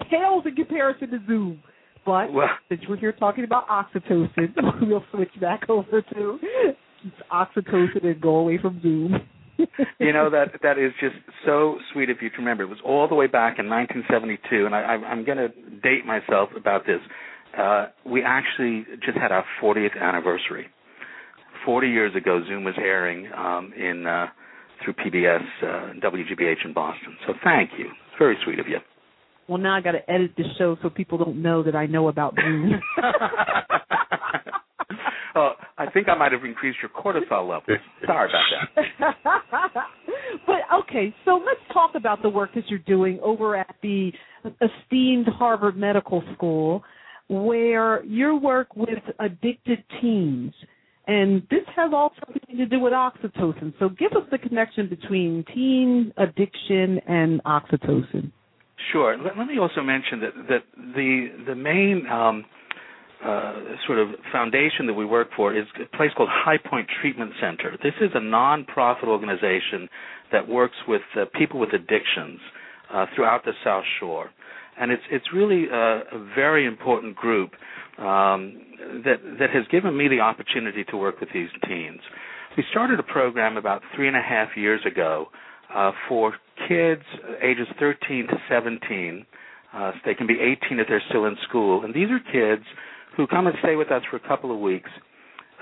pales 0.08 0.44
in 0.46 0.54
comparison 0.54 1.10
to 1.10 1.18
Zoom. 1.26 1.62
But 2.04 2.32
well, 2.32 2.48
since 2.68 2.82
we're 2.88 2.96
here 2.96 3.12
talking 3.12 3.44
about 3.44 3.68
oxytocin, 3.68 4.54
we'll 4.82 5.04
switch 5.12 5.30
back 5.40 5.68
over 5.68 6.02
to 6.02 6.38
oxytocin 7.32 8.04
and 8.04 8.20
go 8.20 8.36
away 8.36 8.58
from 8.58 8.80
Zoom. 8.82 9.14
you 9.98 10.12
know 10.12 10.30
that 10.30 10.52
that 10.62 10.78
is 10.78 10.92
just 11.00 11.16
so 11.44 11.76
sweet 11.92 12.08
of 12.08 12.16
you 12.22 12.30
to 12.30 12.36
remember. 12.38 12.62
It 12.62 12.68
was 12.68 12.78
all 12.84 13.06
the 13.08 13.14
way 13.14 13.26
back 13.26 13.58
in 13.58 13.68
1972, 13.68 14.64
and 14.64 14.74
I, 14.74 14.78
I'm 14.78 15.24
going 15.24 15.38
to 15.38 15.48
date 15.80 16.06
myself 16.06 16.48
about 16.56 16.86
this. 16.86 17.00
Uh, 17.56 17.86
we 18.06 18.22
actually 18.22 18.86
just 19.04 19.18
had 19.18 19.32
our 19.32 19.44
40th 19.62 20.00
anniversary. 20.00 20.68
40 21.66 21.88
years 21.88 22.16
ago, 22.16 22.40
Zoom 22.48 22.64
was 22.64 22.74
airing 22.78 23.28
um, 23.36 23.72
in 23.76 24.06
uh, 24.06 24.26
through 24.82 24.94
PBS, 24.94 25.42
uh, 25.62 25.92
WGBH 26.00 26.64
in 26.64 26.72
Boston. 26.72 27.16
So 27.26 27.34
thank 27.44 27.70
you. 27.78 27.86
It's 27.86 28.18
very 28.18 28.38
sweet 28.44 28.58
of 28.58 28.66
you. 28.66 28.78
Well, 29.50 29.58
now 29.58 29.74
I 29.74 29.80
got 29.80 29.92
to 29.92 30.08
edit 30.08 30.30
the 30.36 30.44
show 30.58 30.76
so 30.80 30.88
people 30.88 31.18
don't 31.18 31.42
know 31.42 31.64
that 31.64 31.74
I 31.74 31.86
know 31.86 32.06
about 32.06 32.36
Zoom. 32.36 32.70
oh, 35.34 35.50
I 35.78 35.90
think 35.90 36.08
I 36.08 36.16
might 36.16 36.30
have 36.30 36.44
increased 36.44 36.78
your 36.80 36.90
cortisol 36.90 37.48
levels. 37.48 37.80
Sorry 38.06 38.30
about 38.30 38.86
that. 39.00 39.74
but 40.46 40.58
okay, 40.82 41.12
so 41.24 41.32
let's 41.44 41.58
talk 41.72 41.96
about 41.96 42.22
the 42.22 42.28
work 42.28 42.54
that 42.54 42.62
you're 42.68 42.78
doing 42.78 43.18
over 43.24 43.56
at 43.56 43.74
the 43.82 44.12
esteemed 44.44 45.26
Harvard 45.26 45.76
Medical 45.76 46.22
School, 46.34 46.84
where 47.28 48.04
you 48.04 48.36
work 48.36 48.76
with 48.76 49.02
addicted 49.18 49.82
teens. 50.00 50.54
And 51.08 51.42
this 51.50 51.64
has 51.74 51.90
all 51.92 52.12
something 52.24 52.56
to 52.56 52.66
do 52.66 52.78
with 52.78 52.92
oxytocin. 52.92 53.74
So 53.80 53.88
give 53.88 54.12
us 54.12 54.28
the 54.30 54.38
connection 54.38 54.88
between 54.88 55.44
teen 55.52 56.12
addiction 56.18 57.00
and 57.08 57.42
oxytocin. 57.42 58.30
Sure. 58.92 59.16
Let, 59.18 59.36
let 59.38 59.46
me 59.46 59.58
also 59.58 59.82
mention 59.82 60.20
that 60.20 60.32
that 60.48 60.64
the 60.94 61.28
the 61.46 61.54
main 61.54 62.06
um, 62.06 62.44
uh, 63.24 63.52
sort 63.86 63.98
of 63.98 64.08
foundation 64.32 64.86
that 64.86 64.94
we 64.94 65.04
work 65.04 65.28
for 65.36 65.54
is 65.54 65.66
a 65.76 65.96
place 65.96 66.10
called 66.16 66.30
High 66.32 66.56
Point 66.58 66.88
Treatment 67.00 67.32
Center. 67.40 67.76
This 67.82 67.92
is 68.00 68.10
a 68.14 68.20
non-profit 68.20 69.08
organization 69.08 69.88
that 70.32 70.48
works 70.48 70.76
with 70.88 71.02
uh, 71.16 71.26
people 71.38 71.60
with 71.60 71.70
addictions 71.74 72.40
uh, 72.92 73.06
throughout 73.14 73.44
the 73.44 73.52
South 73.62 73.84
Shore, 73.98 74.30
and 74.78 74.90
it's 74.90 75.02
it's 75.10 75.26
really 75.34 75.66
a, 75.68 76.00
a 76.12 76.28
very 76.34 76.66
important 76.66 77.14
group 77.16 77.50
um, 77.98 78.60
that 79.04 79.18
that 79.38 79.50
has 79.50 79.64
given 79.70 79.96
me 79.96 80.08
the 80.08 80.20
opportunity 80.20 80.84
to 80.84 80.96
work 80.96 81.20
with 81.20 81.28
these 81.34 81.50
teens. 81.68 82.00
We 82.56 82.64
started 82.70 82.98
a 82.98 83.02
program 83.04 83.56
about 83.56 83.82
three 83.94 84.08
and 84.08 84.16
a 84.16 84.22
half 84.22 84.56
years 84.56 84.80
ago 84.84 85.26
uh, 85.74 85.92
for 86.08 86.34
kids 86.68 87.02
ages 87.42 87.66
13 87.78 88.26
to 88.28 88.36
17. 88.48 89.26
Uh, 89.72 89.92
they 90.04 90.14
can 90.14 90.26
be 90.26 90.34
18 90.34 90.80
if 90.80 90.88
they're 90.88 91.02
still 91.08 91.26
in 91.26 91.36
school, 91.48 91.84
and 91.84 91.94
these 91.94 92.08
are 92.10 92.18
kids 92.32 92.64
who 93.16 93.26
come 93.26 93.46
and 93.46 93.56
stay 93.60 93.76
with 93.76 93.90
us 93.90 94.02
for 94.10 94.16
a 94.16 94.28
couple 94.28 94.52
of 94.52 94.58
weeks. 94.58 94.90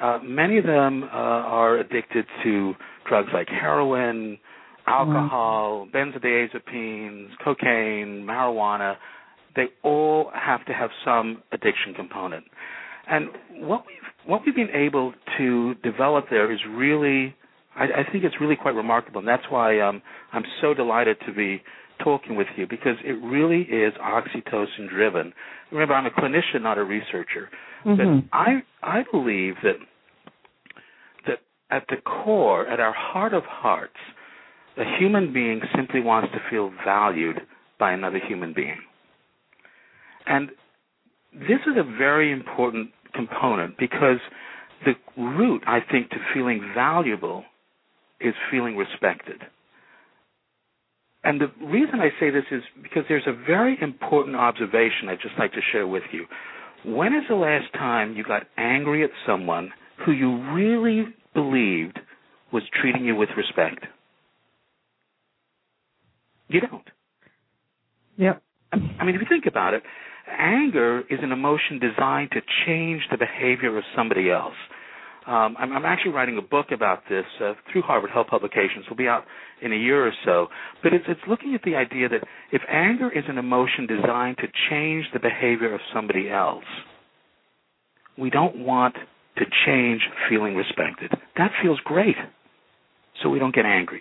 Uh, 0.00 0.18
many 0.22 0.58
of 0.58 0.64
them 0.64 1.04
uh, 1.04 1.06
are 1.06 1.78
addicted 1.78 2.24
to 2.44 2.74
drugs 3.08 3.28
like 3.34 3.48
heroin, 3.48 4.38
alcohol, 4.86 5.86
benzodiazepines, 5.92 7.28
cocaine, 7.44 8.24
marijuana. 8.26 8.96
They 9.56 9.66
all 9.82 10.30
have 10.34 10.64
to 10.66 10.72
have 10.72 10.90
some 11.04 11.42
addiction 11.52 11.94
component. 11.94 12.44
And 13.10 13.28
what 13.52 13.84
we've 13.86 13.96
what 14.26 14.42
we've 14.44 14.54
been 14.54 14.70
able 14.74 15.14
to 15.38 15.74
develop 15.76 16.26
there 16.30 16.52
is 16.52 16.58
really, 16.68 17.34
I, 17.78 18.00
I 18.00 18.12
think 18.12 18.24
it's 18.24 18.34
really 18.40 18.56
quite 18.56 18.74
remarkable, 18.74 19.20
and 19.20 19.28
that's 19.28 19.44
why 19.48 19.80
um, 19.80 20.02
I'm 20.32 20.44
so 20.60 20.74
delighted 20.74 21.16
to 21.26 21.32
be 21.32 21.62
talking 22.02 22.36
with 22.36 22.48
you 22.56 22.66
because 22.66 22.96
it 23.04 23.12
really 23.24 23.62
is 23.62 23.92
oxytocin 24.02 24.88
driven. 24.88 25.32
Remember, 25.70 25.94
I'm 25.94 26.06
a 26.06 26.10
clinician, 26.10 26.62
not 26.62 26.78
a 26.78 26.84
researcher, 26.84 27.48
mm-hmm. 27.84 28.26
but 28.30 28.36
I 28.36 28.62
I 28.82 29.04
believe 29.10 29.54
that 29.62 29.76
that 31.26 31.38
at 31.70 31.84
the 31.88 31.96
core, 31.96 32.66
at 32.66 32.80
our 32.80 32.94
heart 32.94 33.34
of 33.34 33.44
hearts, 33.44 33.96
a 34.76 34.84
human 34.98 35.32
being 35.32 35.60
simply 35.76 36.00
wants 36.00 36.32
to 36.32 36.38
feel 36.50 36.72
valued 36.84 37.36
by 37.78 37.92
another 37.92 38.20
human 38.26 38.52
being, 38.54 38.78
and 40.26 40.50
this 41.32 41.60
is 41.66 41.76
a 41.76 41.84
very 41.96 42.32
important 42.32 42.90
component 43.14 43.76
because 43.78 44.18
the 44.84 44.94
root, 45.20 45.62
I 45.66 45.80
think, 45.90 46.10
to 46.10 46.16
feeling 46.32 46.72
valuable 46.74 47.44
is 48.20 48.34
feeling 48.50 48.76
respected. 48.76 49.42
And 51.24 51.40
the 51.40 51.50
reason 51.64 52.00
I 52.00 52.10
say 52.20 52.30
this 52.30 52.44
is 52.50 52.62
because 52.82 53.02
there's 53.08 53.26
a 53.26 53.32
very 53.32 53.76
important 53.80 54.36
observation 54.36 55.08
I'd 55.08 55.20
just 55.20 55.34
like 55.38 55.52
to 55.52 55.60
share 55.72 55.86
with 55.86 56.04
you. 56.12 56.26
When 56.84 57.12
is 57.12 57.24
the 57.28 57.34
last 57.34 57.72
time 57.74 58.14
you 58.14 58.24
got 58.24 58.44
angry 58.56 59.02
at 59.02 59.10
someone 59.26 59.70
who 60.04 60.12
you 60.12 60.52
really 60.52 61.06
believed 61.34 61.98
was 62.52 62.62
treating 62.80 63.04
you 63.04 63.16
with 63.16 63.30
respect? 63.36 63.84
You 66.48 66.60
don't. 66.60 66.88
Yep. 68.16 68.42
I 68.72 69.04
mean, 69.04 69.14
if 69.14 69.20
you 69.20 69.26
think 69.28 69.46
about 69.46 69.74
it, 69.74 69.82
anger 70.28 71.00
is 71.10 71.18
an 71.22 71.32
emotion 71.32 71.78
designed 71.78 72.30
to 72.32 72.40
change 72.66 73.02
the 73.10 73.18
behavior 73.18 73.76
of 73.76 73.84
somebody 73.96 74.30
else. 74.30 74.54
Um, 75.28 75.56
I'm, 75.58 75.74
I'm, 75.74 75.84
actually 75.84 76.12
writing 76.12 76.38
a 76.38 76.42
book 76.42 76.68
about 76.72 77.02
this 77.10 77.26
uh, 77.44 77.52
through 77.70 77.82
Harvard 77.82 78.10
Health 78.10 78.28
Publications. 78.28 78.84
It'll 78.86 78.96
be 78.96 79.08
out 79.08 79.24
in 79.60 79.74
a 79.74 79.76
year 79.76 80.06
or 80.06 80.12
so. 80.24 80.46
But 80.82 80.94
it's, 80.94 81.04
it's 81.06 81.20
looking 81.28 81.54
at 81.54 81.60
the 81.64 81.74
idea 81.76 82.08
that 82.08 82.26
if 82.50 82.62
anger 82.66 83.10
is 83.12 83.24
an 83.28 83.36
emotion 83.36 83.86
designed 83.86 84.38
to 84.38 84.46
change 84.70 85.04
the 85.12 85.20
behavior 85.20 85.74
of 85.74 85.80
somebody 85.94 86.30
else, 86.30 86.64
we 88.16 88.30
don't 88.30 88.64
want 88.64 88.94
to 89.36 89.44
change 89.66 90.00
feeling 90.30 90.56
respected. 90.56 91.12
That 91.36 91.50
feels 91.62 91.78
great, 91.84 92.16
so 93.22 93.28
we 93.28 93.38
don't 93.38 93.54
get 93.54 93.66
angry. 93.66 94.00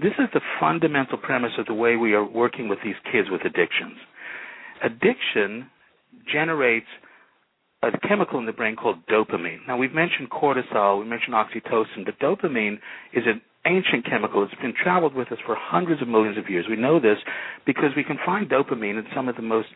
This 0.00 0.12
is 0.18 0.28
the 0.32 0.40
fundamental 0.58 1.18
premise 1.18 1.52
of 1.58 1.66
the 1.66 1.74
way 1.74 1.96
we 1.96 2.14
are 2.14 2.24
working 2.24 2.70
with 2.70 2.78
these 2.82 2.96
kids 3.12 3.28
with 3.30 3.42
addictions. 3.42 3.98
Addiction 4.82 5.68
generates 6.32 6.86
a 7.82 8.08
chemical 8.08 8.38
in 8.38 8.46
the 8.46 8.52
brain 8.52 8.76
called 8.76 9.04
dopamine. 9.06 9.58
Now 9.66 9.76
we've 9.76 9.92
mentioned 9.92 10.30
cortisol, 10.30 11.00
we 11.00 11.04
mentioned 11.04 11.34
oxytocin, 11.34 12.04
but 12.04 12.18
dopamine 12.20 12.78
is 13.12 13.24
an 13.26 13.40
ancient 13.66 14.06
chemical. 14.08 14.42
It's 14.44 14.54
been 14.60 14.74
traveled 14.80 15.14
with 15.14 15.30
us 15.32 15.38
for 15.44 15.56
hundreds 15.58 16.02
of 16.02 16.08
millions 16.08 16.38
of 16.38 16.48
years. 16.48 16.66
We 16.68 16.76
know 16.76 17.00
this 17.00 17.18
because 17.66 17.90
we 17.96 18.04
can 18.04 18.18
find 18.24 18.48
dopamine 18.48 18.98
in 18.98 19.04
some 19.14 19.28
of 19.28 19.36
the 19.36 19.42
most 19.42 19.68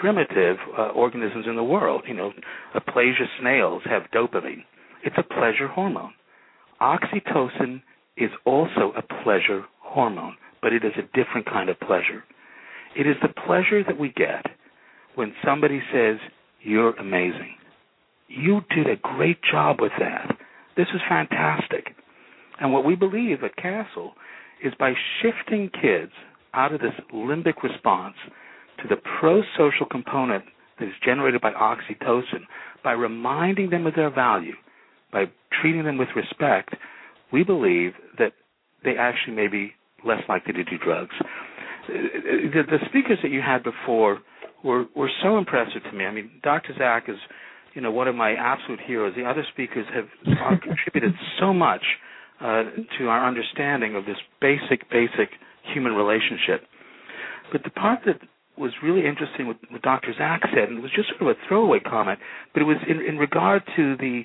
primitive 0.00 0.56
uh, 0.78 0.88
organisms 0.88 1.46
in 1.48 1.56
the 1.56 1.64
world. 1.64 2.02
You 2.06 2.14
know, 2.14 2.32
Aplysia 2.74 3.26
snails 3.40 3.82
have 3.84 4.02
dopamine. 4.14 4.64
It's 5.04 5.16
a 5.18 5.22
pleasure 5.22 5.68
hormone. 5.68 6.12
Oxytocin 6.80 7.82
is 8.16 8.30
also 8.44 8.92
a 8.96 9.02
pleasure 9.22 9.64
hormone, 9.80 10.36
but 10.62 10.72
it 10.72 10.84
is 10.84 10.92
a 10.96 11.02
different 11.16 11.46
kind 11.46 11.68
of 11.68 11.78
pleasure. 11.80 12.24
It 12.96 13.06
is 13.06 13.16
the 13.22 13.28
pleasure 13.46 13.82
that 13.84 13.98
we 13.98 14.10
get 14.10 14.46
when 15.14 15.32
somebody 15.44 15.80
says, 15.92 16.16
You're 16.62 16.94
amazing. 16.94 17.54
You 18.28 18.60
did 18.74 18.86
a 18.86 18.96
great 18.96 19.38
job 19.50 19.80
with 19.80 19.92
that. 19.98 20.36
This 20.76 20.86
is 20.94 21.00
fantastic. 21.08 21.94
And 22.60 22.72
what 22.72 22.84
we 22.84 22.94
believe 22.94 23.42
at 23.42 23.56
Castle 23.56 24.12
is 24.62 24.72
by 24.78 24.92
shifting 25.20 25.70
kids 25.70 26.12
out 26.54 26.72
of 26.72 26.80
this 26.80 26.92
limbic 27.12 27.62
response 27.62 28.16
to 28.82 28.88
the 28.88 29.00
pro 29.18 29.42
social 29.56 29.86
component 29.90 30.44
that 30.78 30.86
is 30.86 30.94
generated 31.04 31.40
by 31.40 31.52
oxytocin, 31.52 32.44
by 32.82 32.92
reminding 32.92 33.70
them 33.70 33.86
of 33.86 33.94
their 33.94 34.10
value, 34.10 34.54
by 35.12 35.24
treating 35.60 35.84
them 35.84 35.98
with 35.98 36.08
respect, 36.14 36.74
we 37.32 37.44
believe 37.44 37.92
that 38.18 38.32
they 38.84 38.96
actually 38.98 39.34
may 39.34 39.48
be 39.48 39.72
less 40.04 40.22
likely 40.28 40.52
to 40.52 40.64
do 40.64 40.78
drugs. 40.82 41.14
The, 41.88 42.62
the 42.68 42.78
speakers 42.88 43.18
that 43.22 43.30
you 43.30 43.40
had 43.40 43.62
before 43.62 44.20
were 44.64 44.86
were 44.94 45.10
so 45.22 45.38
impressive 45.38 45.82
to 45.84 45.92
me. 45.92 46.04
I 46.04 46.12
mean, 46.12 46.30
Dr. 46.42 46.74
Zak 46.78 47.04
is, 47.08 47.16
you 47.74 47.80
know, 47.80 47.90
one 47.90 48.08
of 48.08 48.14
my 48.14 48.32
absolute 48.32 48.80
heroes. 48.86 49.14
The 49.16 49.24
other 49.24 49.44
speakers 49.52 49.86
have 49.94 50.08
contributed 50.62 51.12
so 51.38 51.52
much 51.52 51.82
uh, 52.40 52.64
to 52.98 53.08
our 53.08 53.26
understanding 53.26 53.96
of 53.96 54.04
this 54.06 54.16
basic, 54.40 54.88
basic 54.90 55.30
human 55.74 55.92
relationship. 55.92 56.66
But 57.52 57.64
the 57.64 57.70
part 57.70 58.00
that 58.06 58.20
was 58.56 58.72
really 58.82 59.06
interesting 59.06 59.46
what, 59.46 59.56
what 59.70 59.82
Dr. 59.82 60.12
Zak 60.16 60.42
said, 60.54 60.68
and 60.68 60.78
it 60.78 60.82
was 60.82 60.92
just 60.94 61.08
sort 61.08 61.22
of 61.22 61.28
a 61.28 61.48
throwaway 61.48 61.80
comment, 61.80 62.18
but 62.52 62.62
it 62.62 62.66
was 62.66 62.76
in, 62.88 63.00
in 63.00 63.16
regard 63.18 63.62
to 63.76 63.96
the 63.96 64.22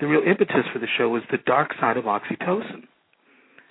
the 0.00 0.06
real 0.08 0.22
impetus 0.26 0.64
for 0.72 0.78
the 0.78 0.86
show 0.98 1.08
was 1.10 1.22
the 1.30 1.38
dark 1.46 1.70
side 1.78 1.96
of 1.96 2.04
oxytocin. 2.04 2.88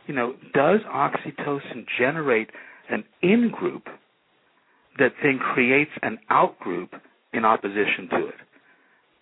You 0.08 0.14
know, 0.14 0.34
does 0.54 0.80
oxytocin 0.88 1.86
generate 1.98 2.52
an 2.90 3.04
in 3.22 3.52
group 3.52 3.88
that 5.00 5.14
then 5.24 5.40
creates 5.40 5.92
an 6.02 6.20
outgroup 6.30 6.90
in 7.34 7.46
opposition 7.46 8.10
to 8.12 8.28
it? 8.28 8.36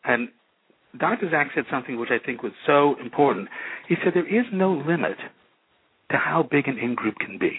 And 0.03 0.29
Dr. 0.97 1.29
Zak 1.29 1.49
said 1.53 1.65
something 1.69 1.99
which 1.99 2.09
I 2.11 2.23
think 2.23 2.41
was 2.41 2.53
so 2.65 2.95
important. 2.99 3.47
He 3.87 3.95
said 4.03 4.13
there 4.15 4.27
is 4.27 4.45
no 4.51 4.73
limit 4.73 5.17
to 6.11 6.17
how 6.17 6.43
big 6.49 6.67
an 6.67 6.77
in 6.79 6.95
group 6.95 7.15
can 7.19 7.37
be. 7.37 7.51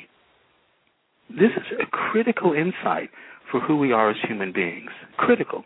This 1.29 1.53
is 1.57 1.79
a 1.81 1.87
critical 1.87 2.53
insight 2.53 3.11
for 3.51 3.61
who 3.61 3.77
we 3.77 3.93
are 3.93 4.11
as 4.11 4.17
human 4.27 4.53
beings. 4.53 4.91
Critical. 5.17 5.65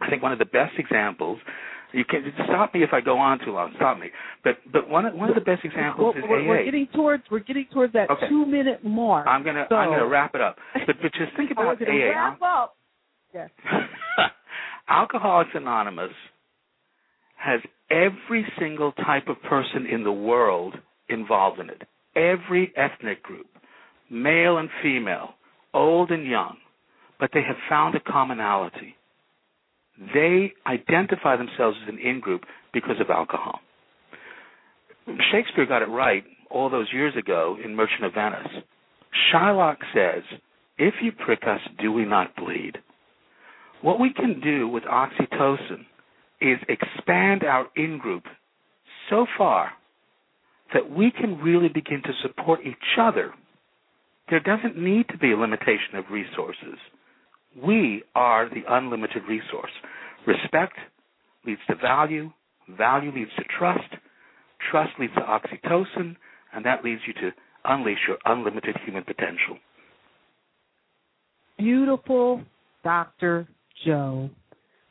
I 0.00 0.08
think 0.08 0.22
one 0.22 0.32
of 0.32 0.38
the 0.38 0.44
best 0.44 0.74
examples. 0.78 1.38
You 1.96 2.04
can 2.04 2.30
stop 2.44 2.74
me 2.74 2.82
if 2.82 2.90
I 2.92 3.00
go 3.00 3.16
on 3.16 3.38
too 3.38 3.52
long. 3.52 3.72
Stop 3.76 3.98
me. 3.98 4.08
But 4.44 4.58
but 4.70 4.86
one 4.86 5.06
of, 5.06 5.14
one 5.14 5.30
of 5.30 5.34
the 5.34 5.40
best 5.40 5.64
examples 5.64 6.14
well, 6.14 6.24
is 6.24 6.28
we're, 6.28 6.44
AA. 6.44 6.48
We're 6.48 6.64
getting 6.66 6.88
towards 6.94 7.22
we're 7.30 7.38
getting 7.38 7.66
towards 7.72 7.94
that 7.94 8.10
okay. 8.10 8.28
two 8.28 8.44
minute 8.44 8.84
mark. 8.84 9.26
I'm 9.26 9.42
gonna 9.42 9.64
so. 9.70 9.76
I'm 9.76 9.88
gonna 9.88 10.06
wrap 10.06 10.34
it 10.34 10.42
up. 10.42 10.56
But 10.74 10.96
but 11.00 11.10
just 11.14 11.34
think 11.38 11.52
oh, 11.56 11.62
about 11.62 11.80
AA. 11.80 12.10
Wrap 12.10 12.42
up. 12.42 12.76
Yes. 13.32 13.48
Alcoholics 14.88 15.50
Anonymous 15.54 16.10
has 17.36 17.60
every 17.90 18.46
single 18.58 18.92
type 18.92 19.28
of 19.28 19.40
person 19.48 19.86
in 19.90 20.04
the 20.04 20.12
world 20.12 20.74
involved 21.08 21.60
in 21.60 21.70
it. 21.70 21.82
Every 22.14 22.74
ethnic 22.76 23.22
group, 23.22 23.46
male 24.10 24.58
and 24.58 24.68
female, 24.82 25.30
old 25.72 26.10
and 26.10 26.26
young, 26.26 26.58
but 27.18 27.30
they 27.32 27.42
have 27.42 27.56
found 27.70 27.94
a 27.94 28.00
commonality. 28.00 28.96
They 30.14 30.52
identify 30.66 31.36
themselves 31.36 31.76
as 31.82 31.88
an 31.88 31.98
in 31.98 32.20
group 32.20 32.42
because 32.72 32.96
of 33.00 33.10
alcohol. 33.10 33.60
Shakespeare 35.32 35.66
got 35.66 35.82
it 35.82 35.88
right 35.88 36.24
all 36.50 36.68
those 36.68 36.88
years 36.92 37.14
ago 37.16 37.56
in 37.62 37.74
Merchant 37.74 38.04
of 38.04 38.14
Venice. 38.14 38.64
Shylock 39.32 39.76
says, 39.94 40.22
If 40.78 40.94
you 41.02 41.12
prick 41.12 41.42
us, 41.46 41.60
do 41.80 41.92
we 41.92 42.04
not 42.04 42.34
bleed? 42.36 42.78
What 43.82 44.00
we 44.00 44.12
can 44.12 44.40
do 44.40 44.68
with 44.68 44.84
oxytocin 44.84 45.86
is 46.40 46.58
expand 46.68 47.44
our 47.44 47.66
in 47.76 47.98
group 47.98 48.24
so 49.08 49.26
far 49.38 49.70
that 50.74 50.90
we 50.90 51.10
can 51.10 51.38
really 51.38 51.68
begin 51.68 52.02
to 52.02 52.12
support 52.22 52.60
each 52.66 52.98
other. 53.00 53.32
There 54.28 54.40
doesn't 54.40 54.76
need 54.76 55.08
to 55.10 55.18
be 55.18 55.32
a 55.32 55.36
limitation 55.36 55.94
of 55.94 56.04
resources. 56.10 56.78
We 57.64 58.02
are 58.14 58.48
the 58.48 58.62
unlimited 58.68 59.22
resource. 59.28 59.70
Respect 60.26 60.74
leads 61.46 61.60
to 61.68 61.76
value, 61.76 62.30
value 62.76 63.12
leads 63.14 63.30
to 63.36 63.44
trust, 63.58 63.88
trust 64.70 64.90
leads 64.98 65.14
to 65.14 65.20
oxytocin, 65.20 66.16
and 66.52 66.64
that 66.64 66.84
leads 66.84 67.00
you 67.06 67.12
to 67.14 67.30
unleash 67.64 67.98
your 68.06 68.18
unlimited 68.24 68.76
human 68.84 69.04
potential. 69.04 69.58
Beautiful 71.58 72.42
Dr. 72.84 73.48
Joe 73.84 74.30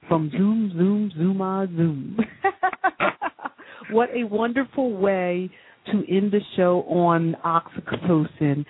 from 0.07 0.29
Zoom, 0.31 0.71
Zoom, 0.75 1.11
Zooma, 1.17 1.67
Zoom. 1.75 2.17
Ah, 2.43 3.53
what 3.91 4.09
a 4.13 4.23
wonderful 4.23 4.97
way 4.97 5.49
to 5.91 6.03
end 6.09 6.31
the 6.31 6.41
show 6.55 6.81
on 6.87 7.35
oxytocin. 7.45 8.65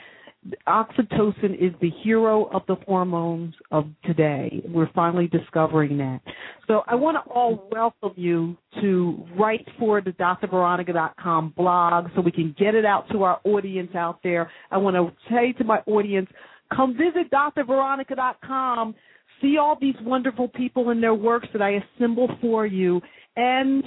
Oxytocin 0.68 1.56
is 1.56 1.74
the 1.82 1.90
hero 2.04 2.46
of 2.54 2.62
the 2.68 2.76
hormones 2.86 3.56
of 3.72 3.88
today. 4.04 4.62
We're 4.68 4.92
finally 4.94 5.28
discovering 5.28 5.98
that. 5.98 6.22
So 6.68 6.82
I 6.88 6.96
want 6.96 7.18
to 7.24 7.32
all 7.32 7.68
welcome 7.72 8.14
you 8.16 8.56
to 8.82 9.26
write 9.38 9.68
for 9.80 10.02
the 10.02 10.12
drveronica.com 10.12 11.54
blog 11.56 12.08
so 12.16 12.22
we 12.22 12.32
can 12.32 12.56
get 12.60 12.76
it 12.76 12.86
out 12.86 13.10
to 13.12 13.24
our 13.24 13.40
audience 13.44 13.96
out 13.96 14.20
there. 14.24 14.52
I 14.72 14.78
want 14.78 14.96
to 14.96 15.12
say 15.34 15.54
to 15.54 15.64
my 15.64 15.80
audience, 15.88 16.30
come 16.76 16.96
visit 16.96 17.32
drveronica.com 17.32 18.96
see 19.42 19.58
all 19.58 19.78
these 19.80 19.96
wonderful 20.02 20.48
people 20.48 20.90
and 20.90 21.02
their 21.02 21.14
works 21.14 21.48
that 21.54 21.62
I 21.62 21.82
assemble 21.98 22.30
for 22.42 22.66
you. 22.66 23.02
And 23.36 23.84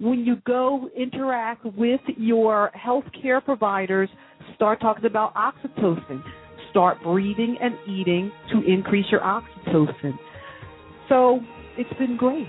when 0.00 0.20
you 0.20 0.36
go 0.46 0.88
interact 0.96 1.64
with 1.64 2.00
your 2.16 2.70
healthcare 2.76 3.44
providers, 3.44 4.08
start 4.54 4.80
talking 4.80 5.04
about 5.04 5.34
oxytocin. 5.34 6.22
Start 6.70 7.02
breathing 7.02 7.56
and 7.60 7.74
eating 7.88 8.30
to 8.52 8.62
increase 8.70 9.06
your 9.10 9.20
oxytocin. 9.20 10.12
So 11.08 11.40
it's 11.76 11.92
been 11.98 12.16
great. 12.16 12.46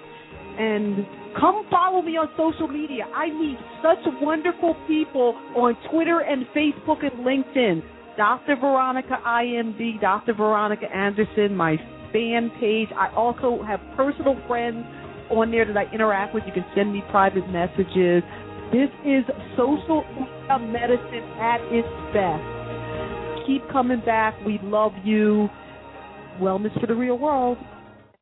And 0.59 1.05
come 1.39 1.65
follow 1.71 2.01
me 2.01 2.17
on 2.17 2.27
social 2.37 2.67
media. 2.67 3.05
I 3.15 3.27
meet 3.27 3.57
such 3.81 3.99
wonderful 4.21 4.75
people 4.87 5.33
on 5.55 5.77
Twitter 5.89 6.19
and 6.19 6.45
Facebook 6.55 7.03
and 7.03 7.25
LinkedIn. 7.25 7.81
Dr. 8.17 8.57
Veronica 8.57 9.17
IMD, 9.25 10.01
Dr. 10.01 10.33
Veronica 10.33 10.93
Anderson, 10.93 11.55
my 11.55 11.77
fan 12.11 12.51
page. 12.59 12.89
I 12.95 13.13
also 13.15 13.63
have 13.63 13.79
personal 13.95 14.35
friends 14.47 14.85
on 15.31 15.51
there 15.51 15.65
that 15.65 15.77
I 15.77 15.85
interact 15.93 16.33
with. 16.33 16.43
You 16.45 16.53
can 16.53 16.65
send 16.75 16.93
me 16.93 17.03
private 17.11 17.47
messages. 17.49 18.23
This 18.71 18.89
is 19.05 19.23
social 19.57 20.03
media 20.13 20.59
medicine 20.59 21.25
at 21.39 21.59
its 21.71 21.87
best. 22.13 23.47
Keep 23.47 23.69
coming 23.71 24.01
back. 24.05 24.35
We 24.45 24.59
love 24.61 24.91
you. 25.03 25.49
Wellness 26.39 26.79
for 26.79 26.87
the 26.87 26.95
real 26.95 27.17
world. 27.17 27.57